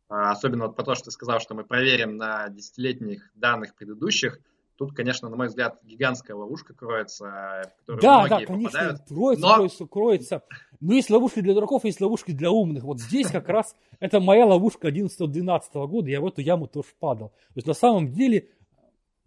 А, 0.09 0.31
особенно 0.31 0.67
вот 0.67 0.77
по 0.77 0.85
то, 0.85 0.95
что 0.95 1.07
ты 1.07 1.11
сказал, 1.11 1.41
что 1.41 1.55
мы 1.57 1.65
проверим 1.65 2.17
на 2.17 2.49
десятилетних 2.49 3.29
данных 3.35 3.75
предыдущих. 3.75 4.39
Тут, 4.77 4.95
конечно, 4.95 5.29
на 5.29 5.37
мой 5.37 5.49
взгляд, 5.49 5.81
гигантская 5.83 6.37
ловушка 6.37 6.75
кроется, 6.75 7.25
в 7.25 7.81
которую 7.81 8.03
да, 8.03 8.19
многие 8.21 8.41
да, 8.41 8.47
конечно, 8.47 8.71
попадают. 8.71 9.01
Кроется, 9.09 9.47
Но... 9.47 9.55
кроется, 9.55 9.87
кроется. 9.87 10.43
Но 10.79 10.93
есть 10.93 11.11
ловушки 11.11 11.41
для 11.41 11.55
дураков, 11.55 11.85
есть 11.85 12.01
ловушки 12.01 12.31
для 12.31 12.53
умных. 12.53 12.85
Вот 12.85 13.01
здесь 13.01 13.33
как 13.33 13.49
раз 13.49 13.75
это 13.99 14.21
моя 14.21 14.47
ловушка 14.47 14.89
11-12 14.91 15.87
года, 15.89 16.09
я 16.09 16.21
в 16.21 16.27
эту 16.27 16.41
яму 16.41 16.69
тоже 16.69 16.91
падал. 17.01 17.31
То 17.31 17.57
есть 17.57 17.67
на 17.67 17.75
самом 17.75 18.13
деле 18.13 18.51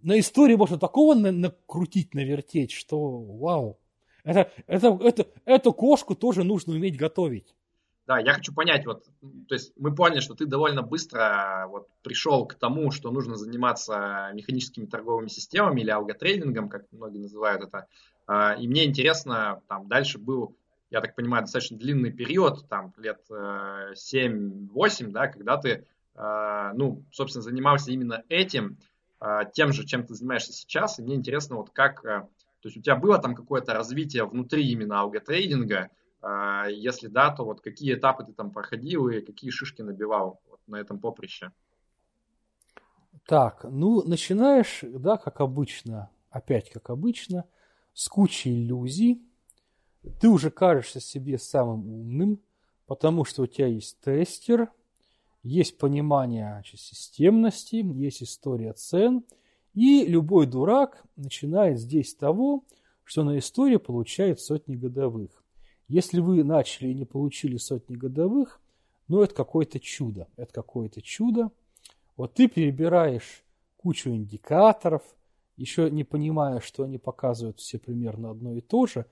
на 0.01 0.19
истории 0.19 0.55
можно 0.55 0.77
такого 0.77 1.15
накрутить, 1.15 2.13
навертеть, 2.13 2.71
что 2.71 3.19
вау. 3.19 3.79
Это, 4.23 4.51
это, 4.67 4.99
это, 5.01 5.27
эту 5.45 5.73
кошку 5.73 6.15
тоже 6.15 6.43
нужно 6.43 6.73
уметь 6.73 6.97
готовить. 6.97 7.55
Да, 8.09 8.17
я 8.17 8.33
хочу 8.33 8.51
понять, 8.55 8.88
вот, 8.88 9.05
то 9.47 9.53
есть 9.53 9.71
мы 9.77 9.93
поняли, 9.93 10.19
что 10.19 10.33
ты 10.33 10.47
довольно 10.47 10.81
быстро 10.81 11.67
вот 11.69 11.89
пришел 12.01 12.47
к 12.47 12.55
тому, 12.55 12.89
что 12.89 13.12
нужно 13.12 13.35
заниматься 13.35 14.31
механическими 14.33 14.88
торговыми 14.88 15.27
системами 15.27 15.81
или 15.81 15.91
алготрейдингом, 15.91 16.69
как 16.69 16.85
многие 16.91 17.19
называют 17.19 17.62
это. 17.62 17.85
А, 18.25 18.53
и 18.53 18.67
мне 18.67 18.85
интересно, 18.85 19.62
там 19.67 19.88
дальше 19.88 20.17
был, 20.17 20.55
я 20.89 21.01
так 21.01 21.13
понимаю, 21.13 21.43
достаточно 21.43 21.77
длинный 21.77 22.12
период, 22.12 22.67
там 22.67 22.95
лет 22.97 23.21
7-8, 23.29 25.05
э, 25.05 25.12
да, 25.12 25.27
когда 25.27 25.57
ты, 25.57 25.85
э, 26.15 26.71
ну, 26.73 27.03
собственно, 27.12 27.43
занимался 27.43 27.91
именно 27.91 28.23
этим, 28.27 28.79
тем 29.53 29.73
же, 29.73 29.86
чем 29.86 30.05
ты 30.05 30.13
занимаешься 30.15 30.53
сейчас, 30.53 30.99
и 30.99 31.03
мне 31.03 31.15
интересно, 31.15 31.58
вот 31.58 31.71
как, 31.71 32.05
э, 32.05 32.21
то 32.62 32.67
есть 32.67 32.77
у 32.77 32.82
тебя 32.82 32.95
было 32.95 33.19
там 33.19 33.36
какое-то 33.36 33.73
развитие 33.73 34.25
внутри 34.25 34.69
именно 34.69 35.01
алготрейдинга, 35.01 35.89
а, 36.21 36.67
если 36.67 37.08
да, 37.08 37.34
то 37.34 37.43
вот 37.43 37.62
какие 37.62 37.93
этапы 37.95 38.25
ты 38.25 38.34
там 38.34 38.51
проходил 38.51 39.10
и 39.10 39.21
какие 39.21 39.51
шишки 39.51 39.82
набивал 39.82 40.41
вот 40.49 40.60
на 40.67 40.77
этом 40.77 40.99
поприще? 40.99 41.51
Так, 43.25 43.63
ну, 43.63 44.03
начинаешь, 44.03 44.79
да, 44.84 45.17
как 45.17 45.41
обычно, 45.41 46.10
опять 46.29 46.69
как 46.69 46.89
обычно, 46.89 47.45
с 47.93 48.08
кучей 48.08 48.63
иллюзий. 48.63 49.21
Ты 50.21 50.29
уже 50.29 50.49
кажешься 50.49 51.01
себе 51.01 51.38
самым 51.38 51.88
умным, 51.91 52.41
потому 52.86 53.25
что 53.25 53.43
у 53.43 53.47
тебя 53.47 53.67
есть 53.67 53.99
тестер– 53.99 54.69
есть 55.43 55.78
понимание 55.78 56.49
значит, 56.54 56.80
системности, 56.80 57.75
есть 57.75 58.23
история 58.23 58.73
цен, 58.73 59.23
и 59.73 60.06
любой 60.06 60.45
дурак 60.47 61.04
начинает 61.15 61.80
здесь 61.80 62.12
с 62.12 62.15
того, 62.15 62.65
что 63.04 63.23
на 63.23 63.38
истории 63.38 63.78
получает 63.78 64.39
сотни 64.39 64.75
годовых. 64.75 65.43
Если 65.88 66.19
вы 66.19 66.43
начали 66.43 66.89
и 66.89 66.93
не 66.93 67.06
получили 67.06 67.58
сотни 67.58 67.95
годовых, 67.95 68.62
ну 69.08 69.21
это 69.21 69.34
какое-то 69.34 69.80
чудо, 69.80 70.28
это 70.36 70.54
какое-то 70.54 71.02
чудо. 71.02 71.52
Вот 72.15 72.34
ты 72.34 72.47
перебираешь 72.47 73.43
кучу 73.78 74.10
индикаторов, 74.10 75.02
еще 75.56 75.89
не 75.89 76.04
понимая, 76.04 76.60
что 76.60 76.84
они 76.84 76.97
показывают 76.97 77.60
все 77.60 77.80
примерно 77.80 78.32
одно 78.32 78.54
и 78.54 78.62
то 78.62 78.86
же, 78.86 79.06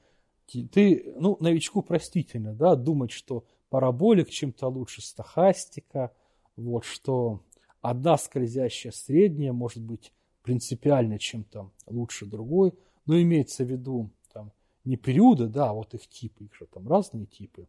ты, 0.46 1.14
ну, 1.18 1.38
новичку 1.40 1.82
простительно, 1.82 2.54
да, 2.54 2.76
думать, 2.76 3.12
что 3.12 3.46
параболик 3.70 4.30
чем-то 4.30 4.68
лучше 4.68 5.02
стахастика, 5.02 6.14
вот 6.58 6.84
что 6.84 7.42
одна 7.82 8.18
скользящая 8.18 8.92
средняя 8.92 9.54
может 9.54 9.82
быть 9.82 10.12
принципиально 10.42 11.20
чем-то 11.20 11.72
лучше 11.86 12.26
другой, 12.26 12.74
но 13.06 13.22
имеется 13.22 13.64
в 13.64 13.70
виду 13.70 14.10
там 14.34 14.52
не 14.84 14.98
периоды, 14.98 15.48
да, 15.48 15.70
а 15.70 15.74
вот 15.74 15.94
их 15.94 16.08
типы, 16.08 16.46
их 16.46 16.56
же 16.56 16.66
там 16.66 16.88
разные 16.88 17.26
типы. 17.26 17.68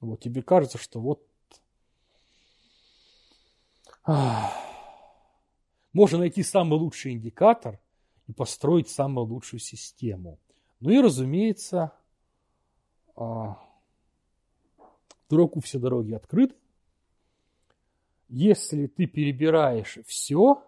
Вот 0.00 0.20
тебе 0.20 0.42
кажется, 0.42 0.78
что 0.78 1.00
вот 1.00 1.26
можно 5.92 6.18
найти 6.18 6.42
самый 6.42 6.78
лучший 6.78 7.12
индикатор 7.12 7.80
и 8.26 8.32
построить 8.32 8.88
самую 8.88 9.26
лучшую 9.26 9.60
систему. 9.60 10.38
Ну 10.80 10.90
и, 10.90 11.00
разумеется, 11.00 11.92
а, 13.16 13.58
дураку 15.28 15.60
все 15.60 15.78
дороги 15.78 16.12
открыты. 16.12 16.54
Если 18.28 18.86
ты 18.86 19.06
перебираешь 19.06 19.98
все, 20.06 20.62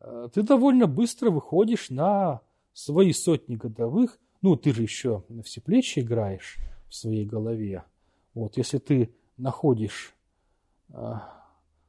э, 0.00 0.28
ты 0.32 0.42
довольно 0.42 0.86
быстро 0.86 1.30
выходишь 1.30 1.90
на 1.90 2.40
свои 2.72 3.12
сотни 3.12 3.56
годовых. 3.56 4.18
Ну, 4.42 4.56
ты 4.56 4.72
же 4.72 4.82
еще 4.82 5.24
на 5.28 5.42
все 5.42 5.60
плечи 5.60 6.00
играешь 6.00 6.58
в 6.88 6.94
своей 6.94 7.24
голове. 7.24 7.84
Вот, 8.34 8.56
если 8.56 8.78
ты 8.78 9.14
находишь 9.36 10.14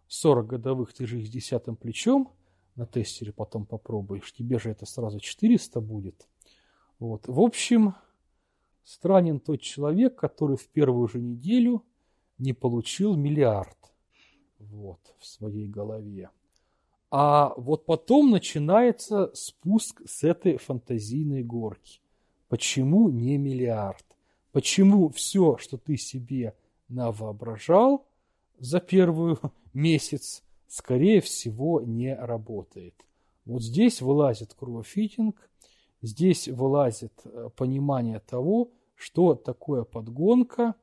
40 0.07 0.47
годовых, 0.47 0.93
ты 0.93 1.05
же 1.05 1.19
их 1.19 1.27
с 1.27 1.29
десятым 1.29 1.75
плечом 1.75 2.31
на 2.75 2.85
тестере 2.85 3.31
потом 3.31 3.65
попробуешь, 3.65 4.33
тебе 4.33 4.59
же 4.59 4.69
это 4.69 4.85
сразу 4.85 5.19
400 5.19 5.81
будет. 5.81 6.27
Вот. 6.99 7.27
В 7.27 7.39
общем, 7.39 7.95
странен 8.83 9.39
тот 9.39 9.61
человек, 9.61 10.15
который 10.15 10.57
в 10.57 10.67
первую 10.67 11.07
же 11.07 11.19
неделю 11.19 11.83
не 12.37 12.53
получил 12.53 13.15
миллиард 13.15 13.77
вот, 14.59 14.99
в 15.19 15.25
своей 15.25 15.67
голове. 15.67 16.29
А 17.11 17.53
вот 17.57 17.85
потом 17.85 18.31
начинается 18.31 19.31
спуск 19.33 20.01
с 20.05 20.23
этой 20.23 20.57
фантазийной 20.57 21.43
горки. 21.43 22.01
Почему 22.49 23.09
не 23.09 23.37
миллиард? 23.37 24.05
Почему 24.51 25.09
все, 25.09 25.57
что 25.57 25.77
ты 25.77 25.97
себе 25.97 26.55
навоображал 26.89 28.05
за 28.59 28.79
первый 28.79 29.37
месяц, 29.73 30.43
скорее 30.67 31.21
всего, 31.21 31.81
не 31.81 32.15
работает? 32.15 32.95
Вот 33.45 33.61
здесь 33.61 34.01
вылазит 34.01 34.53
кровофитинг, 34.53 35.49
здесь 36.01 36.47
вылазит 36.47 37.13
э, 37.23 37.49
понимание 37.55 38.19
того, 38.19 38.71
что 38.95 39.35
такое 39.35 39.83
подгонка, 39.83 40.75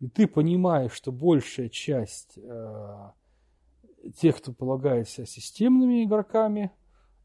и 0.00 0.08
ты 0.08 0.26
понимаешь, 0.26 0.92
что 0.92 1.10
большая 1.10 1.68
часть 1.68 2.36
э, 2.36 3.10
тех, 4.20 4.36
кто 4.36 4.52
полагается 4.52 5.26
системными 5.26 6.04
игроками, 6.04 6.70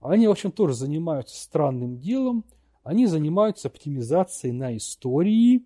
они, 0.02 0.28
в 0.28 0.32
общем, 0.32 0.52
тоже 0.52 0.74
занимаются 0.74 1.40
странным 1.40 2.00
делом. 2.00 2.44
Они 2.84 3.06
занимаются 3.06 3.70
оптимизацией 3.70 4.54
на 4.54 4.76
истории 4.76 5.66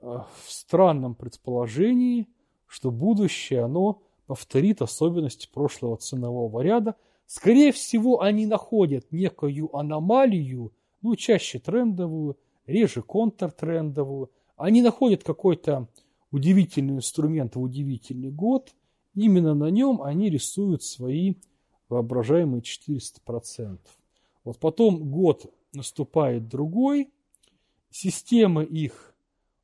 э, 0.00 0.20
в 0.44 0.50
странном 0.50 1.14
предположении, 1.14 2.28
что 2.66 2.90
будущее, 2.90 3.62
оно 3.62 4.02
повторит 4.26 4.82
особенности 4.82 5.48
прошлого 5.52 5.98
ценового 5.98 6.60
ряда. 6.62 6.96
Скорее 7.26 7.70
всего, 7.70 8.22
они 8.22 8.46
находят 8.46 9.12
некую 9.12 9.74
аномалию, 9.76 10.72
ну, 11.02 11.14
чаще 11.16 11.58
трендовую, 11.58 12.38
реже 12.66 13.02
контртрендовую. 13.02 14.30
Они 14.56 14.82
находят 14.82 15.22
какой-то 15.24 15.88
удивительный 16.30 16.96
инструмент 16.96 17.56
в 17.56 17.60
удивительный 17.60 18.30
год– 18.30 18.74
Именно 19.14 19.54
на 19.54 19.70
нем 19.70 20.02
они 20.02 20.30
рисуют 20.30 20.82
свои 20.82 21.34
воображаемые 21.88 22.62
400%. 22.62 23.78
Вот 24.44 24.58
потом 24.58 25.10
год 25.10 25.52
наступает 25.74 26.48
другой, 26.48 27.10
системы 27.90 28.64
их 28.64 29.14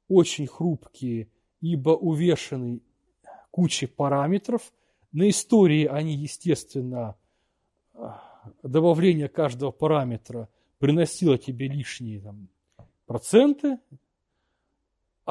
очень 0.08 0.46
хрупкие, 0.46 1.28
ибо 1.60 1.90
увешаны 1.90 2.80
кучей 3.50 3.86
параметров. 3.86 4.72
На 5.12 5.28
истории 5.30 5.86
они, 5.86 6.14
естественно, 6.14 7.16
добавление 8.62 9.28
каждого 9.28 9.70
параметра 9.70 10.48
приносило 10.78 11.38
тебе 11.38 11.68
лишние 11.68 12.20
там, 12.20 12.48
проценты, 13.06 13.78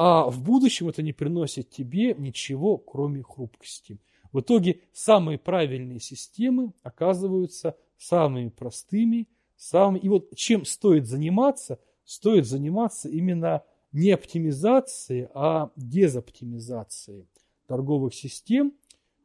а 0.00 0.30
в 0.30 0.44
будущем 0.44 0.88
это 0.88 1.02
не 1.02 1.12
приносит 1.12 1.70
тебе 1.70 2.14
ничего, 2.14 2.78
кроме 2.78 3.20
хрупкости. 3.24 3.98
В 4.30 4.38
итоге 4.38 4.82
самые 4.92 5.38
правильные 5.38 5.98
системы 5.98 6.72
оказываются 6.84 7.76
самыми 7.96 8.48
простыми, 8.48 9.26
самыми... 9.56 9.98
И 9.98 10.08
вот 10.08 10.36
чем 10.36 10.64
стоит 10.64 11.08
заниматься? 11.08 11.80
Стоит 12.04 12.46
заниматься 12.46 13.08
именно 13.08 13.64
не 13.90 14.12
оптимизацией, 14.12 15.26
а 15.34 15.72
дезоптимизацией 15.74 17.26
торговых 17.66 18.14
систем. 18.14 18.74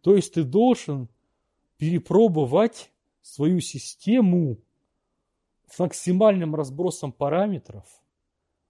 То 0.02 0.16
есть 0.16 0.34
ты 0.34 0.44
должен 0.44 1.08
перепробовать 1.78 2.90
свою 3.22 3.60
систему 3.60 4.58
с 5.70 5.78
максимальным 5.78 6.56
разбросом 6.56 7.12
параметров, 7.12 7.86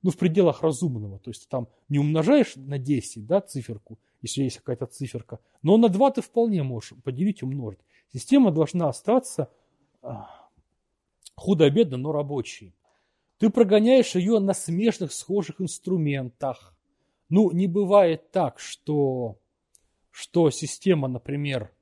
ну, 0.03 0.11
в 0.11 0.17
пределах 0.17 0.61
разумного. 0.61 1.17
То 1.19 1.31
есть 1.31 1.43
ты 1.43 1.49
там 1.49 1.67
не 1.89 1.97
умножаешь 1.97 2.55
на 2.57 2.77
10, 2.77 3.25
да, 3.25 3.41
циферку, 3.41 3.97
если 4.21 4.43
есть 4.43 4.57
какая-то 4.57 4.85
циферка. 4.85 5.39
Но 5.63 5.77
на 5.77 5.89
2 5.89 6.11
ты 6.11 6.21
вполне 6.21 6.61
можешь 6.61 6.93
поделить 7.03 7.41
и 7.41 7.45
умножить. 7.45 7.79
Система 8.13 8.51
должна 8.51 8.89
остаться 8.89 9.49
а, 10.01 10.29
худо-бедно, 11.35 11.97
но 11.97 12.11
рабочей. 12.11 12.75
Ты 13.37 13.49
прогоняешь 13.49 14.15
ее 14.15 14.39
на 14.39 14.53
смежных 14.53 15.13
схожих 15.13 15.59
инструментах. 15.59 16.75
Ну, 17.29 17.51
не 17.51 17.67
бывает 17.67 18.29
так, 18.31 18.59
что, 18.59 19.39
что 20.11 20.51
система, 20.51 21.07
например, 21.07 21.73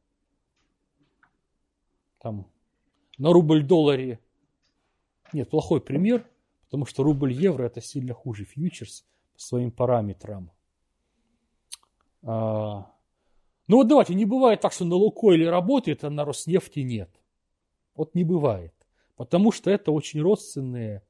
там, 2.20 2.48
на 3.18 3.34
рубль-долларе, 3.34 4.20
нет, 5.34 5.50
плохой 5.50 5.82
пример, 5.82 6.26
потому 6.72 6.86
что 6.86 7.04
рубль-евро 7.04 7.66
это 7.66 7.82
сильно 7.82 8.14
хуже 8.14 8.46
фьючерс 8.46 9.04
по 9.34 9.42
своим 9.42 9.72
параметрам. 9.72 10.50
А, 12.24 12.90
ну 13.68 13.76
вот 13.76 13.90
давайте, 13.90 14.16
не 14.16 14.24
бывает 14.24 14.62
так, 14.62 14.72
что 14.72 14.86
на 14.86 14.96
Лукойле 14.96 15.50
работает, 15.50 16.06
а 16.06 16.10
на 16.10 16.24
Роснефти 16.24 16.80
нет. 16.80 17.10
Вот 17.94 18.16
не 18.16 18.24
бывает. 18.24 18.74
Потому 19.18 19.52
что 19.52 19.70
это 19.70 19.92
очень 19.92 20.22
родственные 20.22 21.04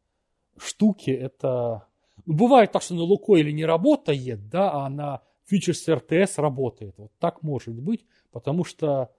штуки. 0.57 1.11
Это... 1.11 1.87
Ну, 2.25 2.33
бывает 2.33 2.71
так, 2.71 2.81
что 2.81 2.95
на 2.95 3.03
Лукойле 3.03 3.53
не 3.53 3.63
работает, 3.63 4.49
да, 4.49 4.73
а 4.73 4.89
на 4.89 5.21
фьючерс 5.45 5.87
РТС 5.87 6.39
работает. 6.39 6.97
Вот 6.97 7.11
так 7.19 7.43
может 7.43 7.79
быть, 7.79 8.07
потому 8.31 8.63
что 8.63 9.13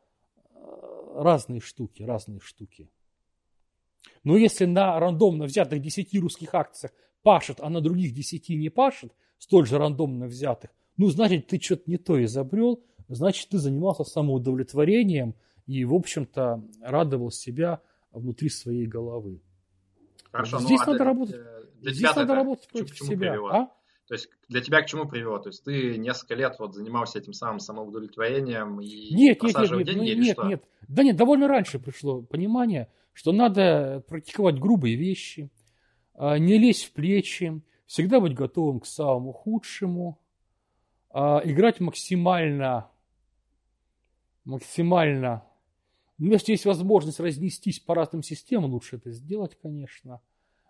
э, 0.50 1.12
разные 1.14 1.61
штуки, 1.61 2.02
разные 2.02 2.40
штуки. 2.40 2.90
Но 4.24 4.36
если 4.36 4.64
на 4.64 4.98
рандомно 4.98 5.44
взятых 5.44 5.80
10 5.80 6.14
русских 6.20 6.54
акциях 6.54 6.92
пашет, 7.22 7.58
а 7.60 7.70
на 7.70 7.80
других 7.80 8.14
10 8.14 8.48
не 8.50 8.68
пашет, 8.68 9.12
столь 9.38 9.66
же 9.66 9.78
рандомно 9.78 10.26
взятых, 10.26 10.70
ну, 10.96 11.08
значит, 11.08 11.46
ты 11.46 11.60
что-то 11.60 11.84
не 11.86 11.96
то 11.96 12.22
изобрел, 12.22 12.82
значит, 13.08 13.48
ты 13.48 13.58
занимался 13.58 14.04
самоудовлетворением 14.04 15.34
и, 15.66 15.84
в 15.84 15.94
общем-то, 15.94 16.62
радовал 16.82 17.30
себя 17.30 17.80
внутри 18.12 18.48
своей 18.48 18.86
головы. 18.86 19.40
Хорошо, 20.30 20.58
здесь 20.60 20.80
ну, 20.80 20.84
а 20.84 20.86
надо 20.86 20.98
для, 20.98 21.04
работать. 21.04 21.40
Для 21.80 21.92
здесь 21.92 22.16
надо 22.16 22.34
работать 22.34 22.68
против 22.68 22.98
себя. 22.98 23.38
А? 23.50 23.66
То 24.08 24.14
есть 24.14 24.28
для 24.48 24.60
тебя 24.60 24.82
к 24.82 24.86
чему 24.86 25.06
привело? 25.06 25.38
То 25.38 25.48
есть 25.48 25.64
ты 25.64 25.96
несколько 25.96 26.34
лет 26.34 26.56
вот 26.58 26.74
занимался 26.74 27.18
этим 27.18 27.32
самым 27.32 27.60
самоудовлетворением 27.60 28.80
и 28.80 29.14
нет, 29.14 29.42
нет, 29.42 29.56
нет, 29.56 29.70
нет, 29.70 29.86
деньги 29.86 30.00
нет, 30.00 30.16
или 30.16 30.24
нет, 30.24 30.36
что? 30.38 30.46
нет. 30.48 30.64
Да 30.88 31.02
нет, 31.02 31.16
довольно 31.16 31.48
раньше 31.48 31.78
пришло 31.78 32.22
понимание, 32.22 32.90
что 33.12 33.33
надо 33.33 34.05
практиковать 34.09 34.59
грубые 34.59 34.96
вещи, 34.96 35.51
а, 36.14 36.38
не 36.38 36.59
лезть 36.59 36.87
в 36.87 36.92
плечи, 36.92 37.61
всегда 37.87 38.20
быть 38.20 38.35
готовым 38.35 38.81
к 38.81 38.87
самому 38.87 39.33
худшему, 39.33 40.18
а, 41.11 41.40
играть 41.44 41.81
максимально, 41.81 42.90
максимально, 44.44 45.44
ну, 46.18 46.33
если 46.33 46.53
есть 46.53 46.64
возможность 46.64 47.20
разнестись 47.20 47.81
по 47.81 47.94
разным 47.94 48.22
системам, 48.22 48.72
лучше 48.72 48.96
это 48.96 49.11
сделать, 49.11 49.59
конечно. 49.61 50.20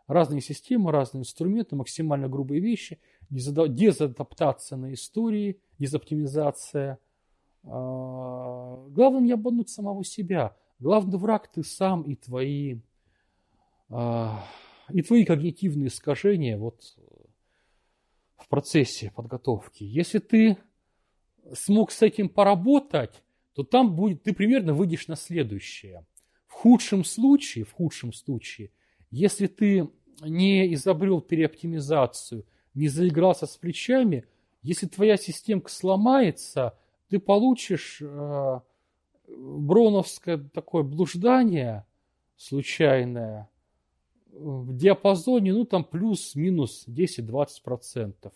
Разные 0.07 0.41
системы, 0.41 0.91
разные 0.91 1.21
инструменты, 1.21 1.77
максимально 1.77 2.29
грубые 2.29 2.61
вещи, 2.61 2.99
дезадаптация 3.29 4.79
на 4.79 4.95
истории, 4.95 5.61
дезоптимизация. 5.79 6.99
А, 7.65 8.87
главное 8.89 9.21
не 9.21 9.33
обмануть 9.33 9.69
самого 9.69 10.05
себя. 10.05 10.57
Главный 10.83 11.17
враг 11.17 11.47
ты 11.47 11.63
сам 11.63 12.03
и 12.03 12.17
твои, 12.17 12.79
а, 13.89 14.45
и 14.91 15.01
твои 15.01 15.25
когнитивные 15.25 15.87
искажения. 15.87 16.59
Вот 16.59 16.99
в 18.37 18.49
процессе 18.49 19.13
подготовки. 19.15 19.85
Если 19.85 20.19
ты 20.19 20.57
смог 21.53 21.93
с 21.93 22.03
этим 22.03 22.29
поработать, 22.29 23.23
то 23.55 23.63
там 23.63 23.95
будет, 23.95 24.25
ты 24.25 24.33
примерно 24.33 24.75
выйдешь 24.75 25.07
на 25.07 25.15
следующее. 25.15 26.05
В 26.49 26.53
худшем 26.55 27.05
случае, 27.05 27.65
в 27.65 27.71
худшем 27.75 28.13
случае, 28.13 28.73
если 29.13 29.47
ты 29.47 29.89
не 30.21 30.75
изобрел 30.75 31.21
переоптимизацию, 31.21 32.45
не 32.75 32.89
заигрался 32.89 33.47
с 33.47 33.57
плечами, 33.57 34.25
если 34.63 34.89
твоя 34.89 35.17
системка 35.17 35.71
сломается, 35.71 36.77
ты 37.09 37.21
получишь 37.21 37.99
э, 38.01 38.61
броновское 39.37 40.39
такое 40.39 40.83
блуждание 40.83 41.87
случайное, 42.37 43.49
в 44.33 44.75
диапазоне, 44.75 45.53
ну, 45.53 45.65
там 45.65 45.85
плюс-минус 45.85 46.85
10-20%. 46.89 48.33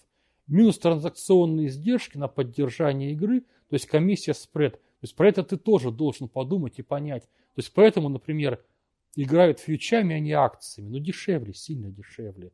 Минус 0.46 0.78
транзакционные 0.78 1.68
издержки 1.68 2.18
на 2.18 2.28
поддержание 2.28 3.12
игры, 3.12 3.40
то 3.40 3.74
есть 3.74 3.86
комиссия 3.86 4.34
спред. 4.34 4.74
То 4.74 5.02
есть 5.02 5.16
про 5.16 5.28
это 5.28 5.42
ты 5.42 5.56
тоже 5.56 5.90
должен 5.90 6.28
подумать 6.28 6.78
и 6.78 6.82
понять. 6.82 7.24
То 7.24 7.58
есть 7.58 7.72
поэтому, 7.74 8.08
например, 8.08 8.62
играют 9.16 9.58
фьючами, 9.58 10.14
а 10.14 10.20
не 10.20 10.32
акциями. 10.32 10.90
Ну, 10.90 10.98
дешевле, 10.98 11.52
сильно 11.54 11.90
дешевле. 11.90 12.52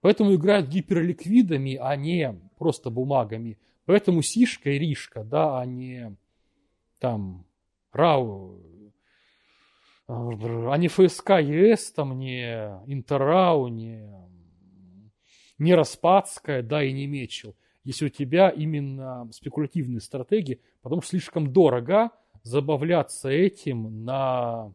Поэтому 0.00 0.34
играют 0.34 0.68
гиперликвидами, 0.68 1.76
а 1.76 1.94
не 1.96 2.34
просто 2.56 2.90
бумагами. 2.90 3.58
Поэтому 3.84 4.22
Сишка 4.22 4.70
и 4.70 4.78
Ришка, 4.78 5.24
да, 5.24 5.60
а 5.60 5.66
не 5.66 6.16
там 6.98 7.46
РАУ, 7.92 8.60
а 10.08 10.76
не 10.78 10.88
ФСК 10.88 11.30
ЕС, 11.40 11.92
там 11.92 12.18
не 12.18 12.80
Интеррау, 12.86 13.68
не, 13.68 14.08
не 15.58 15.74
Распадская, 15.74 16.62
да, 16.62 16.82
и 16.82 16.92
не 16.92 17.06
Мечел. 17.06 17.54
Если 17.84 18.06
у 18.06 18.08
тебя 18.08 18.48
именно 18.48 19.28
спекулятивные 19.32 20.00
стратегии, 20.00 20.60
потому 20.82 21.02
что 21.02 21.10
слишком 21.10 21.52
дорого 21.52 22.10
забавляться 22.42 23.28
этим 23.28 24.04
на 24.04 24.72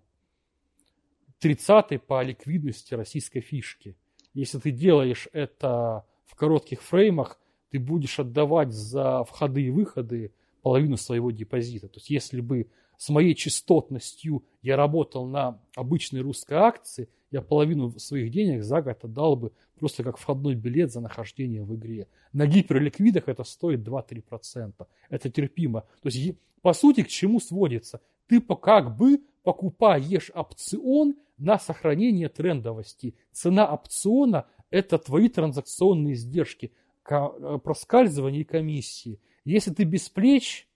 30-й 1.42 2.00
по 2.00 2.22
ликвидности 2.22 2.94
российской 2.94 3.42
фишки. 3.42 3.96
Если 4.34 4.60
ты 4.60 4.72
делаешь 4.72 5.28
это 5.34 6.06
в 6.26 6.36
коротких 6.36 6.82
фреймах, 6.82 7.40
ты 7.70 7.80
будешь 7.80 8.20
отдавать 8.20 8.72
за 8.72 9.24
входы 9.24 9.64
и 9.64 9.70
выходы 9.70 10.32
половину 10.62 10.98
своего 10.98 11.32
депозита. 11.32 11.88
То 11.88 11.98
есть 11.98 12.10
если 12.10 12.40
бы 12.40 12.70
с 13.04 13.10
моей 13.10 13.36
частотностью 13.36 14.46
я 14.62 14.78
работал 14.78 15.28
на 15.28 15.60
обычной 15.76 16.22
русской 16.22 16.54
акции, 16.54 17.10
я 17.32 17.42
половину 17.42 17.92
своих 18.00 18.32
денег 18.32 18.64
за 18.64 18.82
год 18.82 19.04
отдал 19.04 19.36
бы 19.36 19.52
просто 19.78 20.06
как 20.06 20.18
входной 20.18 20.56
билет 20.56 20.94
за 20.94 21.02
нахождение 21.02 21.64
в 21.64 21.76
игре. 21.76 22.08
На 22.32 22.48
гиперликвидах 22.48 23.28
это 23.28 23.44
стоит 23.44 23.86
2-3%. 23.86 24.88
Это 25.10 25.30
терпимо. 25.30 25.82
То 26.02 26.08
есть, 26.08 26.38
по 26.62 26.72
сути, 26.72 27.04
к 27.04 27.10
чему 27.10 27.42
сводится? 27.42 28.00
Ты 28.28 28.40
как 28.40 28.96
бы 28.96 29.20
покупаешь 29.44 30.32
опцион 30.34 31.16
на 31.38 31.60
сохранение 31.60 32.30
трендовости. 32.30 33.16
Цена 33.34 33.66
опциона– 33.70 34.46
это 34.70 34.98
твои 34.98 35.28
транзакционные 35.28 36.14
издержки, 36.14 36.72
э, 37.10 37.60
проскальзывание 37.62 38.46
комиссии. 38.46 39.20
Если 39.44 39.74
ты 39.74 39.84
без 39.84 40.08
плеч, 40.08 40.70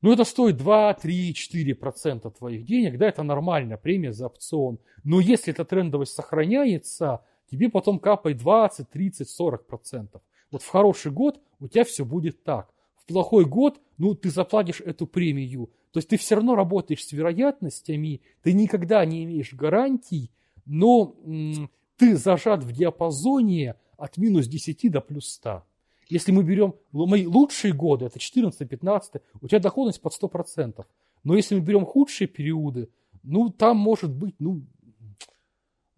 ну 0.00 0.12
это 0.12 0.24
стоит 0.24 0.56
2, 0.56 0.94
3, 0.94 1.34
4 1.34 1.74
процента 1.74 2.30
твоих 2.30 2.64
денег, 2.64 2.98
да, 2.98 3.08
это 3.08 3.22
нормальная 3.22 3.76
премия 3.76 4.12
за 4.12 4.26
опцион. 4.26 4.78
Но 5.04 5.20
если 5.20 5.52
эта 5.52 5.64
трендовость 5.64 6.14
сохраняется, 6.14 7.24
тебе 7.50 7.68
потом 7.68 7.98
капает 7.98 8.38
20, 8.38 8.88
30, 8.90 9.28
40 9.28 9.66
процентов. 9.66 10.22
Вот 10.50 10.62
в 10.62 10.68
хороший 10.68 11.12
год 11.12 11.40
у 11.60 11.68
тебя 11.68 11.84
все 11.84 12.04
будет 12.04 12.42
так. 12.44 12.70
В 12.96 13.06
плохой 13.06 13.44
год, 13.44 13.80
ну, 13.96 14.14
ты 14.14 14.30
заплатишь 14.30 14.80
эту 14.80 15.06
премию. 15.06 15.70
То 15.92 15.98
есть 15.98 16.08
ты 16.08 16.16
все 16.18 16.36
равно 16.36 16.54
работаешь 16.54 17.04
с 17.04 17.12
вероятностями, 17.12 18.20
ты 18.42 18.52
никогда 18.52 19.04
не 19.04 19.24
имеешь 19.24 19.54
гарантий, 19.54 20.30
но 20.66 21.16
м- 21.24 21.70
ты 21.96 22.16
зажат 22.16 22.62
в 22.62 22.72
диапазоне 22.72 23.74
от 23.96 24.16
минус 24.18 24.46
10 24.46 24.90
до 24.90 25.00
плюс 25.00 25.28
100. 25.30 25.64
Если 26.08 26.32
мы 26.32 26.42
берем 26.42 26.74
мои 26.92 27.26
лучшие 27.26 27.72
годы, 27.72 28.06
это 28.06 28.18
14-15, 28.18 29.20
у 29.40 29.48
тебя 29.48 29.60
доходность 29.60 30.00
под 30.00 30.12
100%. 30.20 30.84
Но 31.24 31.34
если 31.34 31.54
мы 31.54 31.60
берем 31.60 31.84
худшие 31.84 32.28
периоды, 32.28 32.88
ну, 33.22 33.50
там 33.50 33.76
может 33.76 34.10
быть, 34.10 34.36
ну, 34.38 34.62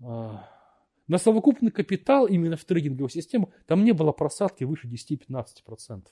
э, 0.00 0.30
на 1.06 1.18
совокупный 1.18 1.70
капитал 1.70 2.26
именно 2.26 2.56
в 2.56 2.64
трейдинговой 2.64 3.10
системе 3.10 3.48
там 3.66 3.84
не 3.84 3.92
было 3.92 4.12
просадки 4.12 4.64
выше 4.64 4.88
10-15%. 4.88 6.06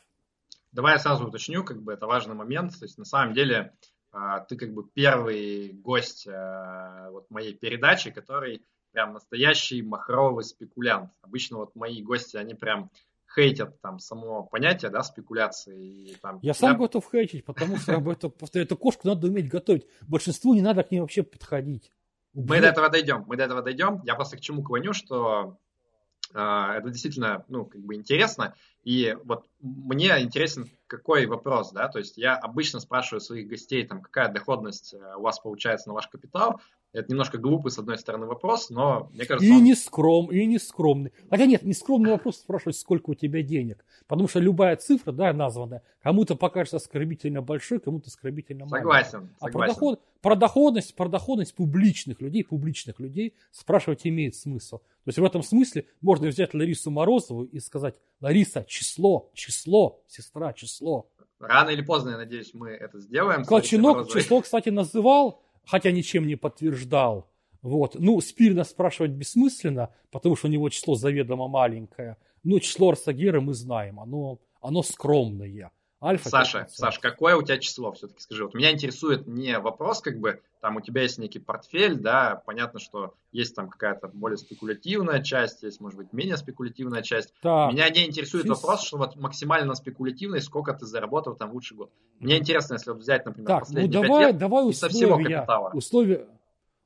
Давай 0.72 0.94
я 0.94 0.98
сразу 0.98 1.26
уточню, 1.26 1.64
как 1.64 1.82
бы 1.82 1.92
это 1.92 2.06
важный 2.06 2.34
момент. 2.34 2.78
То 2.78 2.84
есть 2.84 2.98
на 2.98 3.04
самом 3.04 3.34
деле 3.34 3.74
а, 4.12 4.40
ты 4.40 4.56
как 4.56 4.72
бы 4.74 4.88
первый 4.88 5.72
гость 5.72 6.28
а, 6.28 7.10
вот 7.10 7.30
моей 7.30 7.54
передачи, 7.54 8.10
который 8.10 8.62
прям 8.92 9.12
настоящий 9.12 9.82
махровый 9.82 10.44
спекулянт. 10.44 11.10
Обычно 11.22 11.58
вот 11.58 11.74
мои 11.74 12.02
гости, 12.02 12.36
они 12.36 12.54
прям 12.54 12.90
хейтят 13.34 13.80
там 13.80 13.98
само 13.98 14.44
понятие, 14.44 14.90
да, 14.90 15.02
спекуляции. 15.02 16.10
И, 16.10 16.16
там, 16.20 16.38
Я 16.42 16.54
сам 16.54 16.78
готов 16.78 17.08
хейтить, 17.10 17.44
потому 17.44 17.76
что 17.76 17.92
это, 17.92 18.32
эту 18.54 18.76
кошку 18.76 19.08
надо 19.08 19.28
уметь 19.28 19.48
готовить. 19.48 19.86
Большинству 20.06 20.54
не 20.54 20.62
надо 20.62 20.82
к 20.82 20.90
ней 20.90 21.00
вообще 21.00 21.22
подходить. 21.22 21.92
Убьет. 22.34 22.50
Мы 22.50 22.60
до 22.60 22.68
этого 22.68 22.88
дойдем, 22.88 23.24
мы 23.26 23.36
до 23.36 23.44
этого 23.44 23.62
дойдем. 23.62 24.00
Я 24.04 24.14
просто 24.14 24.36
к 24.36 24.40
чему 24.40 24.62
клоню, 24.62 24.92
что 24.92 25.58
э, 26.32 26.38
это 26.38 26.90
действительно, 26.90 27.44
ну, 27.48 27.64
как 27.64 27.80
бы 27.80 27.94
интересно. 27.94 28.54
И 28.84 29.16
вот 29.24 29.46
мне 29.60 30.20
интересен 30.20 30.68
какой 30.86 31.26
вопрос, 31.26 31.72
да, 31.72 31.88
то 31.88 31.98
есть 31.98 32.16
я 32.16 32.36
обычно 32.36 32.80
спрашиваю 32.80 33.20
своих 33.20 33.48
гостей, 33.48 33.86
там, 33.86 34.00
какая 34.00 34.32
доходность 34.32 34.94
э, 34.94 35.16
у 35.16 35.22
вас 35.22 35.38
получается 35.38 35.88
на 35.88 35.94
ваш 35.94 36.08
капитал, 36.08 36.60
это 36.98 37.10
немножко 37.10 37.38
глупый, 37.38 37.70
с 37.70 37.78
одной 37.78 37.98
стороны, 37.98 38.26
вопрос, 38.26 38.70
но 38.70 39.08
мне 39.12 39.24
кажется... 39.24 39.46
И 39.46 39.52
он... 39.52 39.62
не 39.62 39.74
скром, 39.74 40.30
и 40.32 40.44
не 40.46 40.58
скромный. 40.58 41.12
Хотя 41.30 41.46
нет, 41.46 41.62
не 41.62 41.72
скромный 41.72 42.10
вопрос 42.10 42.36
спрашивать, 42.36 42.76
сколько 42.76 43.10
у 43.10 43.14
тебя 43.14 43.42
денег. 43.42 43.84
Потому 44.06 44.28
что 44.28 44.40
любая 44.40 44.76
цифра, 44.76 45.12
да, 45.12 45.32
названная, 45.32 45.82
кому-то 46.02 46.34
покажется 46.34 46.76
оскорбительно 46.78 47.42
большой, 47.42 47.78
кому-то 47.78 48.08
оскорбительно 48.08 48.66
маленькой. 48.66 49.04
Согласен, 49.04 49.30
А 49.40 49.48
Про, 49.48 49.66
доход, 49.66 50.00
про, 50.20 50.36
доходность, 50.36 50.94
про 50.94 51.08
доходность 51.08 51.54
публичных 51.54 52.20
людей, 52.20 52.44
публичных 52.44 52.98
людей 52.98 53.34
спрашивать 53.52 54.06
имеет 54.06 54.34
смысл. 54.34 54.78
То 54.78 55.10
есть 55.10 55.18
в 55.18 55.24
этом 55.24 55.42
смысле 55.42 55.86
можно 56.00 56.28
взять 56.28 56.52
Ларису 56.54 56.90
Морозову 56.90 57.44
и 57.44 57.60
сказать, 57.60 57.94
Лариса, 58.20 58.64
число, 58.68 59.30
число, 59.34 60.02
сестра, 60.08 60.52
число. 60.52 61.08
Рано 61.38 61.70
или 61.70 61.82
поздно, 61.82 62.10
я 62.10 62.16
надеюсь, 62.16 62.52
мы 62.52 62.70
это 62.70 62.98
сделаем. 62.98 63.44
Колченок 63.44 64.08
число, 64.08 64.40
кстати, 64.40 64.70
называл 64.70 65.40
хотя 65.68 65.90
ничем 65.90 66.26
не 66.26 66.36
подтверждал. 66.36 67.30
Вот. 67.60 67.94
Ну, 67.98 68.20
Спирина 68.20 68.64
спрашивать 68.64 69.10
бессмысленно, 69.10 69.90
потому 70.10 70.34
что 70.34 70.48
у 70.48 70.50
него 70.50 70.70
число 70.70 70.94
заведомо 70.94 71.46
маленькое. 71.46 72.16
Ну, 72.42 72.58
число 72.58 72.90
Арсагера 72.90 73.40
мы 73.40 73.52
знаем, 73.52 74.00
оно, 74.00 74.40
оно 74.62 74.82
скромное. 74.82 75.70
Альфа 76.00 76.28
Саша, 76.28 76.66
Саша, 76.70 77.00
какое 77.00 77.34
у 77.34 77.42
тебя 77.42 77.58
число 77.58 77.90
все-таки 77.92 78.20
скажи? 78.20 78.44
Вот 78.44 78.54
меня 78.54 78.70
интересует 78.70 79.26
не 79.26 79.58
вопрос, 79.58 80.00
как 80.00 80.20
бы 80.20 80.40
там 80.60 80.76
у 80.76 80.80
тебя 80.80 81.02
есть 81.02 81.18
некий 81.18 81.40
портфель, 81.40 81.96
да, 81.96 82.40
понятно, 82.46 82.78
что 82.78 83.14
есть 83.32 83.56
там 83.56 83.68
какая-то 83.68 84.06
более 84.06 84.38
спекулятивная 84.38 85.20
часть, 85.22 85.64
есть, 85.64 85.80
может 85.80 85.98
быть, 85.98 86.12
менее 86.12 86.36
спекулятивная 86.36 87.02
часть. 87.02 87.34
Так. 87.42 87.72
Меня 87.72 87.90
не 87.90 88.06
интересует 88.06 88.44
Физ... 88.44 88.50
вопрос, 88.50 88.84
что 88.84 88.98
вот 88.98 89.16
максимально 89.16 89.74
спекулятивный, 89.74 90.40
сколько 90.40 90.72
ты 90.72 90.86
заработал 90.86 91.34
там 91.34 91.52
лучший 91.52 91.76
год. 91.76 91.90
Мне 92.20 92.38
интересно, 92.38 92.74
если 92.74 92.90
вот 92.90 93.00
взять, 93.00 93.26
например, 93.26 93.48
так, 93.48 93.60
последние 93.60 94.00
ну, 94.00 94.08
давай, 94.08 94.26
лет 94.26 94.38
давай 94.38 94.68
условия, 94.68 94.74
со 94.74 94.88
всего 94.88 95.16
капитала. 95.16 95.70
Условия, 95.74 96.28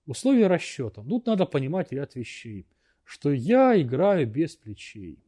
условия 0.07 0.47
расчета. 0.47 1.03
Тут 1.03 1.27
надо 1.27 1.45
понимать 1.45 1.93
ряд 1.93 2.15
вещей, 2.15 2.67
что 3.05 3.31
я 3.31 3.79
играю 3.79 4.27
без 4.27 4.57
плечей 4.57 5.23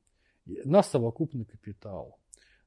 на 0.46 0.82
совокупный 0.82 1.44
капитал. 1.44 2.18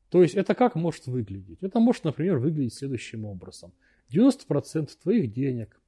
То 0.10 0.22
есть 0.22 0.36
это 0.36 0.56
как 0.56 0.76
может 0.76 1.08
выглядеть? 1.08 1.62
Это 1.62 1.80
может, 1.80 2.04
например, 2.04 2.38
выглядеть 2.38 2.74
следующим 2.74 3.26
образом. 3.26 3.74
90% 4.10 4.90
твоих 5.02 5.32
денег 5.34 5.80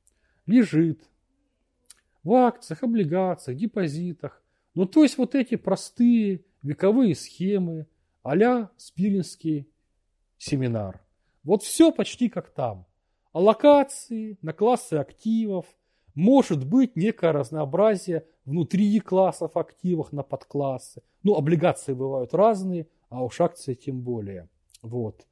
лежит 0.45 1.01
в 2.23 2.33
акциях, 2.33 2.83
облигациях, 2.83 3.57
депозитах. 3.57 4.41
Ну, 4.75 4.85
то 4.85 5.03
есть 5.03 5.17
вот 5.17 5.35
эти 5.35 5.55
простые 5.55 6.43
вековые 6.61 7.15
схемы 7.15 7.87
а-ля 8.23 8.69
Спиринский 8.77 9.67
семинар. 10.37 11.01
Вот 11.43 11.63
все 11.63 11.91
почти 11.91 12.29
как 12.29 12.49
там. 12.49 12.85
Аллокации 13.31 14.37
на 14.41 14.53
классы 14.53 14.95
активов, 14.95 15.65
может 16.15 16.65
быть 16.65 16.95
некое 16.95 17.31
разнообразие 17.31 18.25
внутри 18.45 18.99
классов 18.99 19.55
активов 19.55 20.11
на 20.11 20.23
подклассы. 20.23 21.01
Ну, 21.23 21.35
облигации 21.35 21.93
бывают 21.93 22.33
разные, 22.33 22.87
а 23.09 23.23
уж 23.23 23.41
акции 23.41 23.73
тем 23.73 24.01
более. 24.01 24.47
Вот. 24.81 25.25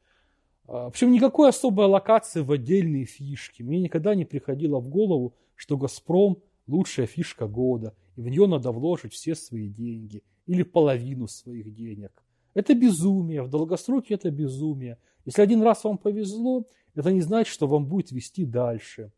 А, 0.67 0.89
Причем 0.89 1.11
никакой 1.11 1.49
особой 1.49 1.85
локации 1.85 2.41
в 2.41 2.51
отдельные 2.51 3.05
фишки. 3.05 3.63
Мне 3.63 3.79
никогда 3.79 4.15
не 4.15 4.25
приходило 4.25 4.79
в 4.79 4.89
голову, 4.89 5.33
что 5.55 5.77
«Газпром»– 5.77 6.37
лучшая 6.67 7.07
фишка 7.07 7.47
года, 7.47 7.95
и 8.15 8.21
в 8.21 8.27
нее 8.27 8.45
надо 8.47 8.71
вложить 8.71 9.13
все 9.13 9.35
свои 9.35 9.69
деньги 9.69 10.23
или 10.45 10.63
половину 10.63 11.27
своих 11.27 11.73
денег. 11.73 12.23
Это 12.53 12.73
безумие, 12.73 13.43
в 13.43 13.49
долгосроке 13.49 14.15
это 14.15 14.31
безумие. 14.31 14.97
Если 15.25 15.41
один 15.41 15.61
раз 15.61 15.83
вам 15.83 15.97
повезло, 15.97 16.65
это 16.95 17.11
не 17.11 17.21
значит, 17.21 17.53
что 17.53 17.67
вам 17.67 17.85
будет 17.85 18.11
вести 18.11 18.45
дальше. 18.45 19.11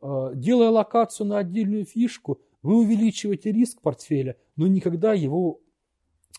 А, 0.00 0.32
делая 0.34 0.70
локацию 0.70 1.26
на 1.26 1.38
отдельную 1.38 1.84
фишку, 1.84 2.40
вы 2.62 2.78
увеличиваете 2.78 3.52
риск 3.52 3.80
портфеля, 3.82 4.36
но 4.56 4.66
никогда 4.66 5.12
его 5.12 5.60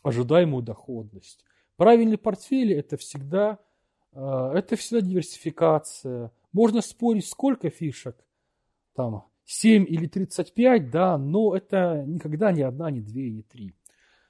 ожидаемую 0.01 0.63
доходность. 0.63 1.43
Правильный 1.78 2.17
портфель 2.17 2.73
это 2.73 2.97
всегда, 2.97 3.59
э, 4.13 4.51
это 4.55 4.76
всегда 4.76 5.01
диверсификация. 5.01 6.32
Можно 6.53 6.82
спорить, 6.82 7.28
сколько 7.28 7.69
фишек, 7.69 8.15
там 8.95 9.26
7 9.45 9.86
или 9.88 10.07
35, 10.07 10.89
да, 10.89 11.17
но 11.17 11.55
это 11.55 12.03
никогда 12.07 12.51
не 12.51 12.61
одна, 12.63 12.89
не 12.91 13.01
две, 13.01 13.30
не 13.30 13.43
три. 13.43 13.76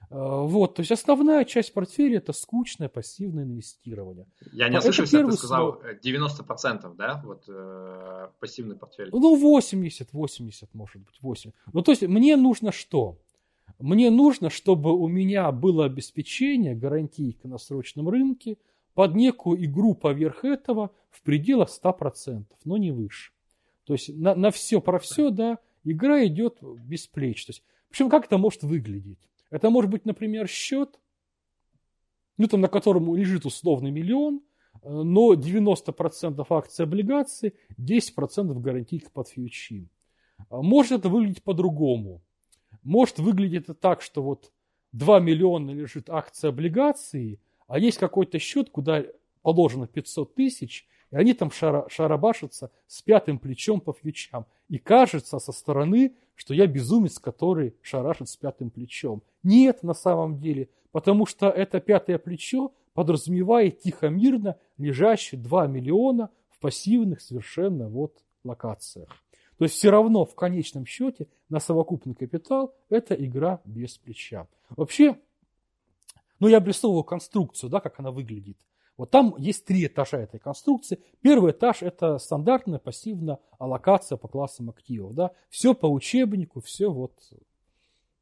Э, 0.09 0.43
вот, 0.43 0.75
то 0.75 0.81
есть 0.81 0.91
основная 0.91 1.45
часть 1.45 1.73
портфеля 1.73 2.17
это 2.17 2.33
скучное 2.33 2.89
пассивное 2.89 3.43
инвестирование. 3.43 4.27
Я 4.51 4.69
не 4.69 4.77
ослышался, 4.77 5.25
ты 5.25 5.31
сказал 5.33 5.81
90%, 6.03 6.95
да, 6.95 7.21
вот 7.25 7.43
э, 7.47 8.27
пассивный 8.39 8.75
портфель. 8.75 9.09
Ну, 9.11 9.35
80, 9.35 10.13
80 10.13 10.73
может 10.73 11.01
быть, 11.01 11.21
8. 11.21 11.51
Ну, 11.73 11.81
то 11.81 11.91
есть 11.91 12.03
мне 12.03 12.35
нужно 12.35 12.71
что? 12.71 13.19
Мне 13.79 14.09
нужно, 14.09 14.49
чтобы 14.49 14.93
у 14.93 15.07
меня 15.07 15.51
было 15.51 15.85
обеспечение, 15.85 16.75
гарантийка 16.75 17.47
на 17.47 17.57
срочном 17.57 18.09
рынке 18.09 18.57
под 18.93 19.15
некую 19.15 19.63
игру 19.65 19.93
поверх 19.93 20.45
этого 20.45 20.91
в 21.09 21.21
пределах 21.21 21.69
100%, 21.69 22.45
но 22.63 22.77
не 22.77 22.91
выше. 22.91 23.31
То 23.83 23.93
есть 23.93 24.09
на, 24.15 24.35
на 24.35 24.51
все 24.51 24.79
про 24.79 24.99
все, 24.99 25.29
да, 25.29 25.59
игра 25.83 26.25
идет 26.25 26.59
без 26.61 27.07
плеч. 27.07 27.45
То 27.45 27.51
есть, 27.51 27.63
причем 27.89 28.09
как 28.09 28.25
это 28.25 28.37
может 28.37 28.63
выглядеть? 28.63 29.19
Это 29.49 29.69
может 29.69 29.91
быть, 29.91 30.05
например, 30.05 30.47
счет, 30.47 30.99
ну, 32.37 32.47
там, 32.47 32.61
на 32.61 32.67
котором 32.67 33.15
лежит 33.15 33.45
условный 33.45 33.91
миллион, 33.91 34.41
но 34.83 35.33
90% 35.33 36.45
акций 36.49 36.83
облигаций, 36.83 37.53
10% 37.77 38.59
гарантийка 38.59 39.09
под 39.11 39.29
фьючи. 39.29 39.89
Может 40.49 40.99
это 40.99 41.09
выглядеть 41.09 41.43
по-другому. 41.43 42.21
Может 42.85 43.17
выглядеть 43.17 43.63
это 43.63 43.73
так, 43.73 44.01
что 44.01 44.21
вот 44.21 44.51
2 44.93 45.19
миллиона 45.19 45.71
лежит 45.71 46.09
акции 46.09 46.47
облигации, 46.47 47.39
а 47.67 47.79
есть 47.79 47.97
какой-то 47.97 48.37
счет, 48.37 48.69
куда 48.69 49.03
положено 49.41 49.87
500 49.87 50.35
тысяч, 50.35 50.87
и 51.11 51.15
они 51.15 51.33
там 51.33 51.49
шара, 51.51 51.87
шарабашатся 51.89 52.71
с 52.87 53.01
пятым 53.01 53.39
плечом 53.39 53.81
по 53.81 53.91
фьючам. 53.91 54.45
И 54.69 54.77
кажется 54.77 55.39
со 55.39 55.51
стороны, 55.51 56.15
что 56.35 56.53
я 56.53 56.67
безумец, 56.67 57.17
который 57.17 57.75
шарашит 57.81 58.29
с 58.29 58.37
пятым 58.37 58.69
плечом. 58.69 59.23
Нет 59.41 59.81
на 59.81 59.95
самом 59.95 60.39
деле, 60.39 60.69
потому 60.91 61.25
что 61.25 61.49
это 61.49 61.79
пятое 61.79 62.19
плечо 62.19 62.71
подразумевает 62.93 63.79
тихо-мирно 63.79 64.57
лежащие 64.77 65.41
2 65.41 65.67
миллиона 65.67 66.29
в 66.49 66.59
пассивных 66.59 67.21
совершенно 67.21 67.89
вот 67.89 68.23
локациях. 68.43 69.09
То 69.57 69.65
есть 69.65 69.75
все 69.75 69.89
равно 69.89 70.25
в 70.25 70.35
конечном 70.35 70.85
счете 70.85 71.27
на 71.49 71.59
совокупный 71.59 72.13
капитал 72.13 72.75
это 72.89 73.15
игра 73.15 73.61
без 73.65 73.97
плеча. 73.97 74.47
Вообще, 74.69 75.17
ну 76.39 76.47
я 76.47 76.57
обрисовываю 76.57 77.03
конструкцию, 77.03 77.69
да, 77.69 77.79
как 77.79 77.99
она 77.99 78.11
выглядит. 78.11 78.57
Вот 78.97 79.11
там 79.11 79.35
есть 79.37 79.65
три 79.65 79.85
этажа 79.85 80.19
этой 80.19 80.39
конструкции. 80.39 80.99
Первый 81.21 81.51
этаж– 81.51 81.77
это 81.81 82.17
стандартная 82.17 82.79
пассивная 82.79 83.39
аллокация 83.59 84.17
по 84.17 84.27
классам 84.27 84.69
активов. 84.69 85.13
Да? 85.13 85.31
Все 85.49 85.73
по 85.73 85.85
учебнику, 85.85 86.61
все 86.61 86.89
вот. 86.89 87.13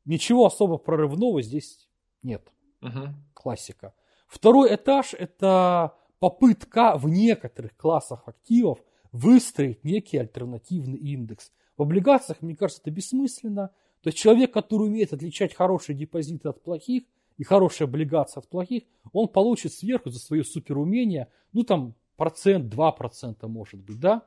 Ничего 0.05 0.45
особо 0.45 0.77
прорывного 0.77 1.41
здесь 1.41 1.87
нет. 2.23 2.51
Угу. 2.81 3.13
Классика. 3.33 3.93
Второй 4.27 4.73
этаж– 4.73 5.13
это 5.17 5.95
попытка 6.19 6.97
в 6.97 7.07
некоторых 7.07 7.75
классах 7.77 8.27
активов 8.27 8.79
выстроить 9.13 9.85
некий 9.85 10.17
альтернативный 10.17 10.97
индекс. 10.97 11.53
В 11.77 11.83
облигациях, 11.83 12.41
мне 12.41 12.57
кажется, 12.57 12.81
это 12.81 12.91
бессмысленно. 12.91 13.69
То 14.01 14.09
есть 14.09 14.17
человек, 14.17 14.51
который 14.51 14.87
умеет 14.87 15.13
отличать 15.13 15.53
хорошие 15.53 15.95
депозиты 15.95 16.49
от 16.49 16.61
плохих– 16.61 17.03
и 17.37 17.43
хорошая 17.43 17.87
облигация 17.87 18.41
от 18.41 18.47
плохих, 18.47 18.83
он 19.11 19.27
получит 19.27 19.73
сверху 19.73 20.09
за 20.09 20.19
свое 20.19 20.43
суперумение, 20.43 21.29
ну 21.51 21.63
там 21.63 21.95
процент, 22.15 22.69
два 22.69 22.91
процента 22.91 23.47
может 23.47 23.79
быть, 23.79 23.99
да? 23.99 24.23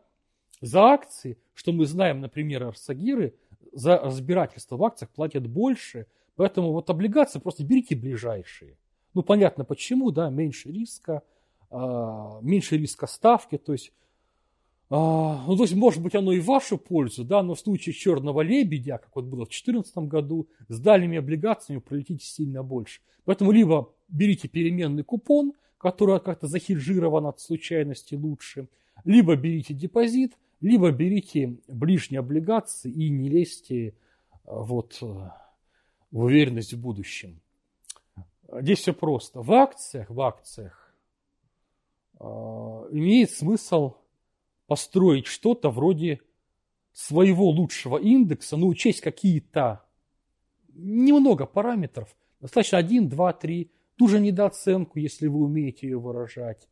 За 0.60 0.84
акции, 0.84 1.38
что 1.54 1.72
мы 1.72 1.86
знаем, 1.86 2.20
например, 2.20 2.64
Арсагиры, 2.64 3.34
за 3.72 3.98
разбирательство 3.98 4.76
в 4.76 4.84
акциях 4.84 5.10
платят 5.10 5.46
больше, 5.46 6.06
поэтому 6.34 6.72
вот 6.72 6.88
облигации 6.88 7.38
просто 7.38 7.64
берите 7.64 7.94
ближайшие. 7.94 8.76
Ну, 9.12 9.22
понятно 9.22 9.64
почему, 9.64 10.10
да, 10.10 10.30
меньше 10.30 10.70
риска, 10.70 11.22
э, 11.70 11.76
меньше 12.42 12.78
риска 12.78 13.06
ставки, 13.06 13.58
то 13.58 13.72
есть 13.72 13.92
а, 14.88 15.44
ну, 15.46 15.56
то 15.56 15.64
есть, 15.64 15.74
может 15.74 16.00
быть, 16.02 16.14
оно 16.14 16.32
и 16.32 16.38
в 16.38 16.46
вашу 16.46 16.78
пользу, 16.78 17.24
да, 17.24 17.42
но 17.42 17.54
в 17.54 17.60
случае 17.60 17.92
черного 17.92 18.42
лебедя, 18.42 18.98
как 18.98 19.16
вот 19.16 19.24
было 19.24 19.44
в 19.44 19.48
2014 19.48 19.96
году, 19.98 20.48
с 20.68 20.78
дальними 20.78 21.18
облигациями 21.18 21.80
пролетите 21.80 22.24
сильно 22.24 22.62
больше. 22.62 23.00
Поэтому 23.24 23.50
либо 23.50 23.92
берите 24.08 24.46
переменный 24.46 25.02
купон, 25.02 25.54
который 25.78 26.20
как-то 26.20 26.46
захеджирован 26.46 27.26
от 27.26 27.40
случайности 27.40 28.14
лучше, 28.14 28.68
либо 29.04 29.34
берите 29.34 29.74
депозит, 29.74 30.34
либо 30.60 30.90
берите 30.92 31.58
ближние 31.66 32.20
облигации 32.20 32.90
и 32.90 33.10
не 33.10 33.28
лезьте 33.28 33.94
а, 34.44 34.62
вот, 34.62 35.00
в 35.00 35.32
уверенность 36.12 36.74
в 36.74 36.80
будущем. 36.80 37.40
Здесь 38.52 38.78
все 38.78 38.92
просто. 38.92 39.42
В 39.42 39.52
акциях, 39.52 40.08
в 40.08 40.20
акциях 40.20 40.94
э, 42.20 42.24
имеет 42.24 43.32
смысл 43.32 43.94
построить 44.66 45.26
что-то 45.26 45.70
вроде 45.70 46.20
своего 46.92 47.50
лучшего 47.50 47.98
индекса, 47.98 48.56
ну, 48.56 48.68
учесть 48.68 49.00
какие-то 49.00 49.84
немного 50.74 51.46
параметров, 51.46 52.14
достаточно 52.40 52.78
1, 52.78 53.08
2, 53.08 53.32
3, 53.32 53.70
ту 53.96 54.08
же 54.08 54.20
недооценку, 54.20 54.98
если 54.98 55.26
вы 55.26 55.44
умеете 55.44 55.88
ее 55.88 55.98
выражать. 55.98 56.68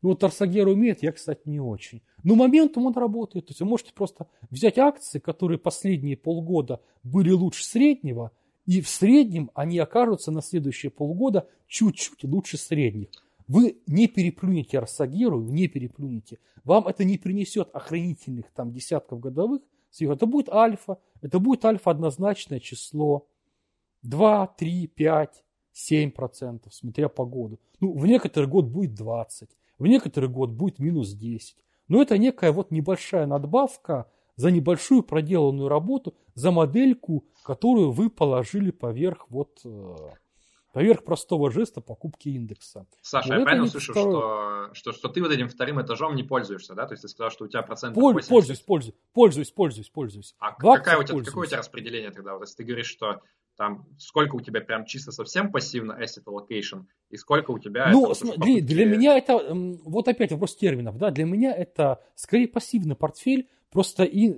Ну, 0.00 0.10
вот 0.10 0.22
Арсагер 0.22 0.68
умеет, 0.68 1.02
я, 1.02 1.12
кстати, 1.12 1.42
не 1.46 1.60
очень. 1.60 2.02
Но 2.22 2.36
моментом 2.36 2.86
он 2.86 2.94
работает. 2.94 3.46
То 3.46 3.50
есть 3.50 3.60
вы 3.60 3.66
можете 3.66 3.92
просто 3.92 4.28
взять 4.50 4.78
акции, 4.78 5.18
которые 5.18 5.58
последние 5.58 6.16
полгода 6.16 6.80
были 7.02 7.30
лучше 7.30 7.64
среднего, 7.64 8.30
и 8.64 8.80
в 8.80 8.88
среднем 8.88 9.50
они 9.54 9.78
окажутся 9.78 10.30
на 10.30 10.40
следующие 10.40 10.90
полгода 10.90 11.48
чуть-чуть 11.66 12.22
лучше 12.24 12.58
средних. 12.58 13.08
Вы 13.48 13.80
не 13.86 14.06
переплюнете 14.06 14.78
Арсагиру, 14.78 15.42
не 15.42 15.68
переплюнете. 15.68 16.38
Вам 16.64 16.86
это 16.86 17.04
не 17.04 17.16
принесет 17.18 17.70
охранительных 17.74 18.52
там 18.52 18.72
десятков 18.72 19.20
годовых. 19.20 19.62
Это 19.98 20.26
будет 20.26 20.50
альфа. 20.50 20.98
Это 21.22 21.38
будет 21.38 21.64
альфа 21.64 21.90
однозначное 21.90 22.60
число. 22.60 23.26
2, 24.02 24.46
3, 24.58 24.86
5, 24.86 25.44
7 25.72 26.10
процентов, 26.10 26.74
смотря 26.74 27.08
по 27.08 27.24
году. 27.24 27.58
Ну, 27.80 27.96
в 27.96 28.06
некоторый 28.06 28.46
год 28.46 28.66
будет 28.66 28.94
20, 28.94 29.48
в 29.78 29.86
некоторый 29.86 30.28
год 30.28 30.50
будет 30.50 30.78
минус 30.78 31.12
10. 31.12 31.56
Но 31.88 32.02
это 32.02 32.18
некая 32.18 32.52
вот 32.52 32.70
небольшая 32.70 33.26
надбавка 33.26 34.10
за 34.36 34.50
небольшую 34.50 35.02
проделанную 35.02 35.68
работу, 35.68 36.14
за 36.34 36.50
модельку, 36.50 37.24
которую 37.42 37.92
вы 37.92 38.10
положили 38.10 38.70
поверх 38.70 39.26
вот 39.30 39.60
э, 39.64 39.96
поверх 40.72 41.04
простого 41.04 41.50
жеста 41.50 41.80
покупки 41.80 42.28
индекса. 42.28 42.86
Саша, 43.00 43.28
Но 43.28 43.38
я 43.38 43.42
правильно 43.42 43.66
слышу, 43.66 43.92
второй... 43.92 44.12
что, 44.12 44.74
что, 44.74 44.92
что 44.92 45.08
ты 45.08 45.22
вот 45.22 45.32
этим 45.32 45.48
вторым 45.48 45.80
этажом 45.80 46.14
не 46.14 46.22
пользуешься, 46.22 46.74
да? 46.74 46.86
То 46.86 46.94
есть 46.94 47.02
ты 47.02 47.08
сказал, 47.08 47.30
что 47.30 47.44
у 47.44 47.48
тебя 47.48 47.62
процент 47.62 47.94
Поль, 47.94 48.14
80... 48.14 48.28
Пользуюсь, 48.28 48.60
пользуюсь, 48.60 48.94
пользуюсь, 49.12 49.50
пользуюсь, 49.50 49.90
пользуюсь. 49.90 50.34
А 50.38 50.52
какая 50.52 50.98
у 50.98 51.02
тебя, 51.02 51.22
какое 51.22 51.46
у 51.46 51.48
тебя 51.48 51.58
распределение 51.58 52.10
тогда? 52.10 52.34
Вот 52.34 52.42
если 52.42 52.56
ты 52.56 52.64
говоришь, 52.64 52.88
что 52.88 53.22
там 53.56 53.86
сколько 53.98 54.36
у 54.36 54.40
тебя 54.40 54.60
прям 54.60 54.84
чисто 54.84 55.10
совсем 55.10 55.50
пассивно 55.50 55.98
asset 56.00 56.24
allocation, 56.26 56.84
и 57.10 57.16
сколько 57.16 57.50
у 57.50 57.58
тебя... 57.58 57.90
Ну, 57.90 58.14
смотри, 58.14 58.60
для 58.60 58.86
меня 58.86 59.18
это, 59.18 59.52
вот 59.52 60.06
опять 60.06 60.30
вопрос 60.30 60.54
терминов, 60.54 60.96
да, 60.96 61.10
для 61.10 61.24
меня 61.24 61.52
это 61.54 62.00
скорее 62.14 62.46
пассивный 62.46 62.94
портфель, 62.94 63.48
просто 63.70 64.04
и 64.04 64.32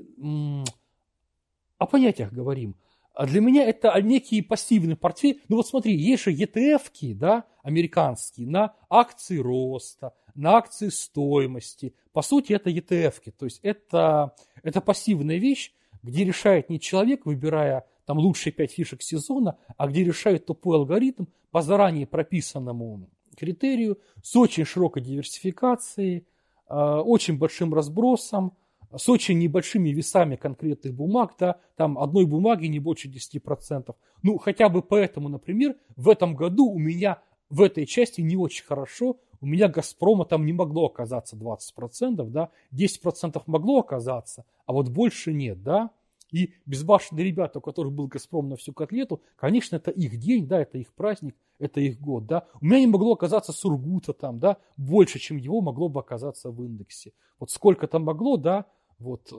о 1.77 1.87
понятиях 1.87 2.33
говорим. 2.33 2.77
А 3.21 3.27
для 3.27 3.43
меня 3.43 3.69
это 3.69 3.93
некий 4.01 4.41
пассивный 4.41 4.97
портфель. 4.97 5.43
Ну 5.51 5.57
вот 5.57 5.69
смотри, 5.69 5.95
есть 5.95 6.23
же 6.23 6.33
ETF, 6.33 7.15
да, 7.17 7.45
американские, 7.63 8.49
на 8.49 8.75
акции 8.89 9.37
роста, 9.37 10.15
на 10.35 10.57
акции 10.57 10.89
стоимости. 10.89 11.95
По 12.15 12.23
сути, 12.23 12.55
это 12.55 12.71
ETF. 12.71 13.31
То 13.33 13.45
есть 13.45 13.61
это, 13.63 14.35
это 14.63 14.81
пассивная 14.81 15.37
вещь, 15.37 15.75
где 16.03 16.25
решает 16.25 16.71
не 16.71 16.81
человек, 16.81 17.27
выбирая 17.27 17.85
там 18.07 18.17
лучшие 18.17 18.55
пять 18.55 18.73
фишек 18.73 19.03
сезона, 19.03 19.59
а 19.77 19.87
где 19.87 20.03
решает 20.03 20.47
тупой 20.47 20.79
алгоритм 20.79 21.27
по 21.51 21.61
заранее 21.61 22.07
прописанному 22.07 23.11
критерию 23.37 23.99
с 24.23 24.35
очень 24.35 24.65
широкой 24.65 25.03
диверсификацией, 25.03 26.27
э, 26.71 26.75
очень 26.75 27.37
большим 27.37 27.75
разбросом, 27.75 28.57
с 28.95 29.09
очень 29.09 29.39
небольшими 29.39 29.91
весами 29.91 30.37
конкретных 30.37 30.95
бумаг, 30.95 31.35
да, 31.39 31.61
там 31.77 31.99
одной 31.99 32.27
бумаги 32.27 32.67
не 32.67 32.81
больше 32.81 33.09
10%. 33.09 33.95
Ну, 34.23 34.39
хотя 34.39 34.69
бы 34.69 34.83
поэтому, 34.83 35.29
например, 35.29 35.77
в 35.97 36.09
этом 36.09 36.35
году 36.35 36.71
у 36.71 36.79
меня 36.79 37.23
в 37.49 37.63
этой 37.63 37.87
части 37.87 38.21
не 38.21 38.37
очень 38.37 38.65
хорошо, 38.65 39.19
у 39.41 39.47
меня 39.47 39.69
Газпрома 39.69 40.25
там 40.25 40.45
не 40.45 40.53
могло 40.53 40.87
оказаться 40.87 41.37
20%, 41.37 42.29
да, 42.31 42.51
10% 42.73 43.43
могло 43.47 43.81
оказаться, 43.81 44.45
а 44.67 44.73
вот 44.73 44.89
больше 44.89 45.33
нет, 45.33 45.63
да. 45.63 45.91
И 46.31 46.55
безбашенные 46.65 47.25
ребята, 47.25 47.59
у 47.59 47.63
которых 47.63 47.93
был 47.93 48.07
Газпром 48.07 48.49
на 48.49 48.57
всю 48.57 48.73
котлету, 48.73 49.21
конечно, 49.35 49.77
это 49.77 49.91
их 49.91 50.17
день, 50.17 50.47
да, 50.47 50.61
это 50.61 50.79
их 50.79 50.93
праздник, 50.93 51.35
это 51.59 51.81
их 51.81 52.01
год, 52.01 52.27
да. 52.27 52.47
У 52.61 52.67
меня 52.67 52.81
не 52.81 52.87
могло 52.87 53.15
оказаться 53.15 53.53
Сургута 53.53 54.13
там, 54.13 54.39
да, 54.39 54.59
больше, 54.77 55.19
чем 55.19 55.39
его 55.39 55.61
могло 55.61 55.89
бы 55.89 55.99
оказаться 55.99 56.51
в 56.51 56.63
индексе. 56.63 57.13
Вот 57.41 57.51
сколько 57.51 57.89
там 57.89 58.05
могло, 58.05 58.37
да, 58.37 58.67
вот. 59.01 59.33
Э, 59.33 59.37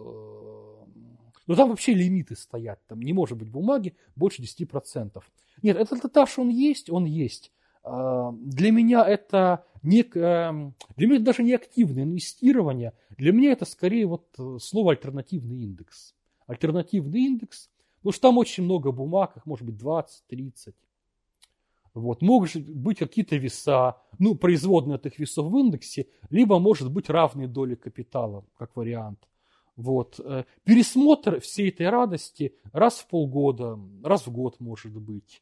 но 1.47 1.55
там 1.55 1.69
вообще 1.69 1.93
лимиты 1.93 2.35
стоят. 2.35 2.79
Там 2.87 3.01
не 3.01 3.13
может 3.13 3.37
быть 3.37 3.49
бумаги 3.49 3.95
больше 4.15 4.41
10%. 4.41 5.21
Нет, 5.61 5.77
этот 5.77 6.05
этаж 6.05 6.37
он 6.37 6.49
есть, 6.49 6.89
он 6.89 7.05
есть. 7.05 7.51
А, 7.83 8.31
для 8.33 8.71
меня 8.71 9.03
это 9.05 9.65
не, 9.83 10.01
эм, 10.01 10.75
для 10.95 11.07
меня 11.07 11.15
это 11.15 11.25
даже 11.25 11.43
не 11.43 11.53
активное 11.53 12.03
инвестирование. 12.03 12.93
Для 13.17 13.31
меня 13.31 13.51
это 13.53 13.65
скорее 13.65 14.05
вот 14.05 14.27
э, 14.37 14.57
слово 14.59 14.91
альтернативный 14.91 15.57
индекс. 15.57 16.13
Альтернативный 16.47 17.21
индекс, 17.21 17.69
Потому 18.01 18.13
что 18.13 18.21
там 18.21 18.37
очень 18.39 18.63
много 18.63 18.91
бумаг, 18.91 19.37
их 19.37 19.45
может 19.45 19.65
быть 19.65 19.75
20-30. 19.75 20.73
Вот. 21.93 22.21
Могут 22.21 22.55
быть 22.55 22.97
какие-то 22.97 23.35
веса, 23.35 23.97
ну, 24.17 24.33
производные 24.33 24.95
от 24.95 25.05
этих 25.05 25.19
весов 25.19 25.51
в 25.51 25.57
индексе, 25.57 26.07
либо 26.31 26.57
может 26.57 26.91
быть 26.91 27.09
равные 27.09 27.47
доли 27.47 27.75
капитала, 27.75 28.43
как 28.57 28.75
вариант. 28.75 29.19
Вот. 29.75 30.19
Э, 30.19 30.45
пересмотр 30.63 31.39
всей 31.39 31.69
этой 31.69 31.89
радости 31.89 32.55
раз 32.73 32.99
в 32.99 33.07
полгода, 33.07 33.79
раз 34.03 34.27
в 34.27 34.31
год 34.31 34.59
может 34.59 34.95
быть. 34.95 35.41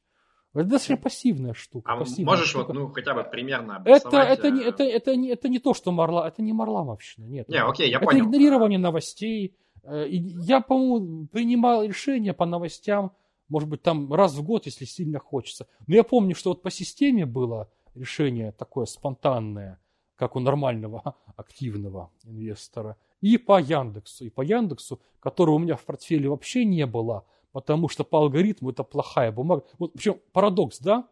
Это 0.53 0.63
достаточно 0.63 0.97
пассивная 0.97 1.53
штука. 1.53 1.91
А 1.91 1.97
пассивная 1.97 2.25
можешь 2.25 2.49
штука. 2.49 2.67
вот, 2.67 2.73
ну, 2.73 2.87
хотя 2.91 3.13
бы 3.13 3.23
примерно 3.23 3.81
это, 3.85 4.17
это, 4.17 4.47
э, 4.47 4.51
не, 4.51 4.63
это, 4.63 4.83
это, 4.83 5.15
не, 5.15 5.29
это 5.29 5.47
не 5.47 5.59
то, 5.59 5.73
что 5.73 5.91
Марла, 5.91 6.27
это 6.27 6.41
не 6.41 6.53
Марламовщина, 6.53 7.25
нет. 7.25 7.47
Не, 7.49 7.61
окей, 7.63 7.89
я 7.89 7.97
это 7.97 8.05
понял. 8.05 8.25
игнорирование 8.25 8.79
новостей. 8.79 9.55
Э, 9.83 10.05
Я, 10.09 10.61
по-моему, 10.61 11.27
принимал 11.27 11.83
решения 11.83 12.33
по 12.33 12.45
новостям, 12.45 13.11
может 13.47 13.69
быть, 13.69 13.83
там 13.83 14.11
раз 14.11 14.35
в 14.35 14.43
год, 14.43 14.65
если 14.65 14.85
сильно 14.85 15.19
хочется. 15.19 15.67
Но 15.87 15.95
я 15.95 16.03
помню, 16.03 16.35
что 16.35 16.49
вот 16.51 16.61
по 16.63 16.71
системе 16.71 17.25
было 17.25 17.69
решение 17.93 18.51
такое 18.51 18.85
спонтанное, 18.85 19.79
как 20.15 20.35
у 20.35 20.39
нормального 20.39 21.15
активного 21.35 22.11
инвестора. 22.23 22.97
И 23.21 23.37
по 23.37 23.59
Яндексу. 23.59 24.25
И 24.25 24.29
по 24.29 24.41
Яндексу, 24.41 24.99
которого 25.19 25.55
у 25.55 25.59
меня 25.59 25.75
в 25.75 25.85
портфеле 25.85 26.29
вообще 26.29 26.65
не 26.65 26.85
было, 26.85 27.25
потому 27.51 27.89
что 27.89 28.03
по 28.03 28.19
алгоритму 28.19 28.71
это 28.71 28.83
плохая 28.83 29.31
бумага. 29.31 29.63
Вот 29.77 29.93
причем 29.93 30.19
парадокс, 30.31 30.79
да? 30.79 31.07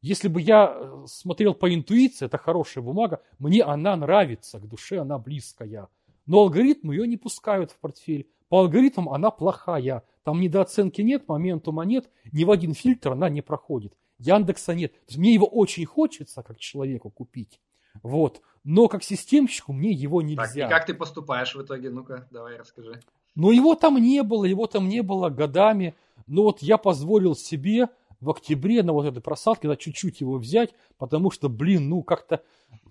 Если 0.00 0.26
бы 0.26 0.40
я 0.40 0.74
э, 0.74 1.04
смотрел 1.06 1.54
по 1.54 1.72
интуиции, 1.72 2.26
это 2.26 2.36
хорошая 2.36 2.82
бумага, 2.82 3.22
мне 3.38 3.62
она 3.62 3.94
нравится, 3.96 4.58
к 4.58 4.68
душе 4.68 4.98
она 4.98 5.18
близкая. 5.18 5.88
Но 6.26 6.40
алгоритмы 6.40 6.94
ее 6.94 7.06
не 7.06 7.16
пускают 7.16 7.70
в 7.70 7.78
портфель. 7.78 8.28
По 8.48 8.60
алгоритмам 8.60 9.08
она 9.08 9.30
плохая. 9.30 10.02
Там 10.24 10.40
недооценки 10.40 11.02
нет, 11.02 11.28
моментума 11.28 11.84
нет, 11.84 12.10
ни 12.32 12.44
в 12.44 12.50
один 12.50 12.74
фильтр 12.74 13.12
она 13.12 13.28
не 13.28 13.42
проходит. 13.42 13.94
Яндекса 14.18 14.74
нет. 14.74 14.92
Мне 15.16 15.34
его 15.34 15.46
очень 15.46 15.84
хочется, 15.84 16.42
как 16.42 16.58
человеку, 16.58 17.10
купить. 17.10 17.60
Вот. 18.02 18.42
Но 18.64 18.88
как 18.88 19.02
системщику 19.02 19.72
мне 19.72 19.90
его 19.90 20.22
нельзя. 20.22 20.44
Так, 20.44 20.56
и 20.56 20.68
как 20.68 20.86
ты 20.86 20.94
поступаешь 20.94 21.54
в 21.54 21.62
итоге? 21.62 21.90
Ну-ка, 21.90 22.28
давай 22.30 22.56
расскажи. 22.56 23.00
Но 23.34 23.50
его 23.50 23.74
там 23.74 23.96
не 23.96 24.22
было, 24.22 24.44
его 24.44 24.66
там 24.66 24.88
не 24.88 25.02
было 25.02 25.30
годами. 25.30 25.94
Но 26.26 26.44
вот 26.44 26.62
я 26.62 26.78
позволил 26.78 27.34
себе 27.34 27.88
в 28.22 28.30
октябре 28.30 28.82
на 28.82 28.92
вот 28.92 29.04
этой 29.04 29.20
просадке 29.20 29.66
да, 29.66 29.76
чуть-чуть 29.76 30.20
его 30.20 30.38
взять, 30.38 30.72
потому 30.96 31.32
что, 31.32 31.48
блин, 31.48 31.88
ну 31.88 32.02
как-то, 32.04 32.42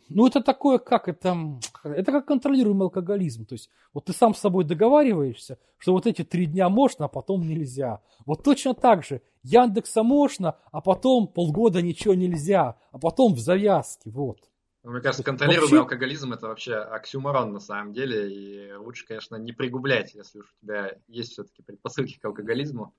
ну 0.09 0.27
это 0.27 0.41
такое, 0.41 0.77
как 0.77 1.07
это, 1.07 1.57
это 1.85 2.11
как 2.11 2.25
контролируемый 2.25 2.87
алкоголизм. 2.87 3.45
То 3.45 3.53
есть 3.53 3.69
вот 3.93 4.05
ты 4.05 4.13
сам 4.13 4.35
с 4.35 4.39
собой 4.39 4.65
договариваешься, 4.65 5.57
что 5.77 5.93
вот 5.93 6.05
эти 6.05 6.23
три 6.23 6.47
дня 6.47 6.67
можно, 6.67 7.05
а 7.05 7.07
потом 7.07 7.47
нельзя. 7.47 8.01
Вот 8.25 8.43
точно 8.43 8.73
так 8.73 9.05
же 9.05 9.21
Яндекса 9.43 10.03
можно, 10.03 10.57
а 10.71 10.81
потом 10.81 11.27
полгода 11.27 11.81
ничего 11.81 12.13
нельзя, 12.13 12.75
а 12.91 12.99
потом 12.99 13.33
в 13.33 13.39
завязке, 13.39 14.09
вот. 14.11 14.50
Ну, 14.83 14.91
мне 14.91 15.01
кажется, 15.01 15.23
контролируемый 15.23 15.79
вообще... 15.79 15.79
алкоголизм 15.79 16.33
это 16.33 16.47
вообще 16.47 16.75
оксюморон 16.75 17.53
на 17.53 17.59
самом 17.59 17.93
деле, 17.93 18.33
и 18.33 18.73
лучше, 18.73 19.05
конечно, 19.05 19.35
не 19.35 19.51
пригублять, 19.51 20.15
если 20.15 20.39
уж 20.39 20.55
у 20.57 20.65
тебя 20.65 20.97
есть 21.07 21.33
все-таки 21.33 21.61
предпосылки 21.61 22.17
к 22.17 22.25
алкоголизму. 22.25 22.93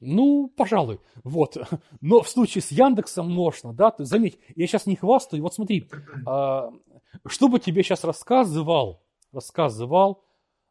Ну, 0.00 0.52
пожалуй, 0.56 1.00
вот. 1.22 1.56
Но 2.00 2.22
в 2.22 2.28
случае 2.28 2.62
с 2.62 2.70
Яндексом 2.70 3.30
можно, 3.30 3.74
да, 3.74 3.90
ты 3.90 4.04
заметь, 4.04 4.38
я 4.56 4.66
сейчас 4.66 4.86
не 4.86 4.96
хвастаю, 4.96 5.42
вот 5.42 5.54
смотри, 5.54 5.88
а, 6.26 6.72
что 7.26 7.48
бы 7.48 7.60
тебе 7.60 7.82
сейчас 7.82 8.02
рассказывал, 8.02 9.02
рассказывал 9.32 10.24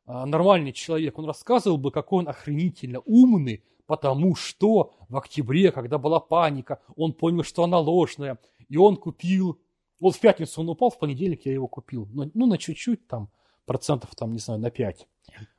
а, 0.05 0.25
нормальный 0.25 0.73
человек, 0.73 1.19
он 1.19 1.25
рассказывал 1.25 1.77
бы, 1.77 1.91
какой 1.91 2.23
он 2.23 2.29
охренительно 2.29 2.99
умный, 3.05 3.63
потому 3.85 4.35
что 4.35 4.93
в 5.07 5.17
октябре, 5.17 5.71
когда 5.71 5.99
была 5.99 6.19
паника, 6.19 6.81
он 6.95 7.13
понял, 7.13 7.43
что 7.43 7.63
она 7.63 7.77
ложная, 7.77 8.39
и 8.69 8.77
он 8.77 8.95
купил, 8.97 9.59
вот 10.03 10.15
в 10.15 10.19
пятницу 10.19 10.61
он 10.61 10.69
упал, 10.69 10.89
в 10.89 10.99
понедельник 10.99 11.45
я 11.45 11.53
его 11.53 11.67
купил, 11.67 12.07
ну, 12.11 12.29
ну 12.33 12.45
на 12.45 12.57
чуть-чуть 12.57 13.07
там, 13.07 13.29
процентов 13.65 14.15
там, 14.15 14.33
не 14.33 14.39
знаю, 14.39 14.59
на 14.59 14.69
5 14.69 15.07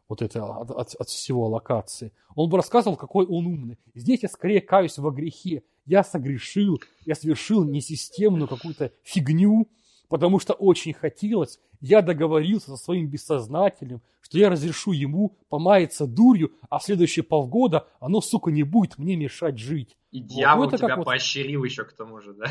вот 0.08 0.22
это 0.22 0.44
от, 0.44 0.70
от, 0.70 0.94
от 0.94 1.08
всего 1.08 1.48
локации. 1.48 2.12
Он 2.34 2.48
бы 2.50 2.56
рассказывал, 2.56 2.96
какой 2.96 3.24
он 3.26 3.46
умный. 3.46 3.78
Здесь 3.94 4.22
я 4.22 4.28
скорее 4.28 4.60
каюсь 4.60 4.98
во 4.98 5.10
грехе. 5.10 5.62
Я 5.86 6.04
согрешил, 6.04 6.80
я 7.04 7.14
совершил 7.14 7.64
несистемную 7.64 8.48
какую-то 8.48 8.92
фигню, 9.02 9.68
потому 10.08 10.38
что 10.38 10.52
очень 10.52 10.92
хотелось. 10.92 11.58
Я 11.80 12.02
договорился 12.02 12.70
со 12.70 12.76
своим 12.76 13.08
бессознательным, 13.08 14.02
что 14.20 14.38
я 14.38 14.50
разрешу 14.50 14.92
ему 14.92 15.36
помаяться 15.48 16.06
дурью, 16.06 16.52
а 16.70 16.78
в 16.78 16.84
следующие 16.84 17.22
полгода 17.22 17.86
оно, 18.00 18.20
сука, 18.20 18.50
не 18.50 18.62
будет 18.62 18.98
мне 18.98 19.16
мешать 19.16 19.58
жить. 19.58 19.96
И 20.10 20.22
вот. 20.22 20.28
дьявол 20.28 20.70
ну, 20.70 20.76
тебя 20.76 20.96
вот... 20.96 21.04
поощрил 21.04 21.64
еще 21.64 21.84
к 21.84 21.92
тому 21.92 22.20
же, 22.20 22.34
да? 22.34 22.46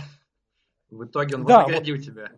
В 0.93 1.05
итоге 1.05 1.35
он 1.35 1.45
да, 1.45 1.61
вознаградил 1.61 1.95
вот... 1.95 2.05
тебя. 2.05 2.31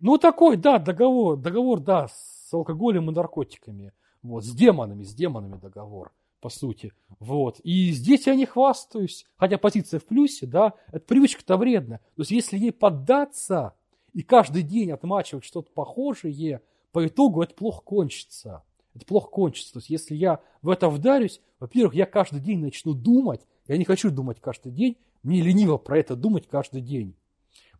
Ну, 0.00 0.18
такой, 0.18 0.56
да, 0.56 0.78
договор, 0.78 1.36
договор, 1.36 1.80
да, 1.80 2.08
с 2.08 2.52
алкоголем 2.52 3.10
и 3.10 3.14
наркотиками. 3.14 3.92
Вот, 4.22 4.44
с 4.44 4.50
демонами, 4.52 5.02
с 5.02 5.14
демонами 5.14 5.56
договор, 5.56 6.12
по 6.40 6.48
сути. 6.48 6.92
Вот. 7.18 7.60
И 7.60 7.92
здесь 7.92 8.26
я 8.26 8.34
не 8.34 8.46
хвастаюсь, 8.46 9.26
хотя 9.36 9.58
позиция 9.58 10.00
в 10.00 10.04
плюсе, 10.04 10.46
да, 10.46 10.74
эта 10.88 11.04
привычка-то 11.06 11.56
вредная. 11.56 11.98
То 12.16 12.22
есть, 12.22 12.30
если 12.30 12.58
ей 12.58 12.72
поддаться 12.72 13.74
и 14.12 14.22
каждый 14.22 14.62
день 14.62 14.90
отмачивать 14.90 15.44
что-то 15.44 15.70
похожее, 15.72 16.62
по 16.92 17.06
итогу 17.06 17.42
это 17.42 17.54
плохо 17.54 17.82
кончится. 17.82 18.64
Это 18.94 19.06
плохо 19.06 19.28
кончится. 19.28 19.74
То 19.74 19.78
есть, 19.78 19.90
если 19.90 20.14
я 20.14 20.40
в 20.62 20.70
это 20.70 20.88
вдарюсь, 20.88 21.40
во-первых, 21.60 21.94
я 21.94 22.06
каждый 22.06 22.40
день 22.40 22.58
начну 22.58 22.94
думать, 22.94 23.46
я 23.68 23.76
не 23.76 23.84
хочу 23.84 24.10
думать 24.10 24.40
каждый 24.40 24.72
день, 24.72 24.96
мне 25.22 25.42
лениво 25.42 25.76
про 25.76 25.98
это 25.98 26.16
думать 26.16 26.48
каждый 26.48 26.80
день. 26.80 27.14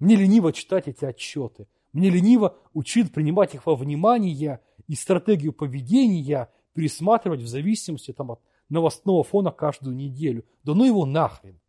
Мне 0.01 0.17
лениво 0.17 0.53
читать 0.53 0.89
эти 0.89 1.05
отчеты. 1.05 1.69
Мне 1.93 2.11
лениво 2.11 2.57
учить 2.73 3.13
принимать 3.13 3.55
их 3.55 3.67
во 3.67 3.77
внимание 3.77 4.61
и 4.89 4.95
стратегию 4.95 5.53
поведения 5.53 6.51
пересматривать 6.73 7.41
в 7.41 7.47
зависимости 7.47 8.13
там, 8.13 8.33
от 8.33 8.41
новостного 8.69 9.23
фона 9.23 9.51
каждую 9.51 9.95
неделю. 9.95 10.45
Да 10.65 10.75
ну 10.75 10.85
его 10.85 11.05
нахрен. 11.05 11.61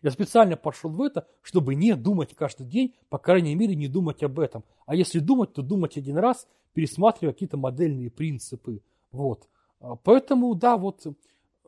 Я 0.00 0.12
специально 0.12 0.56
пошел 0.56 0.90
в 0.90 1.02
это, 1.02 1.26
чтобы 1.42 1.74
не 1.74 1.96
думать 1.96 2.34
каждый 2.34 2.66
день, 2.66 2.94
по 3.08 3.18
крайней 3.18 3.56
мере, 3.56 3.74
не 3.74 3.88
думать 3.88 4.22
об 4.22 4.38
этом. 4.38 4.62
А 4.86 4.94
если 4.94 5.18
думать, 5.18 5.54
то 5.54 5.62
думать 5.62 5.96
один 5.96 6.18
раз, 6.18 6.46
пересматривая 6.72 7.32
какие-то 7.32 7.56
модельные 7.56 8.10
принципы. 8.10 8.80
Вот. 9.10 9.48
А, 9.80 9.96
поэтому, 9.96 10.54
да, 10.54 10.76
вот 10.76 11.04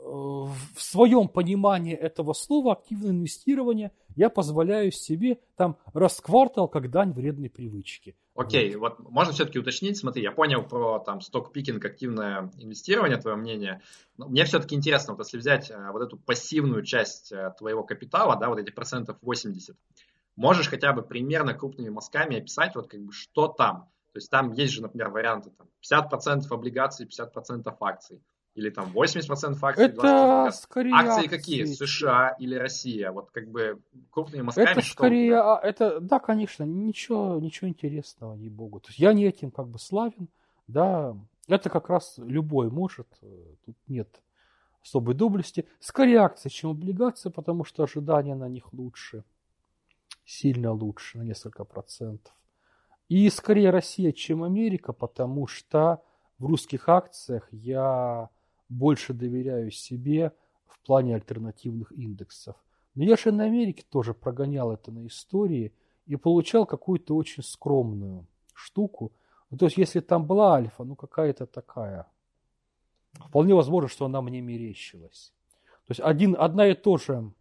в 0.02 0.56
своем 0.76 1.28
понимании 1.28 1.94
этого 1.94 2.32
слова 2.32 2.72
активное 2.72 3.10
инвестирование 3.10 3.92
я 4.16 4.30
позволяю 4.30 4.90
себе 4.92 5.38
там 5.56 5.76
раз 5.92 6.16
в 6.16 6.22
квартал 6.22 6.68
как 6.68 6.90
дань 6.90 7.12
вредной 7.12 7.50
привычки. 7.50 8.16
Окей, 8.34 8.74
вот 8.76 8.98
можно 9.00 9.32
все-таки 9.34 9.58
уточнить, 9.58 9.98
смотри, 9.98 10.22
я 10.22 10.32
понял 10.32 10.62
про 10.62 10.98
там 11.00 11.20
сток-пикинг, 11.20 11.84
активное 11.84 12.50
инвестирование, 12.58 13.18
твое 13.18 13.36
мнение. 13.36 13.82
Но 14.16 14.28
мне 14.28 14.44
все-таки 14.44 14.74
интересно, 14.74 15.14
вот 15.14 15.26
если 15.26 15.36
взять 15.36 15.70
а, 15.70 15.92
вот 15.92 16.02
эту 16.02 16.16
пассивную 16.16 16.82
часть 16.82 17.32
а, 17.32 17.50
твоего 17.50 17.82
капитала, 17.82 18.36
да, 18.36 18.48
вот 18.48 18.58
эти 18.58 18.70
процентов 18.70 19.18
80, 19.20 19.76
можешь 20.36 20.68
хотя 20.68 20.92
бы 20.92 21.02
примерно 21.02 21.52
крупными 21.52 21.90
мазками 21.90 22.38
описать, 22.38 22.74
вот 22.74 22.88
как 22.88 23.00
бы 23.00 23.12
что 23.12 23.48
там. 23.48 23.90
То 24.12 24.16
есть 24.16 24.30
там 24.30 24.52
есть 24.52 24.72
же, 24.72 24.82
например, 24.82 25.10
варианты 25.10 25.50
там 25.50 25.68
50% 26.10 26.46
облигаций, 26.50 27.06
50% 27.06 27.76
акций. 27.80 28.22
Или 28.54 28.70
там 28.70 28.90
80% 28.92 29.58
акций, 29.62 29.84
это 29.84 30.50
скорее 30.52 30.92
акции, 30.94 31.24
акции 31.24 31.28
какие? 31.28 31.64
США 31.64 32.34
или 32.38 32.56
Россия? 32.56 33.12
Вот 33.12 33.30
как 33.30 33.48
бы 33.48 33.80
крупные 34.10 34.42
мазками 34.42 34.66
Это 34.66 34.82
скорее, 34.82 35.36
что? 35.36 35.54
А, 35.54 35.60
это, 35.60 36.00
да, 36.00 36.18
конечно, 36.18 36.64
ничего, 36.64 37.38
ничего 37.40 37.68
интересного, 37.68 38.34
ей-богу. 38.34 38.80
То 38.80 38.88
есть 38.88 38.98
я 38.98 39.12
не 39.12 39.24
этим 39.24 39.52
как 39.52 39.68
бы 39.68 39.78
славен, 39.78 40.28
да, 40.66 41.16
это 41.46 41.70
как 41.70 41.88
раз 41.88 42.14
любой 42.18 42.70
может, 42.70 43.06
э, 43.22 43.54
тут 43.64 43.76
нет 43.86 44.20
особой 44.82 45.14
доблести. 45.14 45.68
Скорее 45.78 46.18
акции, 46.18 46.48
чем 46.48 46.70
облигации, 46.70 47.30
потому 47.30 47.64
что 47.64 47.84
ожидания 47.84 48.34
на 48.34 48.48
них 48.48 48.72
лучше, 48.72 49.24
сильно 50.24 50.72
лучше, 50.72 51.18
на 51.18 51.22
несколько 51.22 51.64
процентов. 51.64 52.34
И 53.08 53.28
скорее 53.30 53.70
Россия, 53.70 54.12
чем 54.12 54.42
Америка, 54.42 54.92
потому 54.92 55.46
что 55.46 56.02
в 56.38 56.46
русских 56.46 56.88
акциях 56.88 57.48
я 57.50 58.30
больше 58.70 59.12
доверяю 59.12 59.70
себе 59.70 60.32
в 60.66 60.80
плане 60.80 61.16
альтернативных 61.16 61.92
индексов. 61.92 62.56
Но 62.94 63.04
я 63.04 63.16
же 63.16 63.32
на 63.32 63.44
Америке 63.44 63.84
тоже 63.88 64.14
прогонял 64.14 64.72
это 64.72 64.90
на 64.90 65.06
истории 65.06 65.74
и 66.06 66.16
получал 66.16 66.64
какую-то 66.64 67.14
очень 67.14 67.42
скромную 67.42 68.26
штуку. 68.54 69.12
Ну, 69.50 69.58
то 69.58 69.66
есть, 69.66 69.76
если 69.76 70.00
там 70.00 70.26
была 70.26 70.54
альфа, 70.54 70.84
ну 70.84 70.96
какая-то 70.96 71.46
такая. 71.46 72.06
Вполне 73.12 73.54
возможно, 73.54 73.88
что 73.88 74.06
она 74.06 74.22
мне 74.22 74.40
мерещилась. 74.40 75.32
То 75.86 75.90
есть, 75.90 76.00
один, 76.00 76.36
одна 76.38 76.68
и 76.68 76.74
то 76.74 76.96
же 76.96 77.32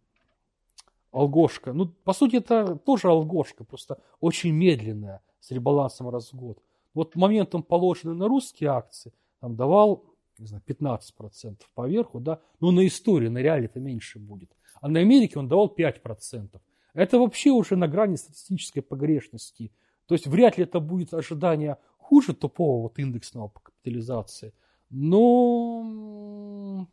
алгошка. 1.12 1.72
Ну, 1.72 1.86
по 1.86 2.12
сути, 2.12 2.36
это 2.36 2.76
тоже 2.76 3.08
алгошка, 3.08 3.64
просто 3.64 3.98
очень 4.20 4.52
медленная, 4.52 5.22
с 5.40 5.50
ребалансом 5.50 6.08
раз 6.08 6.32
в 6.32 6.36
год. 6.36 6.58
Вот 6.94 7.14
моментом, 7.14 7.62
положенный 7.62 8.16
на 8.16 8.26
русские 8.26 8.70
акции, 8.70 9.12
там 9.40 9.54
давал 9.54 10.04
не 10.40 10.46
знаю, 10.46 10.62
15% 10.66 11.56
поверху, 11.74 12.20
да, 12.20 12.40
но 12.60 12.70
на 12.70 12.86
истории, 12.86 13.28
на 13.28 13.38
реале 13.38 13.66
это 13.66 13.80
меньше 13.80 14.18
будет. 14.18 14.50
А 14.80 14.88
на 14.88 15.00
Америке 15.00 15.38
он 15.38 15.48
давал 15.48 15.74
5%. 15.76 16.60
Это 16.94 17.18
вообще 17.18 17.50
уже 17.50 17.76
на 17.76 17.86
грани 17.88 18.16
статистической 18.16 18.82
погрешности. 18.82 19.72
То 20.06 20.14
есть 20.14 20.26
вряд 20.26 20.58
ли 20.58 20.64
это 20.64 20.80
будет 20.80 21.14
ожидание 21.14 21.76
хуже 21.98 22.34
тупого 22.34 22.82
вот 22.82 22.98
индексного 22.98 23.48
по 23.48 23.60
капитализации. 23.60 24.52
Но... 24.90 26.86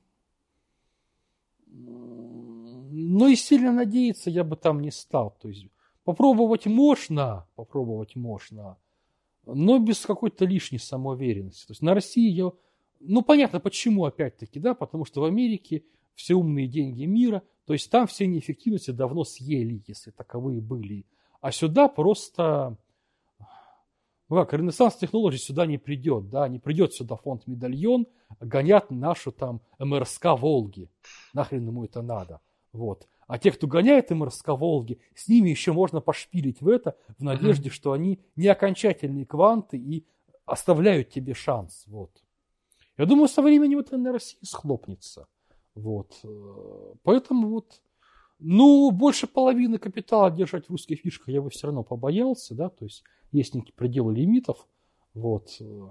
Но 3.00 3.28
и 3.28 3.36
сильно 3.36 3.72
надеяться 3.72 4.30
я 4.30 4.44
бы 4.44 4.56
там 4.56 4.80
не 4.82 4.92
стал. 4.92 5.36
То 5.42 5.50
есть 5.50 5.68
попробовать 6.04 6.66
можно, 6.68 7.48
попробовать 7.56 8.16
можно, 8.16 8.78
но 9.46 9.80
без 9.80 10.06
какой-то 10.06 10.46
лишней 10.46 10.80
самоуверенности. 10.80 11.68
То 11.68 11.72
есть 11.72 11.82
на 11.82 11.94
России 11.94 12.30
я... 12.30 12.52
Ну, 13.00 13.22
понятно, 13.22 13.60
почему 13.60 14.06
опять-таки, 14.06 14.60
да, 14.60 14.74
потому 14.74 15.06
что 15.06 15.22
в 15.22 15.26
Америке 15.26 15.84
все 16.16 16.36
умные 16.36 16.68
деньги 16.68 17.06
мира, 17.06 17.44
то 17.66 17.74
есть 17.74 17.90
там 17.92 18.08
все 18.08 18.28
неэффективности 18.28 18.92
давно 18.92 19.24
съели, 19.24 19.82
если 19.86 20.12
таковые 20.12 20.62
были. 20.62 21.06
А 21.42 21.52
сюда 21.52 21.88
просто, 21.88 22.78
ну 24.30 24.36
как, 24.36 24.54
Ренессанс 24.54 24.96
технологий 24.96 25.38
сюда 25.38 25.66
не 25.66 25.78
придет, 25.78 26.30
да, 26.30 26.48
не 26.48 26.60
придет 26.60 26.94
сюда 26.94 27.16
фонд 27.16 27.46
Медальон, 27.46 28.08
гонят 28.40 28.90
нашу 28.90 29.32
там 29.32 29.62
МРСК 29.80 30.26
Волги. 30.38 30.90
Нахрен 31.34 31.68
ему 31.68 31.86
это 31.86 32.02
надо. 32.02 32.42
Вот. 32.74 33.08
А 33.28 33.38
те, 33.38 33.52
кто 33.52 33.68
гоняет 33.68 34.10
МРСК 34.10 34.50
Волги, 34.50 35.00
с 35.14 35.28
ними 35.28 35.50
еще 35.50 35.74
можно 35.74 36.00
пошпилить 36.00 36.62
в 36.62 36.70
это, 36.70 36.96
в 37.18 37.24
надежде, 37.24 37.70
что 37.70 37.92
они 37.92 38.20
не 38.36 38.48
окончательные 38.48 39.26
кванты 39.26 39.78
и 39.78 40.06
оставляют 40.46 41.10
тебе 41.10 41.34
шанс. 41.34 41.84
Вот. 41.88 42.24
Я 42.98 43.06
думаю, 43.06 43.28
со 43.28 43.42
временем 43.42 43.80
это 43.80 43.98
на 43.98 44.12
России 44.12 44.40
схлопнется. 44.42 45.28
Вот. 45.76 46.20
Э, 46.24 46.94
поэтому 47.04 47.50
вот, 47.50 47.82
ну, 48.40 48.90
больше 48.92 49.28
половины 49.28 49.78
капитала 49.78 50.32
держать 50.32 50.66
в 50.66 50.72
русских 50.72 51.02
фишках 51.02 51.30
я 51.30 51.42
бы 51.42 51.50
все 51.50 51.68
равно 51.68 51.84
побоялся, 51.84 52.56
да, 52.56 52.70
то 52.70 52.86
есть 52.86 53.04
есть 53.32 53.54
некие 53.54 53.74
пределы 53.74 54.16
лимитов, 54.16 54.68
вот. 55.14 55.56
Э. 55.60 55.90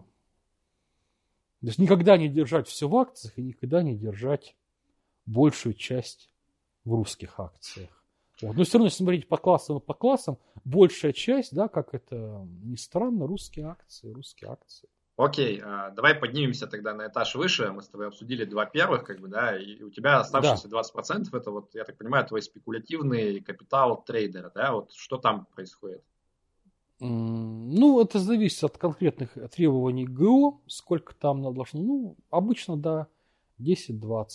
То 1.61 1.67
есть 1.67 1.79
никогда 1.79 2.17
не 2.17 2.29
держать 2.29 2.69
все 2.69 2.89
в 2.89 2.97
акциях 2.97 3.39
и 3.39 3.43
никогда 3.43 3.83
не 3.83 3.97
держать 3.97 4.57
большую 5.25 5.75
часть 5.75 6.31
в 6.85 6.93
русских 6.93 7.39
акциях. 7.39 8.05
Вот. 8.43 8.57
Но 8.57 8.65
все 8.65 8.75
равно, 8.75 8.87
если 8.87 8.99
смотреть 8.99 9.29
по 9.29 9.37
классам 9.37 9.79
и 9.79 9.81
по 9.81 9.95
классам, 9.95 10.39
большая 10.65 11.13
часть, 11.13 11.55
да, 11.55 11.69
как 11.69 11.95
это 11.95 12.47
ни 12.63 12.77
странно, 12.77 13.27
русские 13.27 13.67
акции, 13.67 14.11
русские 14.13 14.51
акции. 14.51 14.89
Окей, 15.17 15.63
а, 15.65 15.91
давай 15.91 16.15
поднимемся 16.15 16.67
тогда 16.67 16.93
на 16.93 17.07
этаж 17.07 17.35
выше. 17.37 17.73
Мы 17.73 17.83
с 17.83 17.89
тобой 17.89 18.09
обсудили 18.09 18.45
два 18.45 18.67
первых, 18.67 19.05
как 19.05 19.19
бы, 19.19 19.29
да, 19.29 19.57
и 19.57 19.83
у 19.83 19.91
тебя 19.91 20.21
оставшиеся 20.21 20.69
да. 20.69 20.83
20% 20.83 21.35
это 21.35 21.51
вот, 21.51 21.75
я 21.75 21.85
так 21.85 21.97
понимаю, 21.97 22.27
твой 22.27 22.43
спекулятивный 22.43 23.41
капитал 23.41 24.03
трейдера, 24.05 24.53
да, 24.55 24.73
вот 24.73 24.93
что 24.93 25.17
там 25.17 25.47
происходит? 25.55 26.03
Ну, 26.99 28.01
это 28.01 28.19
зависит 28.19 28.65
от 28.65 28.79
конкретных 28.79 29.33
требований 29.51 30.07
ГО, 30.07 30.61
сколько 30.67 31.15
там 31.15 31.41
надо 31.41 31.57
должно, 31.57 31.81
ну, 31.81 32.17
обычно, 32.31 32.77
да, 32.77 33.07
10-20. 33.59 34.27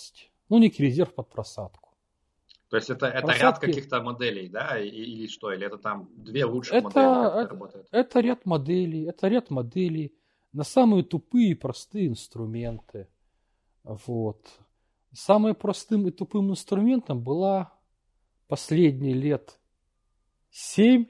Ну, 0.49 0.57
некий 0.57 0.83
резерв 0.83 1.13
под 1.13 1.29
просадку. 1.29 1.89
То 2.69 2.77
есть 2.77 2.89
это, 2.89 3.07
это 3.07 3.33
ряд 3.33 3.59
каких-то 3.59 4.01
моделей, 4.01 4.47
да, 4.47 4.79
или 4.79 5.27
что? 5.27 5.51
Или 5.51 5.65
это 5.65 5.77
там 5.77 6.09
две 6.15 6.45
лучших 6.45 6.73
это, 6.73 6.85
модели, 6.85 7.41
это 7.43 7.49
работает? 7.49 7.87
Это 7.91 8.19
ряд 8.21 8.45
моделей, 8.45 9.03
это 9.05 9.27
ряд 9.27 9.49
моделей 9.49 10.13
на 10.53 10.63
самые 10.63 11.03
тупые 11.03 11.51
и 11.51 11.55
простые 11.55 12.07
инструменты. 12.07 13.07
Вот. 13.83 14.45
Самым 15.13 15.55
простым 15.55 16.07
и 16.07 16.11
тупым 16.11 16.51
инструментом 16.51 17.21
была 17.21 17.73
последние 18.47 19.13
лет 19.13 19.59
7 20.51 21.05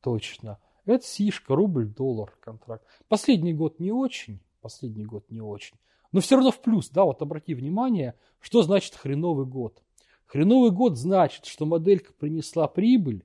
точно. 0.00 0.58
Это 0.84 1.04
сишка, 1.04 1.54
рубль, 1.54 1.86
доллар 1.86 2.36
контракт. 2.40 2.84
Последний 3.08 3.54
год 3.54 3.80
не 3.80 3.90
очень, 3.90 4.40
последний 4.60 5.04
год 5.04 5.30
не 5.30 5.40
очень. 5.40 5.76
Но 6.12 6.20
все 6.20 6.36
равно 6.36 6.50
в 6.50 6.60
плюс, 6.60 6.90
да, 6.90 7.04
вот 7.04 7.22
обрати 7.22 7.54
внимание, 7.54 8.14
что 8.38 8.62
значит 8.62 8.94
хреновый 8.94 9.46
год. 9.46 9.82
Хреновый 10.26 10.70
год 10.70 10.96
значит, 10.96 11.46
что 11.46 11.66
моделька 11.66 12.12
принесла 12.12 12.68
прибыль, 12.68 13.24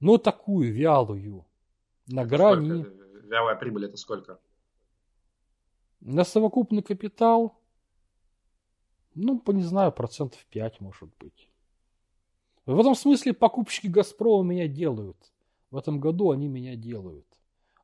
но 0.00 0.18
такую 0.18 0.72
вялую, 0.72 1.46
на 2.06 2.24
грани... 2.24 2.82
Сколько? 2.82 3.26
Вялая 3.26 3.56
прибыль 3.56 3.84
это 3.86 3.96
сколько? 3.96 4.40
На 6.00 6.24
совокупный 6.24 6.82
капитал, 6.82 7.58
ну, 9.14 9.38
по 9.38 9.50
не 9.50 9.62
знаю, 9.62 9.92
процентов 9.92 10.44
5 10.46 10.80
может 10.80 11.10
быть. 11.18 11.50
В 12.66 12.78
этом 12.78 12.94
смысле 12.94 13.32
покупщики 13.32 13.86
Газпрома 13.86 14.44
меня 14.44 14.68
делают. 14.68 15.16
В 15.70 15.76
этом 15.76 16.00
году 16.00 16.30
они 16.30 16.48
меня 16.48 16.76
делают. 16.76 17.26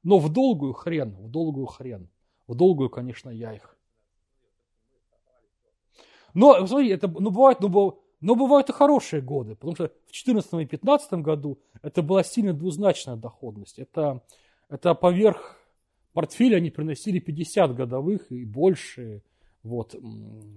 Но 0.03 0.19
в 0.19 0.33
долгую 0.33 0.73
хрен, 0.73 1.17
в 1.17 1.29
долгую 1.29 1.67
хрен. 1.67 2.09
В 2.47 2.55
долгую, 2.55 2.91
конечно, 2.91 3.29
я 3.31 3.55
их. 3.55 3.77
Но, 6.33 6.67
смотри, 6.67 6.91
это, 6.91 7.09
ну, 7.09 7.31
бывает, 7.31 7.61
ну, 7.61 8.01
но 8.21 8.35
бывают 8.35 8.69
и 8.69 8.73
хорошие 8.73 9.21
годы, 9.23 9.57
потому 9.57 9.75
что 9.75 9.85
в 9.85 10.13
2014 10.13 10.53
и 10.53 10.57
2015 10.57 11.13
году 11.15 11.59
это 11.83 12.03
была 12.03 12.23
сильно 12.23 12.53
двузначная 12.53 13.17
доходность. 13.17 13.79
Это, 13.79 14.23
это 14.69 14.95
поверх 14.95 15.56
портфеля 16.17 16.57
они 16.57 16.71
приносили 16.71 17.19
50 17.19 17.75
годовых 17.75 18.33
и 18.33 18.47
больше. 18.47 19.21
Вот. 19.63 19.95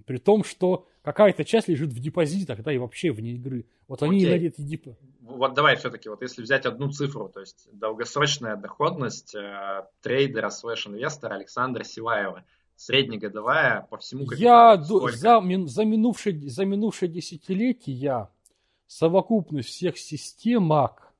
При 0.05 0.17
том, 0.17 0.45
что 0.45 0.87
какая-то 1.01 1.43
часть 1.43 1.67
лежит 1.67 1.91
в 1.91 1.99
депозитах, 1.99 2.63
да, 2.63 2.71
и 2.71 2.77
вообще 2.77 3.11
вне 3.11 3.31
игры. 3.31 3.65
Вот 3.89 4.01
они 4.01 4.19
Окей. 4.19 4.29
на 4.29 4.45
эти 4.45 4.61
деп... 4.61 4.87
Вот 5.19 5.55
давай 5.55 5.75
все-таки, 5.75 6.07
вот 6.07 6.21
если 6.21 6.43
взять 6.43 6.65
одну 6.65 6.89
цифру, 6.91 7.27
то 7.27 7.41
есть 7.41 7.67
долгосрочная 7.73 8.55
доходность 8.55 9.35
э, 9.35 9.83
трейдера 10.01 10.49
слэш 10.49 10.87
инвестора 10.87 11.35
Александра 11.35 11.83
Силаева, 11.83 12.45
среднегодовая 12.77 13.85
по 13.89 13.97
всему. 13.97 14.31
Я 14.31 14.77
за, 14.77 15.09
за, 15.09 15.83
минувшее, 15.83 16.49
за 16.49 16.63
минувшее 16.63 17.11
десятилетие 17.11 18.29
совокупность 18.87 19.67
всех 19.67 19.97
системок, 19.97 21.11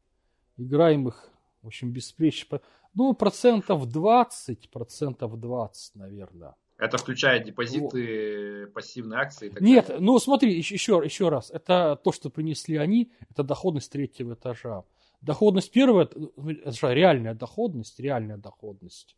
играемых, 0.56 1.30
в 1.62 1.68
общем, 1.68 1.92
бесплечно, 1.92 2.62
ну, 2.94 3.14
процентов 3.14 3.88
20, 3.88 4.70
процентов 4.70 5.40
20, 5.40 5.96
наверное. 5.96 6.56
Это 6.78 6.98
включает 6.98 7.44
депозиты, 7.44 8.66
вот. 8.66 8.74
пассивные 8.74 9.20
акции? 9.20 9.50
И 9.50 9.64
Нет, 9.64 9.88
далее. 9.88 10.02
ну 10.02 10.18
смотри, 10.18 10.58
еще, 10.58 11.02
еще, 11.04 11.30
раз. 11.30 11.52
Это 11.52 12.00
то, 12.02 12.14
что 12.14 12.30
принесли 12.30 12.78
они, 12.78 13.12
это 13.30 13.44
доходность 13.44 13.92
третьего 13.92 14.34
этажа. 14.34 14.86
Доходность 15.20 15.72
первого, 15.72 16.04
это 16.04 16.94
реальная 16.94 17.34
доходность, 17.34 18.00
реальная 18.00 18.38
доходность. 18.38 19.18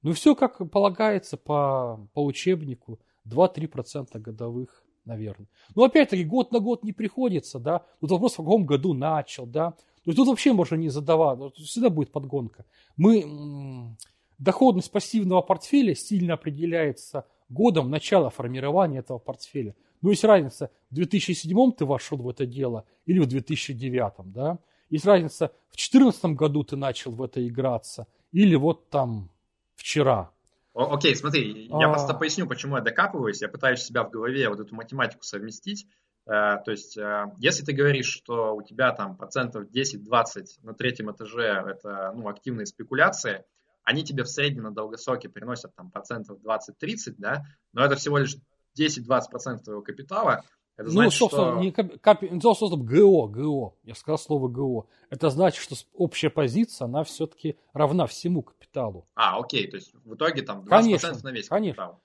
Ну, 0.00 0.12
все 0.12 0.34
как 0.34 0.70
полагается 0.70 1.36
по, 1.36 2.08
по 2.14 2.24
учебнику, 2.24 2.98
2-3% 3.26 4.18
годовых, 4.18 4.82
наверное. 5.04 5.48
Ну, 5.74 5.84
опять-таки, 5.84 6.24
год 6.24 6.52
на 6.52 6.60
год 6.60 6.84
не 6.84 6.92
приходится, 6.92 7.58
да. 7.58 7.84
Тут 8.00 8.12
вопрос, 8.12 8.34
в 8.34 8.36
каком 8.36 8.64
году 8.64 8.94
начал, 8.94 9.44
да. 9.44 9.74
То 10.04 10.10
есть 10.10 10.16
тут 10.16 10.28
вообще 10.28 10.52
можно 10.52 10.76
не 10.76 10.88
задавать, 10.88 11.54
всегда 11.56 11.90
будет 11.90 12.12
подгонка. 12.12 12.64
Мы, 12.96 13.96
доходность 14.38 14.90
пассивного 14.90 15.42
портфеля 15.42 15.94
сильно 15.94 16.34
определяется 16.34 17.26
годом 17.48 17.90
начала 17.90 18.30
формирования 18.30 19.00
этого 19.00 19.18
портфеля. 19.18 19.74
Ну, 20.00 20.10
есть 20.10 20.24
разница, 20.24 20.70
в 20.90 20.94
2007 20.94 21.72
ты 21.72 21.84
вошел 21.84 22.18
в 22.18 22.28
это 22.28 22.46
дело 22.46 22.84
или 23.06 23.18
в 23.18 23.26
2009, 23.26 24.32
да. 24.32 24.58
Есть 24.90 25.04
разница, 25.04 25.48
в 25.68 25.76
2014 25.76 26.24
году 26.36 26.62
ты 26.64 26.76
начал 26.76 27.10
в 27.10 27.22
это 27.22 27.46
играться 27.46 28.06
или 28.32 28.54
вот 28.54 28.88
там 28.90 29.30
вчера. 29.74 30.30
Окей, 30.74 31.16
смотри, 31.16 31.66
я 31.66 31.88
а... 31.88 31.92
просто 31.92 32.14
поясню, 32.14 32.46
почему 32.46 32.76
я 32.76 32.82
докапываюсь. 32.82 33.42
Я 33.42 33.48
пытаюсь 33.48 33.80
себя 33.80 34.04
в 34.04 34.10
голове 34.10 34.48
вот 34.48 34.60
эту 34.60 34.74
математику 34.74 35.24
совместить. 35.24 35.86
Э, 36.28 36.58
то 36.62 36.70
есть, 36.70 36.98
э, 36.98 37.32
если 37.38 37.64
ты 37.64 37.72
говоришь, 37.72 38.06
что 38.06 38.54
у 38.54 38.62
тебя 38.62 38.92
там 38.92 39.16
процентов 39.16 39.64
10-20 39.64 40.44
на 40.62 40.74
третьем 40.74 41.10
этаже 41.10 41.64
это 41.66 42.12
ну, 42.14 42.28
активные 42.28 42.66
спекуляции, 42.66 43.44
они 43.82 44.04
тебе 44.04 44.24
в 44.24 44.28
среднем 44.28 44.64
на 44.64 44.70
долгосроке 44.70 45.30
приносят 45.30 45.74
там 45.74 45.90
процентов 45.90 46.38
20-30, 46.44 47.14
да, 47.16 47.44
но 47.72 47.82
это 47.82 47.96
всего 47.96 48.18
лишь 48.18 48.36
10-20% 48.78 49.64
твоего 49.64 49.80
капитала, 49.80 50.44
это 50.76 50.90
ну, 50.90 50.92
значит, 50.92 51.18
собственно, 51.18 51.52
что... 51.52 51.60
не 51.60 51.72
кап... 51.72 52.22
собственно, 52.40 52.84
ГО, 52.84 53.26
ГО. 53.26 53.74
Я 53.82 53.96
сказал 53.96 54.16
слово 54.16 54.46
ГО. 54.46 54.86
Это 55.10 55.28
значит, 55.28 55.60
что 55.60 55.74
общая 55.92 56.30
позиция, 56.30 56.84
она 56.84 57.02
все-таки 57.02 57.56
равна 57.72 58.06
всему 58.06 58.42
капиталу. 58.42 59.08
А, 59.16 59.40
окей, 59.40 59.68
то 59.68 59.76
есть 59.76 59.92
в 60.04 60.14
итоге 60.14 60.42
там 60.42 60.60
20% 60.60 60.68
конечно, 60.68 61.08
на 61.24 61.32
весь 61.32 61.48
капитал. 61.48 61.48
Конечно, 61.48 61.98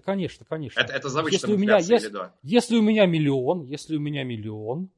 конечно, 0.00 0.44
конечно. 0.44 0.80
Это, 0.80 0.92
это 0.92 1.08
за 1.08 1.26
если 1.28 1.52
у 1.52 1.58
меня, 1.58 1.78
если, 1.78 2.08
до? 2.08 2.34
если 2.42 2.76
у 2.76 2.82
меня 2.82 3.06
миллион, 3.06 3.62
если 3.64 3.96
у 3.96 4.00
меня 4.00 4.24
миллион, 4.24 4.90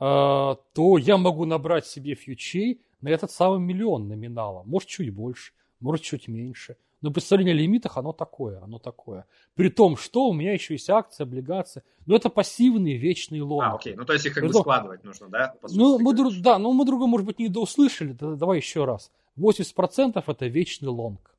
то 0.00 0.98
я 0.98 1.16
могу 1.16 1.44
набрать 1.44 1.86
себе 1.86 2.14
фьючей 2.14 2.82
на 3.00 3.08
этот 3.08 3.30
самый 3.30 3.60
миллион 3.60 4.08
номинала. 4.08 4.62
Может, 4.64 4.88
чуть 4.88 5.10
больше, 5.10 5.52
может, 5.80 6.04
чуть 6.04 6.28
меньше. 6.28 6.76
Но 7.02 7.10
представление 7.10 7.54
о 7.54 7.58
лимитах, 7.58 7.98
оно 7.98 8.12
такое, 8.12 8.60
оно 8.62 8.78
такое. 8.78 9.26
При 9.54 9.68
том, 9.68 9.96
что 9.96 10.28
у 10.28 10.32
меня 10.32 10.52
еще 10.54 10.74
есть 10.74 10.88
акции, 10.88 11.22
облигации. 11.22 11.82
Но 12.06 12.16
это 12.16 12.30
пассивный 12.30 12.96
вечный 12.96 13.42
лонг. 13.42 13.64
А, 13.64 13.74
окей. 13.74 13.94
Ну, 13.94 14.04
то 14.04 14.14
есть 14.14 14.24
их 14.26 14.34
как 14.34 14.42
При 14.42 14.48
бы 14.48 14.54
складывать 14.54 15.04
нужно, 15.04 15.28
да? 15.28 15.54
ну, 15.70 15.98
мы 15.98 16.14
друг, 16.14 16.32
да, 16.40 16.58
но 16.58 16.72
мы 16.72 16.84
друга, 16.86 17.06
может 17.06 17.26
быть, 17.26 17.38
не 17.38 17.48
доуслышали. 17.48 18.12
Давай 18.12 18.58
еще 18.58 18.86
раз. 18.86 19.12
80% 19.38 20.22
это 20.26 20.46
вечный 20.46 20.88
лонг. 20.88 21.35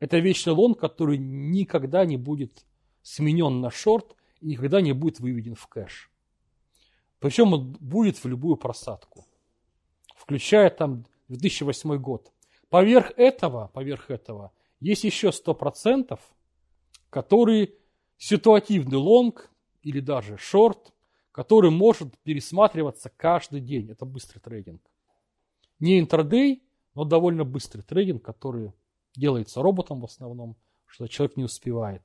Это 0.00 0.18
вечный 0.18 0.54
лонг, 0.54 0.80
который 0.80 1.18
никогда 1.18 2.04
не 2.04 2.16
будет 2.16 2.64
сменен 3.02 3.60
на 3.60 3.70
шорт 3.70 4.16
и 4.40 4.48
никогда 4.48 4.80
не 4.80 4.92
будет 4.92 5.20
выведен 5.20 5.54
в 5.54 5.66
кэш. 5.68 6.10
Причем 7.18 7.52
он 7.52 7.72
будет 7.78 8.16
в 8.16 8.26
любую 8.26 8.56
просадку, 8.56 9.26
включая 10.16 10.70
там 10.70 11.06
2008 11.28 11.96
год. 11.98 12.32
Поверх 12.70 13.12
этого, 13.16 13.68
поверх 13.68 14.10
этого 14.10 14.52
есть 14.80 15.04
еще 15.04 15.28
100%, 15.28 16.18
которые 17.10 17.74
ситуативный 18.16 18.96
лонг 18.96 19.50
или 19.82 20.00
даже 20.00 20.38
шорт, 20.38 20.94
который 21.30 21.70
может 21.70 22.16
пересматриваться 22.20 23.10
каждый 23.14 23.60
день. 23.60 23.90
Это 23.90 24.06
быстрый 24.06 24.38
трейдинг. 24.38 24.80
Не 25.78 26.00
интрадей, 26.00 26.62
но 26.94 27.04
довольно 27.04 27.44
быстрый 27.44 27.82
трейдинг, 27.82 28.22
который 28.22 28.72
делается 29.14 29.62
роботом 29.62 30.00
в 30.00 30.04
основном, 30.04 30.56
что 30.86 31.06
человек 31.06 31.36
не 31.36 31.44
успевает. 31.44 32.02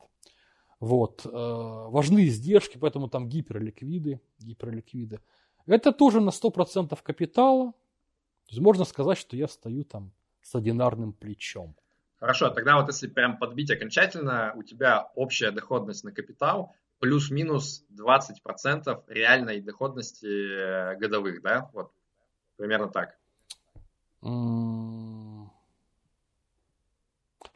Вот. 0.79 1.25
Э, 1.25 1.29
важны 1.31 2.27
издержки, 2.27 2.77
поэтому 2.77 3.09
там 3.09 3.27
гиперликвиды, 3.27 4.21
гиперликвиды. 4.39 5.19
Это 5.65 5.91
тоже 5.91 6.21
на 6.21 6.29
100% 6.29 6.97
капитала. 7.01 7.71
То 7.71 8.51
есть 8.51 8.61
можно 8.61 8.85
сказать, 8.85 9.17
что 9.17 9.35
я 9.35 9.47
стою 9.47 9.83
там 9.83 10.11
с 10.41 10.53
одинарным 10.53 11.13
плечом. 11.13 11.75
Хорошо, 12.19 12.49
тогда 12.49 12.79
вот 12.79 12.87
если 12.87 13.07
прям 13.07 13.37
подбить 13.37 13.71
окончательно, 13.71 14.53
у 14.55 14.63
тебя 14.63 15.11
общая 15.15 15.51
доходность 15.51 16.03
на 16.03 16.11
капитал 16.11 16.73
плюс-минус 16.99 17.83
20% 17.91 19.03
реальной 19.07 19.61
доходности 19.61 20.25
э, 20.25 20.97
годовых, 20.97 21.41
да? 21.41 21.69
Вот 21.73 21.91
примерно 22.57 22.87
так. 22.87 23.17
Так, 24.21 24.35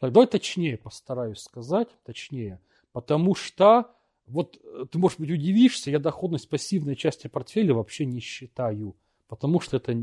давай 0.00 0.26
точнее 0.26 0.78
постараюсь 0.78 1.38
сказать, 1.38 1.88
точнее. 2.04 2.60
Потому 2.92 3.34
что, 3.34 3.94
вот 4.26 4.58
э, 4.62 4.86
ты, 4.90 4.98
может 4.98 5.20
быть, 5.20 5.30
удивишься, 5.30 5.90
я 5.90 5.98
доходность 5.98 6.48
пассивной 6.48 6.96
части 6.96 7.26
портфеля 7.26 7.74
вообще 7.74 8.06
не 8.06 8.20
считаю. 8.20 8.96
Потому 9.28 9.60
что 9.60 9.76
это, 9.76 9.94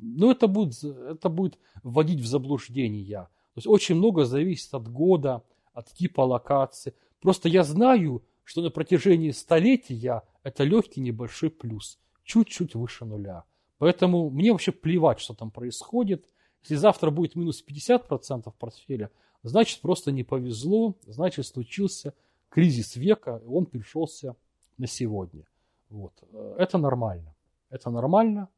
ну, 0.00 0.30
это 0.30 0.48
будет, 0.48 0.82
это 0.82 1.28
будет 1.28 1.58
вводить 1.82 2.20
в 2.20 2.26
заблуждение. 2.26 3.28
То 3.54 3.58
есть 3.58 3.66
очень 3.66 3.94
много 3.94 4.24
зависит 4.24 4.72
от 4.74 4.88
года, 4.88 5.42
от 5.72 5.92
типа 5.92 6.22
локации. 6.22 6.94
Просто 7.20 7.48
я 7.48 7.62
знаю, 7.62 8.22
что 8.44 8.62
на 8.62 8.70
протяжении 8.70 9.30
столетия 9.30 10.22
это 10.42 10.64
легкий 10.64 11.00
небольшой 11.00 11.50
плюс, 11.50 11.98
чуть-чуть 12.24 12.74
выше 12.74 13.04
нуля. 13.04 13.44
Поэтому 13.78 14.30
мне 14.30 14.52
вообще 14.52 14.72
плевать, 14.72 15.20
что 15.20 15.34
там 15.34 15.50
происходит. 15.50 16.24
Если 16.66 16.74
завтра 16.74 17.10
будет 17.10 17.36
минус 17.36 17.64
50% 17.64 18.52
портфеля, 18.58 19.10
значит 19.44 19.80
просто 19.80 20.10
не 20.10 20.24
повезло, 20.24 20.96
значит 21.06 21.46
случился 21.46 22.12
кризис 22.48 22.96
века, 22.96 23.40
и 23.44 23.46
он 23.46 23.66
пришелся 23.66 24.34
на 24.76 24.88
сегодня. 24.88 25.44
Вот. 25.90 26.12
Это 26.58 26.76
нормально. 26.76 27.36
Это 27.70 27.90
нормально. 27.90 28.48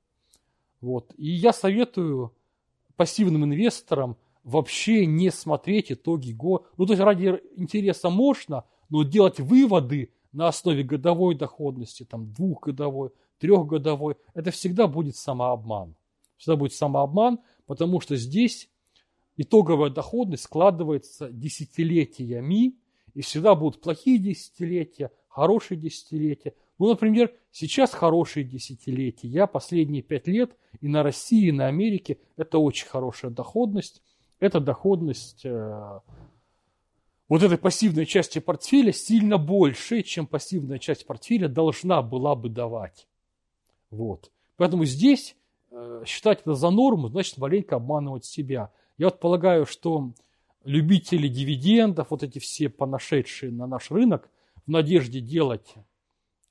Вот. 0.80 1.12
И 1.18 1.28
я 1.28 1.52
советую 1.52 2.32
пассивным 2.96 3.44
инвесторам 3.44 4.16
вообще 4.42 5.04
не 5.04 5.30
смотреть 5.30 5.92
итоги 5.92 6.32
года. 6.32 6.64
Ну, 6.78 6.86
то 6.86 6.94
есть 6.94 7.02
ради 7.02 7.42
интереса 7.56 8.08
можно, 8.08 8.64
но 8.88 9.02
делать 9.02 9.38
выводы 9.38 10.14
на 10.32 10.48
основе 10.48 10.82
годовой 10.82 11.34
доходности, 11.34 12.04
там, 12.04 12.32
двухгодовой, 12.32 13.10
трехгодовой, 13.38 14.16
это 14.32 14.50
всегда 14.50 14.86
будет 14.86 15.16
самообман. 15.16 15.94
Всегда 16.38 16.56
будет 16.56 16.72
самообман, 16.72 17.40
потому 17.68 18.00
что 18.00 18.16
здесь 18.16 18.68
итоговая 19.36 19.90
доходность 19.90 20.44
складывается 20.44 21.30
десятилетиями, 21.30 22.74
и 23.14 23.20
всегда 23.20 23.54
будут 23.54 23.80
плохие 23.80 24.18
десятилетия, 24.18 25.12
хорошие 25.28 25.78
десятилетия. 25.78 26.54
Ну, 26.78 26.88
например, 26.88 27.32
сейчас 27.52 27.92
хорошие 27.92 28.44
десятилетия. 28.44 29.28
Я 29.28 29.46
последние 29.46 30.02
пять 30.02 30.26
лет 30.26 30.56
и 30.80 30.88
на 30.88 31.02
России, 31.02 31.48
и 31.48 31.52
на 31.52 31.66
Америке 31.66 32.18
это 32.36 32.58
очень 32.58 32.86
хорошая 32.86 33.30
доходность. 33.30 34.02
Это 34.40 34.60
доходность 34.60 35.44
э, 35.44 36.00
вот 37.28 37.42
этой 37.42 37.58
пассивной 37.58 38.06
части 38.06 38.38
портфеля 38.38 38.92
сильно 38.92 39.36
больше, 39.36 40.02
чем 40.02 40.26
пассивная 40.26 40.78
часть 40.78 41.06
портфеля 41.06 41.48
должна 41.48 42.00
была 42.02 42.34
бы 42.34 42.48
давать. 42.48 43.08
Вот. 43.90 44.30
Поэтому 44.56 44.84
здесь 44.84 45.36
считать 46.04 46.40
это 46.40 46.54
за 46.54 46.70
норму, 46.70 47.08
значит 47.08 47.38
маленько 47.38 47.76
обманывать 47.76 48.24
себя. 48.24 48.70
Я 48.96 49.06
вот 49.06 49.20
полагаю, 49.20 49.66
что 49.66 50.12
любители 50.64 51.28
дивидендов, 51.28 52.10
вот 52.10 52.22
эти 52.22 52.38
все 52.38 52.68
понашедшие 52.68 53.52
на 53.52 53.66
наш 53.66 53.90
рынок, 53.90 54.30
в 54.66 54.70
надежде 54.70 55.20
делать, 55.20 55.74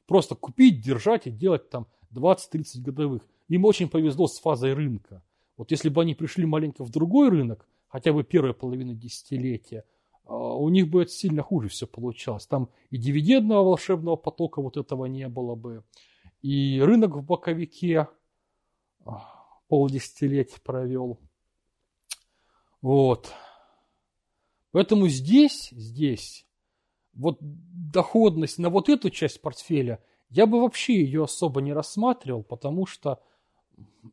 просто 0.07 0.36
купить, 0.36 0.82
держать 0.82 1.28
и 1.28 1.32
делать 1.32 1.69
там 1.69 1.88
20-30 2.13 2.82
годовых, 2.82 3.21
им 3.47 3.65
очень 3.65 3.89
повезло 3.89 4.28
с 4.28 4.39
фазой 4.39 4.73
рынка. 4.73 5.21
Вот 5.55 5.71
если 5.71 5.89
бы 5.89 6.01
они 6.01 6.15
пришли 6.15 6.45
маленько 6.45 6.84
в 6.84 6.89
другой 6.89 7.30
рынок, 7.30 7.67
хотя 7.88 8.13
бы 8.13 8.23
первая 8.23 8.53
половина 8.53 8.93
десятилетия, 8.93 9.86
а, 10.25 10.55
у 10.55 10.69
них 10.69 10.89
бы 10.89 11.03
это 11.03 11.11
сильно 11.11 11.41
хуже 11.41 11.69
все 11.69 11.88
получалось. 11.88 12.45
Там 12.45 12.69
и 12.89 12.97
дивидендного 12.97 13.63
волшебного 13.63 14.15
потока 14.15 14.61
вот 14.61 14.78
этого 14.78 15.05
не 15.05 15.28
было 15.28 15.55
бы, 15.55 15.84
и 16.41 16.80
рынок 16.82 17.15
в 17.15 17.23
боковике 17.23 18.07
полдесятилетия 19.68 20.60
провел. 20.64 21.20
Вот. 22.82 23.34
Поэтому 24.72 25.08
здесь, 25.08 25.70
здесь, 25.72 26.45
вот 27.14 27.38
доходность 27.41 28.60
на 28.60 28.70
вот 28.70 28.89
эту 28.89 29.10
часть 29.10 29.41
портфеля, 29.41 30.03
я 30.30 30.45
бы 30.45 30.62
вообще 30.62 31.01
ее 31.01 31.24
особо 31.24 31.62
не 31.62 31.74
рассматривал, 31.74 32.43
потому 32.43 32.86
что 32.86 33.22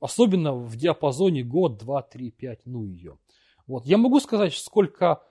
особенно 0.00 0.54
в 0.54 0.76
диапазоне 0.76 1.42
год, 1.42 1.78
два, 1.78 2.02
три, 2.02 2.30
пять, 2.30 2.66
ну 2.66 2.84
ее. 2.84 3.18
Вот. 3.66 3.86
Я 3.86 3.98
могу 3.98 4.20
сказать, 4.20 4.54
сколько 4.54 5.22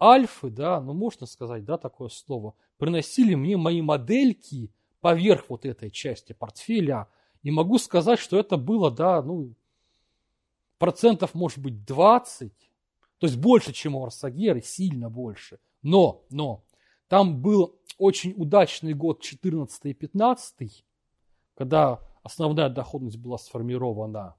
альфы, 0.00 0.50
да, 0.50 0.80
ну 0.80 0.94
можно 0.94 1.26
сказать, 1.26 1.64
да, 1.64 1.76
такое 1.76 2.08
слово, 2.08 2.54
приносили 2.78 3.34
мне 3.34 3.56
мои 3.56 3.82
модельки 3.82 4.70
поверх 5.00 5.46
вот 5.48 5.64
этой 5.64 5.90
части 5.90 6.32
портфеля, 6.32 7.08
и 7.42 7.50
могу 7.50 7.78
сказать, 7.78 8.18
что 8.18 8.38
это 8.38 8.56
было, 8.56 8.90
да, 8.90 9.22
ну, 9.22 9.54
процентов, 10.78 11.34
может 11.34 11.58
быть, 11.58 11.84
20, 11.84 12.52
то 13.18 13.26
есть 13.26 13.38
больше, 13.38 13.72
чем 13.72 13.96
у 13.96 14.04
Арсагеры, 14.04 14.62
сильно 14.62 15.10
больше. 15.10 15.58
Но, 15.82 16.24
но, 16.30 16.64
там 17.08 17.40
был 17.40 17.76
очень 17.98 18.34
удачный 18.36 18.94
год 18.94 19.20
14 19.20 19.86
и 19.86 19.94
15, 19.94 20.84
когда 21.54 22.00
основная 22.22 22.68
доходность 22.68 23.16
была 23.16 23.38
сформирована. 23.38 24.36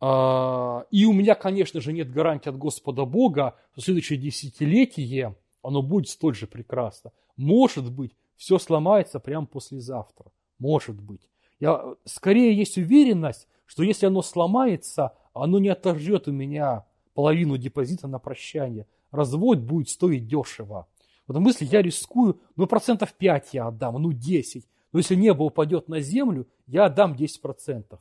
А, 0.00 0.86
и 0.90 1.04
у 1.04 1.12
меня, 1.12 1.34
конечно 1.34 1.80
же, 1.80 1.92
нет 1.92 2.10
гарантии 2.10 2.48
от 2.48 2.56
Господа 2.56 3.04
Бога, 3.04 3.56
что 3.72 3.82
следующее 3.82 4.18
десятилетие 4.18 5.36
оно 5.62 5.82
будет 5.82 6.08
столь 6.08 6.34
же 6.34 6.46
прекрасно. 6.46 7.12
Может 7.36 7.90
быть, 7.92 8.12
все 8.36 8.58
сломается 8.58 9.20
прямо 9.20 9.46
послезавтра. 9.46 10.32
Может 10.60 11.00
быть. 11.00 11.28
Я, 11.58 11.96
скорее 12.04 12.56
есть 12.56 12.78
уверенность, 12.78 13.48
что 13.66 13.82
если 13.82 14.06
оно 14.06 14.22
сломается, 14.22 15.14
оно 15.34 15.58
не 15.58 15.68
отожжет 15.68 16.28
у 16.28 16.32
меня 16.32 16.84
половину 17.14 17.56
депозита 17.56 18.06
на 18.06 18.18
прощание. 18.18 18.86
Развод 19.10 19.58
будет 19.58 19.88
стоить 19.88 20.28
дешево. 20.28 20.86
В 21.26 21.32
этом 21.32 21.42
смысле 21.44 21.66
я 21.66 21.82
рискую, 21.82 22.40
ну 22.56 22.66
процентов 22.66 23.12
5 23.14 23.54
я 23.54 23.66
отдам, 23.66 24.00
ну 24.00 24.12
10. 24.12 24.66
Но 24.92 24.98
если 24.98 25.14
небо 25.14 25.42
упадет 25.44 25.88
на 25.88 26.00
землю, 26.00 26.46
я 26.66 26.86
отдам 26.86 27.14
10%. 27.14 27.98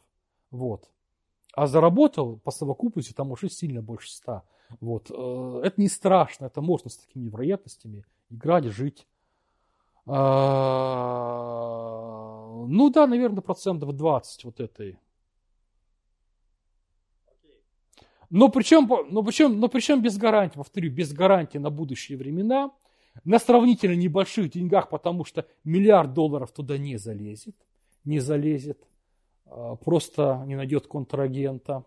Вот. 0.52 0.90
А 1.54 1.68
заработал 1.68 2.38
по 2.38 2.52
совокупности 2.52 3.14
там 3.14 3.32
уже 3.32 3.50
сильно 3.50 3.82
больше 3.82 4.10
100. 4.10 4.42
Вот. 4.82 5.12
Э, 5.12 5.62
это 5.64 5.82
не 5.82 5.88
страшно, 5.88 6.46
это 6.46 6.62
можно 6.62 6.90
с 6.90 6.98
такими 6.98 7.30
вероятностями 7.30 8.06
играть, 8.30 8.66
жить. 8.66 9.08
Ну 12.72 12.92
да, 12.92 13.08
наверное, 13.08 13.42
процентов 13.42 13.96
20 13.96 14.44
вот 14.44 14.60
этой. 14.60 15.00
Но 18.30 18.50
причем, 18.50 18.88
но, 19.10 19.24
причем, 19.24 19.60
но 19.60 19.70
причем 19.70 20.04
без 20.04 20.18
гарантии, 20.18 20.58
повторю, 20.58 20.92
без 20.92 21.12
гарантии 21.12 21.58
на 21.58 21.72
будущие 21.72 22.16
времена, 22.16 22.70
на 23.24 23.40
сравнительно 23.40 23.96
небольших 23.96 24.52
деньгах, 24.52 24.90
потому 24.90 25.26
что 25.26 25.48
миллиард 25.64 26.14
долларов 26.14 26.52
туда 26.52 26.78
не 26.78 26.98
залезет, 26.98 27.56
не 28.04 28.20
залезет, 28.20 28.80
а, 29.48 29.76
просто 29.76 30.44
не 30.46 30.56
найдет 30.56 30.86
контрагента. 30.86 31.86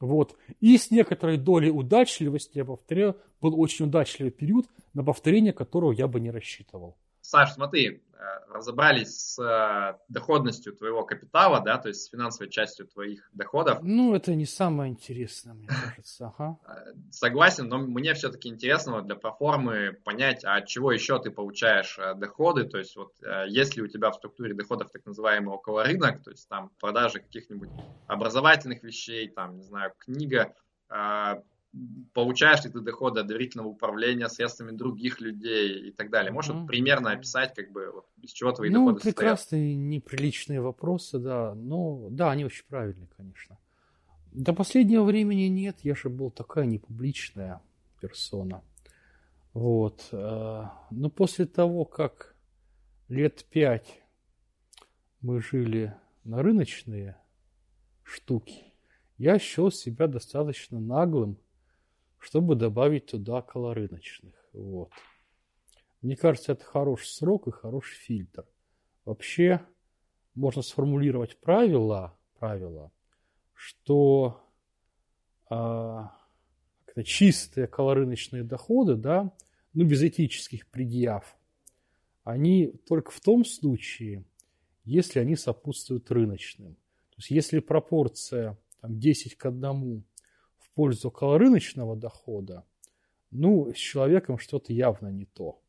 Вот. 0.00 0.36
И 0.58 0.76
с 0.76 0.90
некоторой 0.90 1.36
долей 1.36 1.70
удачливости, 1.70 2.58
я 2.58 2.64
повторяю, 2.64 3.16
был 3.40 3.58
очень 3.60 3.84
удачливый 3.84 4.32
период, 4.32 4.66
на 4.94 5.04
повторение 5.04 5.52
которого 5.52 5.92
я 5.92 6.08
бы 6.08 6.18
не 6.18 6.32
рассчитывал. 6.32 6.96
Саш, 7.28 7.52
смотри, 7.52 8.02
Э, 8.20 8.52
разобрались 8.52 9.16
с 9.16 9.38
э, 9.38 9.96
доходностью 10.08 10.74
твоего 10.74 11.04
капитала, 11.04 11.60
да, 11.60 11.78
то 11.78 11.86
есть 11.86 12.02
с 12.02 12.10
финансовой 12.10 12.50
частью 12.50 12.88
твоих 12.88 13.30
доходов. 13.32 13.78
Ну, 13.82 14.12
это 14.12 14.34
не 14.34 14.44
самое 14.44 14.90
интересное, 14.90 15.54
мне 15.54 15.68
кажется. 15.68 16.34
Ага. 16.36 16.58
Э, 16.66 16.94
согласен, 17.12 17.68
но 17.68 17.78
мне 17.78 18.14
все-таки 18.14 18.48
интересно 18.48 19.02
для 19.02 19.14
проформы 19.14 19.92
понять, 20.04 20.44
а 20.44 20.56
от 20.56 20.66
чего 20.66 20.90
еще 20.90 21.20
ты 21.20 21.30
получаешь 21.30 21.96
доходы, 22.16 22.64
то 22.64 22.78
есть 22.78 22.96
вот 22.96 23.12
есть 23.46 23.76
ли 23.76 23.82
у 23.82 23.86
тебя 23.86 24.10
в 24.10 24.16
структуре 24.16 24.52
доходов 24.52 24.90
так 24.90 25.06
называемый 25.06 25.54
около 25.54 25.84
рынок, 25.84 26.20
то 26.24 26.32
есть 26.32 26.48
там 26.48 26.72
продажи 26.80 27.20
каких-нибудь 27.20 27.70
образовательных 28.08 28.82
вещей, 28.82 29.28
там, 29.28 29.58
не 29.58 29.62
знаю, 29.62 29.92
книга, 29.96 30.54
получаешь 32.14 32.64
ли 32.64 32.70
ты 32.70 32.80
доходы 32.80 33.20
от 33.20 33.26
доверительного 33.26 33.68
управления 33.68 34.28
средствами 34.28 34.72
других 34.72 35.20
людей 35.20 35.88
и 35.88 35.92
так 35.92 36.10
далее. 36.10 36.32
Можешь 36.32 36.50
mm-hmm. 36.50 36.60
вот 36.60 36.66
примерно 36.66 37.12
описать, 37.12 37.54
как 37.54 37.70
бы, 37.72 37.90
вот, 37.92 38.06
из 38.22 38.32
чего 38.32 38.52
твои 38.52 38.70
ну, 38.70 38.86
доходы 38.86 39.04
прекрасные, 39.04 39.74
состоят? 39.74 39.90
неприличные 39.90 40.60
вопросы, 40.60 41.18
да. 41.18 41.54
Но, 41.54 42.08
да, 42.10 42.30
они 42.30 42.44
очень 42.44 42.64
правильные, 42.66 43.08
конечно. 43.16 43.58
До 44.32 44.52
последнего 44.52 45.04
времени 45.04 45.44
нет, 45.44 45.78
я 45.82 45.94
же 45.94 46.08
был 46.08 46.30
такая 46.30 46.66
непубличная 46.66 47.60
персона. 48.00 48.62
Вот. 49.52 50.08
Э, 50.12 50.64
но 50.90 51.10
после 51.10 51.46
того, 51.46 51.84
как 51.84 52.34
лет 53.08 53.44
пять 53.50 54.00
мы 55.20 55.42
жили 55.42 55.94
на 56.24 56.42
рыночные 56.42 57.16
штуки, 58.04 58.72
я 59.16 59.38
счел 59.38 59.70
себя 59.70 60.06
достаточно 60.06 60.78
наглым 60.78 61.38
чтобы 62.18 62.54
добавить 62.54 63.06
туда 63.06 63.42
колорыночных. 63.42 64.34
Вот. 64.52 64.90
Мне 66.02 66.16
кажется, 66.16 66.52
это 66.52 66.64
хороший 66.64 67.08
срок 67.08 67.48
и 67.48 67.50
хороший 67.52 67.96
фильтр. 67.96 68.46
Вообще, 69.04 69.60
можно 70.34 70.62
сформулировать 70.62 71.38
правила, 71.38 72.16
правила 72.38 72.92
что 73.58 74.40
а, 75.50 76.16
это 76.86 77.02
чистые 77.02 77.66
колорыночные 77.66 78.44
доходы, 78.44 78.94
да, 78.94 79.32
ну, 79.74 79.84
без 79.84 80.02
этических 80.02 80.68
предъяв, 80.68 81.36
они 82.22 82.68
только 82.86 83.10
в 83.10 83.20
том 83.20 83.44
случае, 83.44 84.24
если 84.84 85.18
они 85.18 85.34
сопутствуют 85.34 86.10
рыночным. 86.12 86.74
То 86.74 87.16
есть, 87.16 87.30
если 87.30 87.58
пропорция 87.58 88.56
там, 88.80 89.00
10 89.00 89.34
к 89.34 89.46
1 89.46 90.04
пользу 90.78 91.08
околорыночного 91.08 91.96
дохода, 91.96 92.64
ну, 93.32 93.72
с 93.74 93.76
человеком 93.76 94.38
что-то 94.38 94.72
явно 94.72 95.08
не 95.08 95.24
то. 95.24 95.60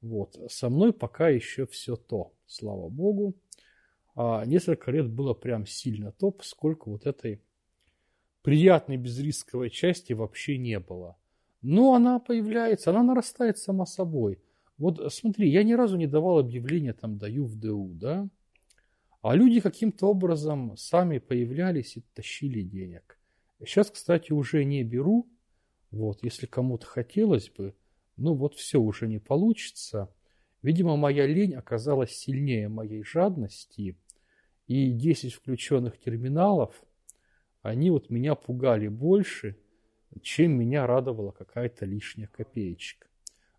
Вот. 0.00 0.38
Со 0.48 0.68
мной 0.68 0.92
пока 0.92 1.28
еще 1.28 1.66
все 1.66 1.96
то, 1.96 2.32
слава 2.46 2.88
богу. 2.88 3.34
А 4.14 4.44
несколько 4.46 4.92
лет 4.92 5.10
было 5.10 5.34
прям 5.34 5.66
сильно 5.66 6.12
то, 6.12 6.30
поскольку 6.30 6.92
вот 6.92 7.04
этой 7.04 7.40
приятной 8.42 8.96
безрисковой 8.96 9.70
части 9.70 10.12
вообще 10.12 10.56
не 10.56 10.78
было. 10.78 11.16
Но 11.60 11.94
она 11.94 12.20
появляется, 12.20 12.90
она 12.90 13.02
нарастает 13.02 13.58
сама 13.58 13.86
собой. 13.86 14.38
Вот 14.78 15.12
смотри, 15.12 15.50
я 15.50 15.64
ни 15.64 15.72
разу 15.72 15.96
не 15.96 16.06
давал 16.06 16.38
объявления, 16.38 16.92
там, 16.92 17.18
даю 17.18 17.44
в 17.44 17.58
ДУ, 17.58 17.90
да? 17.94 18.28
А 19.20 19.34
люди 19.34 19.58
каким-то 19.58 20.06
образом 20.06 20.76
сами 20.76 21.18
появлялись 21.18 21.96
и 21.96 22.04
тащили 22.14 22.62
денег. 22.62 23.18
Сейчас, 23.60 23.90
кстати, 23.90 24.32
уже 24.32 24.64
не 24.64 24.82
беру. 24.82 25.28
Вот, 25.90 26.22
если 26.22 26.46
кому-то 26.46 26.86
хотелось 26.86 27.50
бы, 27.50 27.74
ну 28.16 28.34
вот 28.34 28.54
все 28.54 28.80
уже 28.80 29.06
не 29.06 29.18
получится. 29.18 30.12
Видимо, 30.62 30.96
моя 30.96 31.26
лень 31.26 31.54
оказалась 31.54 32.12
сильнее 32.12 32.68
моей 32.68 33.04
жадности, 33.04 33.96
и 34.66 34.92
10 34.92 35.34
включенных 35.34 35.98
терминалов, 35.98 36.82
они 37.62 37.90
вот 37.90 38.10
меня 38.10 38.34
пугали 38.34 38.88
больше, 38.88 39.58
чем 40.22 40.52
меня 40.58 40.86
радовала 40.86 41.32
какая-то 41.32 41.84
лишняя 41.84 42.28
копеечка. 42.28 43.08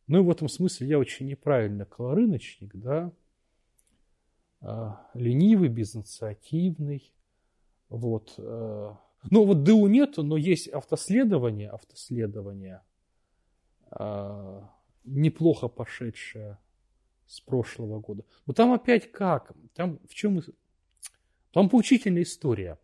Ну 0.07 0.19
и 0.19 0.23
в 0.23 0.29
этом 0.29 0.47
смысле 0.47 0.87
я 0.87 0.99
очень 0.99 1.27
неправильно 1.27 1.85
колорыночник, 1.85 2.75
да, 2.75 3.11
а, 4.61 5.09
ленивый, 5.13 5.69
безинициативный, 5.69 7.11
вот, 7.89 8.33
а, 8.37 8.97
ну, 9.31 9.45
вот 9.45 9.63
ДУ 9.63 9.87
нету, 9.87 10.23
но 10.23 10.37
есть 10.37 10.67
автоследование, 10.67 11.69
автоследование, 11.69 12.81
э, 13.91 14.61
неплохо 15.03 15.67
пошедшее 15.67 16.57
с 17.27 17.41
прошлого 17.41 17.99
года. 17.99 18.23
Но 18.45 18.53
там 18.53 18.71
опять 18.73 19.11
как? 19.11 19.51
Там 19.73 19.99
в 20.07 20.13
чем... 20.13 20.41
Там 21.51 21.69
поучительная 21.69 22.23
история. 22.23 22.77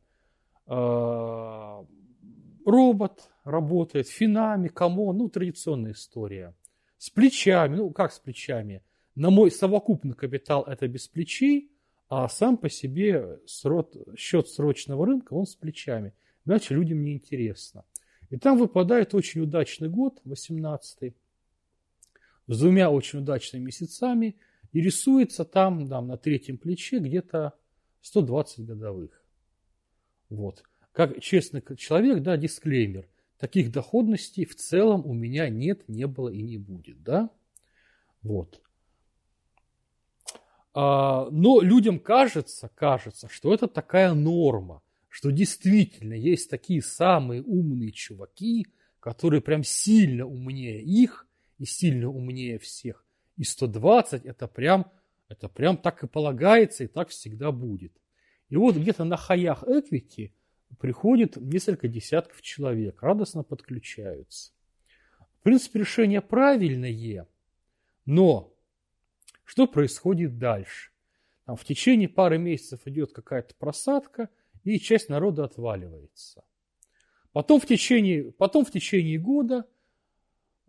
Э, 0.67 1.83
робот 2.65 3.29
работает, 3.43 4.07
Финам 4.07 4.67
и 4.67 4.74
Comon, 4.74 5.17
ну, 5.17 5.29
традиционная 5.29 5.93
история. 5.93 6.55
С 6.97 7.09
плечами, 7.09 7.75
ну, 7.75 7.89
как 7.91 8.13
с 8.13 8.19
плечами? 8.19 8.83
На 9.15 9.29
мой 9.29 9.51
совокупный 9.51 10.13
капитал 10.13 10.63
это 10.63 10.87
без 10.87 11.07
плечей, 11.07 11.71
а 12.07 12.27
сам 12.29 12.57
по 12.57 12.69
себе 12.69 13.39
срод, 13.45 13.95
счет 14.17 14.47
срочного 14.47 15.05
рынка, 15.05 15.33
он 15.33 15.45
с 15.45 15.55
плечами 15.55 16.13
иначе 16.45 16.75
людям 16.75 17.03
не 17.03 17.13
интересно. 17.13 17.85
И 18.29 18.37
там 18.37 18.57
выпадает 18.57 19.13
очень 19.13 19.41
удачный 19.41 19.89
год, 19.89 20.21
18 20.23 21.13
с 22.47 22.59
двумя 22.59 22.89
очень 22.89 23.19
удачными 23.19 23.65
месяцами, 23.65 24.35
и 24.73 24.81
рисуется 24.81 25.45
там, 25.45 25.87
там 25.87 26.07
на 26.07 26.17
третьем 26.17 26.57
плече 26.57 26.99
где-то 26.99 27.53
120 28.01 28.65
годовых. 28.65 29.23
Вот. 30.29 30.63
Как 30.91 31.21
честный 31.21 31.63
человек, 31.77 32.21
да, 32.21 32.37
дисклеймер. 32.37 33.07
Таких 33.37 33.71
доходностей 33.71 34.45
в 34.45 34.55
целом 34.55 35.05
у 35.05 35.13
меня 35.13 35.49
нет, 35.49 35.87
не 35.87 36.05
было 36.05 36.29
и 36.29 36.41
не 36.41 36.57
будет, 36.57 37.01
да? 37.03 37.29
Вот. 38.21 38.61
А, 40.73 41.27
но 41.31 41.59
людям 41.61 41.99
кажется, 41.99 42.69
кажется, 42.75 43.27
что 43.29 43.53
это 43.53 43.67
такая 43.67 44.13
норма 44.13 44.81
что 45.11 45.29
действительно 45.29 46.13
есть 46.13 46.49
такие 46.49 46.81
самые 46.81 47.43
умные 47.43 47.91
чуваки, 47.91 48.65
которые 49.01 49.41
прям 49.41 49.61
сильно 49.61 50.25
умнее 50.25 50.81
их 50.81 51.27
и 51.57 51.65
сильно 51.65 52.07
умнее 52.07 52.57
всех. 52.59 53.05
И 53.35 53.43
120 53.43 54.25
это 54.25 54.47
прям, 54.47 54.89
это 55.27 55.49
прям 55.49 55.75
так 55.75 56.01
и 56.05 56.07
полагается, 56.07 56.85
и 56.85 56.87
так 56.87 57.09
всегда 57.09 57.51
будет. 57.51 57.91
И 58.47 58.55
вот 58.55 58.77
где-то 58.77 59.03
на 59.03 59.17
хаях 59.17 59.63
Equity 59.63 60.31
приходит 60.79 61.35
несколько 61.35 61.89
десятков 61.89 62.41
человек, 62.41 63.03
радостно 63.03 63.43
подключаются. 63.43 64.53
В 65.39 65.43
принципе, 65.43 65.79
решение 65.79 66.21
правильное, 66.21 67.27
но 68.05 68.53
что 69.43 69.67
происходит 69.67 70.37
дальше? 70.37 70.91
Там 71.45 71.57
в 71.57 71.65
течение 71.65 72.07
пары 72.07 72.37
месяцев 72.37 72.79
идет 72.85 73.11
какая-то 73.11 73.53
просадка– 73.55 74.29
и 74.63 74.79
часть 74.79 75.09
народа 75.09 75.43
отваливается. 75.43 76.43
Потом 77.31 77.59
в 77.59 77.65
течение, 77.65 78.31
потом 78.31 78.65
в 78.65 78.71
течение 78.71 79.17
года 79.17 79.65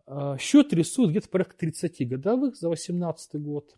э, 0.06 0.36
счет 0.38 0.72
рисует 0.72 1.10
где-то 1.10 1.28
порядка 1.28 1.56
30 1.56 2.08
годовых 2.08 2.56
за 2.56 2.68
18 2.68 3.40
год. 3.40 3.76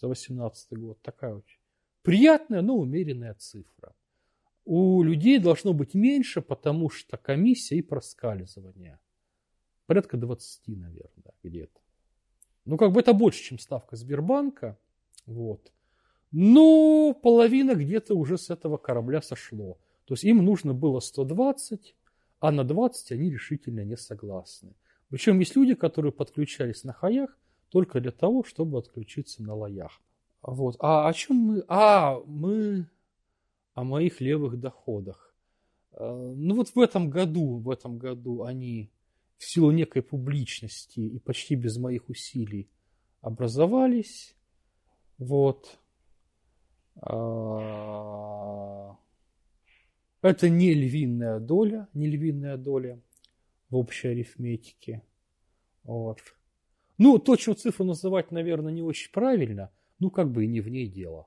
За 0.00 0.08
18 0.08 0.78
год. 0.78 1.00
Такая 1.02 1.34
очень 1.34 1.58
приятная, 2.02 2.62
но 2.62 2.76
умеренная 2.76 3.34
цифра. 3.34 3.94
У 4.64 5.02
людей 5.02 5.38
должно 5.38 5.72
быть 5.72 5.94
меньше, 5.94 6.40
потому 6.40 6.88
что 6.90 7.16
комиссия 7.16 7.76
и 7.76 7.82
проскальзывание. 7.82 9.00
Порядка 9.86 10.16
20, 10.16 10.68
наверное, 10.68 11.34
где-то. 11.42 11.80
Ну, 12.64 12.76
как 12.76 12.92
бы 12.92 13.00
это 13.00 13.12
больше, 13.12 13.42
чем 13.42 13.58
ставка 13.58 13.96
Сбербанка. 13.96 14.78
Вот. 15.26 15.72
Но 16.32 17.14
половина 17.14 17.74
где-то 17.74 18.14
уже 18.14 18.38
с 18.38 18.50
этого 18.50 18.78
корабля 18.78 19.20
сошло. 19.20 19.78
То 20.06 20.14
есть 20.14 20.24
им 20.24 20.44
нужно 20.44 20.74
было 20.74 21.00
120, 21.00 21.94
а 22.40 22.50
на 22.50 22.64
20 22.64 23.12
они 23.12 23.30
решительно 23.30 23.84
не 23.84 23.96
согласны. 23.96 24.74
Причем 25.10 25.38
есть 25.38 25.54
люди, 25.56 25.74
которые 25.74 26.10
подключались 26.10 26.84
на 26.84 26.94
хаях 26.94 27.38
только 27.68 28.00
для 28.00 28.12
того, 28.12 28.44
чтобы 28.44 28.78
отключиться 28.78 29.42
на 29.42 29.54
лоях. 29.54 30.00
Вот. 30.42 30.76
А 30.78 31.06
о 31.06 31.12
чем 31.12 31.36
мы? 31.36 31.64
А, 31.68 32.18
мы 32.26 32.88
о 33.74 33.84
моих 33.84 34.20
левых 34.20 34.58
доходах. 34.58 35.34
Э, 35.92 36.32
ну 36.36 36.54
вот 36.54 36.70
в 36.74 36.78
этом 36.80 37.10
году, 37.10 37.58
в 37.58 37.70
этом 37.70 37.98
году 37.98 38.42
они 38.42 38.90
в 39.38 39.44
силу 39.44 39.70
некой 39.70 40.02
публичности 40.02 41.00
и 41.00 41.18
почти 41.18 41.56
без 41.56 41.76
моих 41.76 42.08
усилий 42.08 42.68
образовались. 43.20 44.34
Вот. 45.18 45.78
А, 47.00 48.96
Это 50.22 50.48
не 50.48 50.74
львиная 50.74 51.40
доля, 51.40 51.88
не 51.94 52.06
львиная 52.06 52.56
доля 52.56 53.00
в 53.70 53.76
общей 53.76 54.08
арифметике. 54.08 55.02
Вот. 55.84 56.20
Ну, 56.98 57.18
точную 57.18 57.56
цифру 57.56 57.84
называть, 57.84 58.30
наверное, 58.30 58.72
не 58.72 58.82
очень 58.82 59.10
правильно, 59.10 59.70
ну, 59.98 60.10
как 60.10 60.30
бы 60.30 60.44
и 60.44 60.46
не 60.46 60.60
в 60.60 60.68
ней 60.68 60.86
дело. 60.86 61.26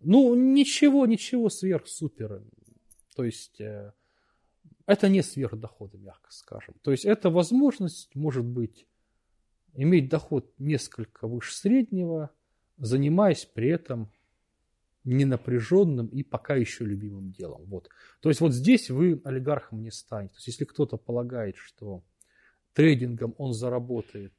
Ну, 0.00 0.34
ничего, 0.34 1.06
ничего 1.06 1.48
сверх-супер. 1.48 2.42
То 3.14 3.24
есть, 3.24 3.60
э, 3.60 3.92
это 4.86 5.08
не 5.08 5.22
сверхдоходы, 5.22 5.98
мягко 5.98 6.32
скажем. 6.32 6.74
То 6.82 6.90
есть, 6.90 7.04
это 7.04 7.30
возможность, 7.30 8.12
может 8.16 8.44
быть, 8.44 8.86
иметь 9.74 10.08
доход 10.08 10.52
несколько 10.58 11.28
выше 11.28 11.54
среднего, 11.54 12.30
занимаясь 12.78 13.44
при 13.44 13.68
этом 13.68 14.10
ненапряженным 15.04 16.06
и 16.06 16.22
пока 16.22 16.54
еще 16.54 16.84
любимым 16.84 17.32
делом. 17.32 17.64
Вот. 17.66 17.88
То 18.20 18.28
есть 18.28 18.40
вот 18.40 18.52
здесь 18.52 18.90
вы 18.90 19.20
олигархом 19.24 19.82
не 19.82 19.90
станете. 19.90 20.34
То 20.34 20.38
есть 20.38 20.48
если 20.48 20.64
кто-то 20.64 20.96
полагает, 20.96 21.56
что 21.56 22.02
трейдингом 22.72 23.34
он 23.38 23.52
заработает 23.52 24.32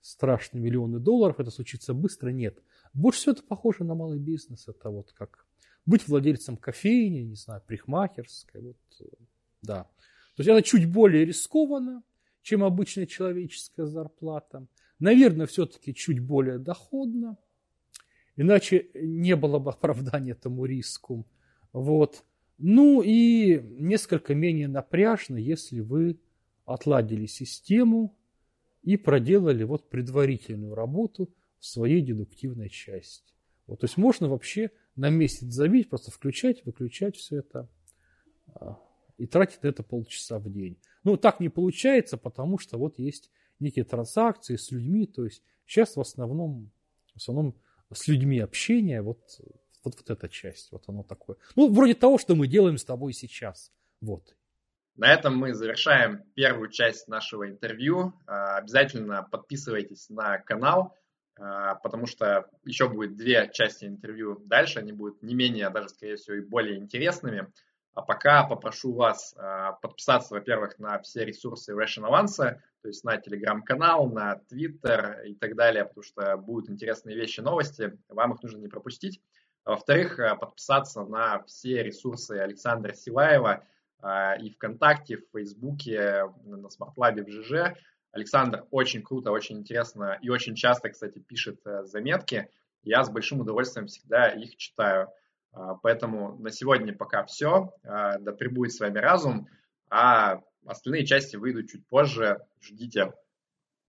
страшные 0.00 0.62
миллионы 0.62 1.00
долларов, 1.00 1.40
это 1.40 1.50
случится 1.50 1.94
быстро, 1.94 2.30
нет. 2.30 2.62
Больше 2.94 3.20
всего 3.20 3.32
это 3.32 3.42
похоже 3.42 3.84
на 3.84 3.94
малый 3.94 4.18
бизнес. 4.18 4.68
Это 4.68 4.90
вот 4.90 5.12
как 5.12 5.46
быть 5.84 6.06
владельцем 6.06 6.56
кофейни, 6.56 7.20
не 7.20 7.34
знаю, 7.34 7.62
прихмахерской. 7.66 8.60
Вот, 8.60 8.76
да. 9.62 9.84
То 10.36 10.42
есть 10.42 10.48
это 10.48 10.62
чуть 10.62 10.90
более 10.90 11.24
рискованно, 11.24 12.02
чем 12.42 12.62
обычная 12.62 13.06
человеческая 13.06 13.86
зарплата. 13.86 14.66
Наверное, 14.98 15.46
все-таки 15.46 15.94
чуть 15.94 16.20
более 16.20 16.58
доходно. 16.58 17.36
Иначе 18.38 18.86
не 18.94 19.34
было 19.34 19.58
бы 19.58 19.72
оправдания 19.72 20.30
этому 20.30 20.64
риску. 20.64 21.26
Вот. 21.72 22.24
Ну 22.56 23.02
и 23.02 23.60
несколько 23.60 24.32
менее 24.34 24.68
напряжно, 24.68 25.36
если 25.36 25.80
вы 25.80 26.20
отладили 26.64 27.26
систему 27.26 28.16
и 28.84 28.96
проделали 28.96 29.64
вот 29.64 29.90
предварительную 29.90 30.76
работу 30.76 31.34
в 31.58 31.66
своей 31.66 32.00
дедуктивной 32.00 32.68
части. 32.68 33.34
Вот, 33.66 33.80
то 33.80 33.86
есть 33.86 33.96
можно 33.96 34.28
вообще 34.28 34.70
на 34.94 35.10
месяц 35.10 35.48
забить, 35.48 35.90
просто 35.90 36.12
включать, 36.12 36.64
выключать 36.64 37.16
все 37.16 37.38
это 37.38 37.68
а, 38.54 38.78
и 39.16 39.26
тратить 39.26 39.58
это 39.62 39.82
полчаса 39.82 40.38
в 40.38 40.48
день. 40.48 40.78
Ну, 41.02 41.16
так 41.16 41.40
не 41.40 41.48
получается, 41.48 42.16
потому 42.16 42.58
что 42.58 42.78
вот 42.78 43.00
есть 43.00 43.32
некие 43.58 43.84
транзакции 43.84 44.54
с 44.54 44.70
людьми, 44.70 45.06
то 45.06 45.24
есть 45.24 45.42
сейчас 45.66 45.96
в 45.96 46.00
основном, 46.00 46.70
в 47.14 47.16
основном 47.16 47.56
с 47.92 48.08
людьми 48.08 48.40
общение, 48.40 49.02
вот, 49.02 49.20
вот, 49.84 49.94
вот 49.96 50.10
эта 50.10 50.28
часть, 50.28 50.72
вот 50.72 50.84
оно 50.88 51.02
такое. 51.02 51.36
Ну, 51.56 51.72
вроде 51.72 51.94
того, 51.94 52.18
что 52.18 52.34
мы 52.34 52.46
делаем 52.46 52.78
с 52.78 52.84
тобой 52.84 53.12
сейчас. 53.12 53.72
Вот. 54.00 54.34
На 54.96 55.12
этом 55.12 55.36
мы 55.36 55.54
завершаем 55.54 56.24
первую 56.34 56.70
часть 56.70 57.06
нашего 57.06 57.48
интервью. 57.48 58.14
А, 58.26 58.56
обязательно 58.56 59.22
подписывайтесь 59.22 60.10
на 60.10 60.38
канал, 60.38 60.96
а, 61.38 61.76
потому 61.76 62.06
что 62.06 62.50
еще 62.64 62.88
будет 62.88 63.16
две 63.16 63.48
части 63.52 63.84
интервью 63.84 64.42
дальше. 64.46 64.80
Они 64.80 64.92
будут 64.92 65.22
не 65.22 65.34
менее, 65.34 65.70
даже, 65.70 65.90
скорее 65.90 66.16
всего, 66.16 66.36
и 66.36 66.40
более 66.40 66.78
интересными. 66.78 67.46
А 67.98 68.02
пока 68.02 68.44
попрошу 68.44 68.94
вас 68.94 69.34
а, 69.36 69.72
подписаться, 69.72 70.34
во-первых, 70.34 70.78
на 70.78 71.00
все 71.00 71.24
ресурсы 71.24 71.72
Russian 71.72 72.08
Avance, 72.08 72.36
то 72.36 72.88
есть 72.88 73.02
на 73.02 73.16
телеграм-канал, 73.16 74.08
на 74.08 74.36
твиттер 74.36 75.22
и 75.26 75.34
так 75.34 75.56
далее, 75.56 75.84
потому 75.84 76.04
что 76.04 76.36
будут 76.36 76.70
интересные 76.70 77.16
вещи, 77.16 77.40
новости, 77.40 77.98
вам 78.08 78.34
их 78.34 78.42
нужно 78.44 78.58
не 78.58 78.68
пропустить. 78.68 79.20
во-вторых, 79.64 80.20
а, 80.20 80.36
подписаться 80.36 81.02
на 81.02 81.42
все 81.42 81.82
ресурсы 81.82 82.38
Александра 82.38 82.92
Силаева 82.92 83.64
а, 84.00 84.36
и 84.36 84.50
ВКонтакте, 84.50 85.16
в 85.16 85.24
Фейсбуке, 85.32 86.32
на 86.44 86.70
Смартлабе, 86.70 87.24
в 87.24 87.28
ЖЖ. 87.28 87.76
Александр 88.12 88.64
очень 88.70 89.02
круто, 89.02 89.32
очень 89.32 89.58
интересно 89.58 90.16
и 90.22 90.28
очень 90.28 90.54
часто, 90.54 90.90
кстати, 90.90 91.18
пишет 91.18 91.66
э, 91.66 91.82
заметки. 91.84 92.48
Я 92.84 93.02
с 93.02 93.10
большим 93.10 93.40
удовольствием 93.40 93.88
всегда 93.88 94.28
их 94.28 94.56
читаю. 94.56 95.08
А, 95.52 95.74
поэтому 95.74 96.36
на 96.38 96.50
сегодня 96.50 96.94
пока 96.94 97.24
все. 97.24 97.72
А, 97.84 98.18
да 98.18 98.32
пребудет 98.32 98.72
с 98.72 98.80
вами 98.80 98.98
разум. 98.98 99.48
А 99.90 100.40
остальные 100.66 101.06
части 101.06 101.36
выйдут 101.36 101.70
чуть 101.70 101.86
позже. 101.88 102.38
Ждите. 102.60 103.12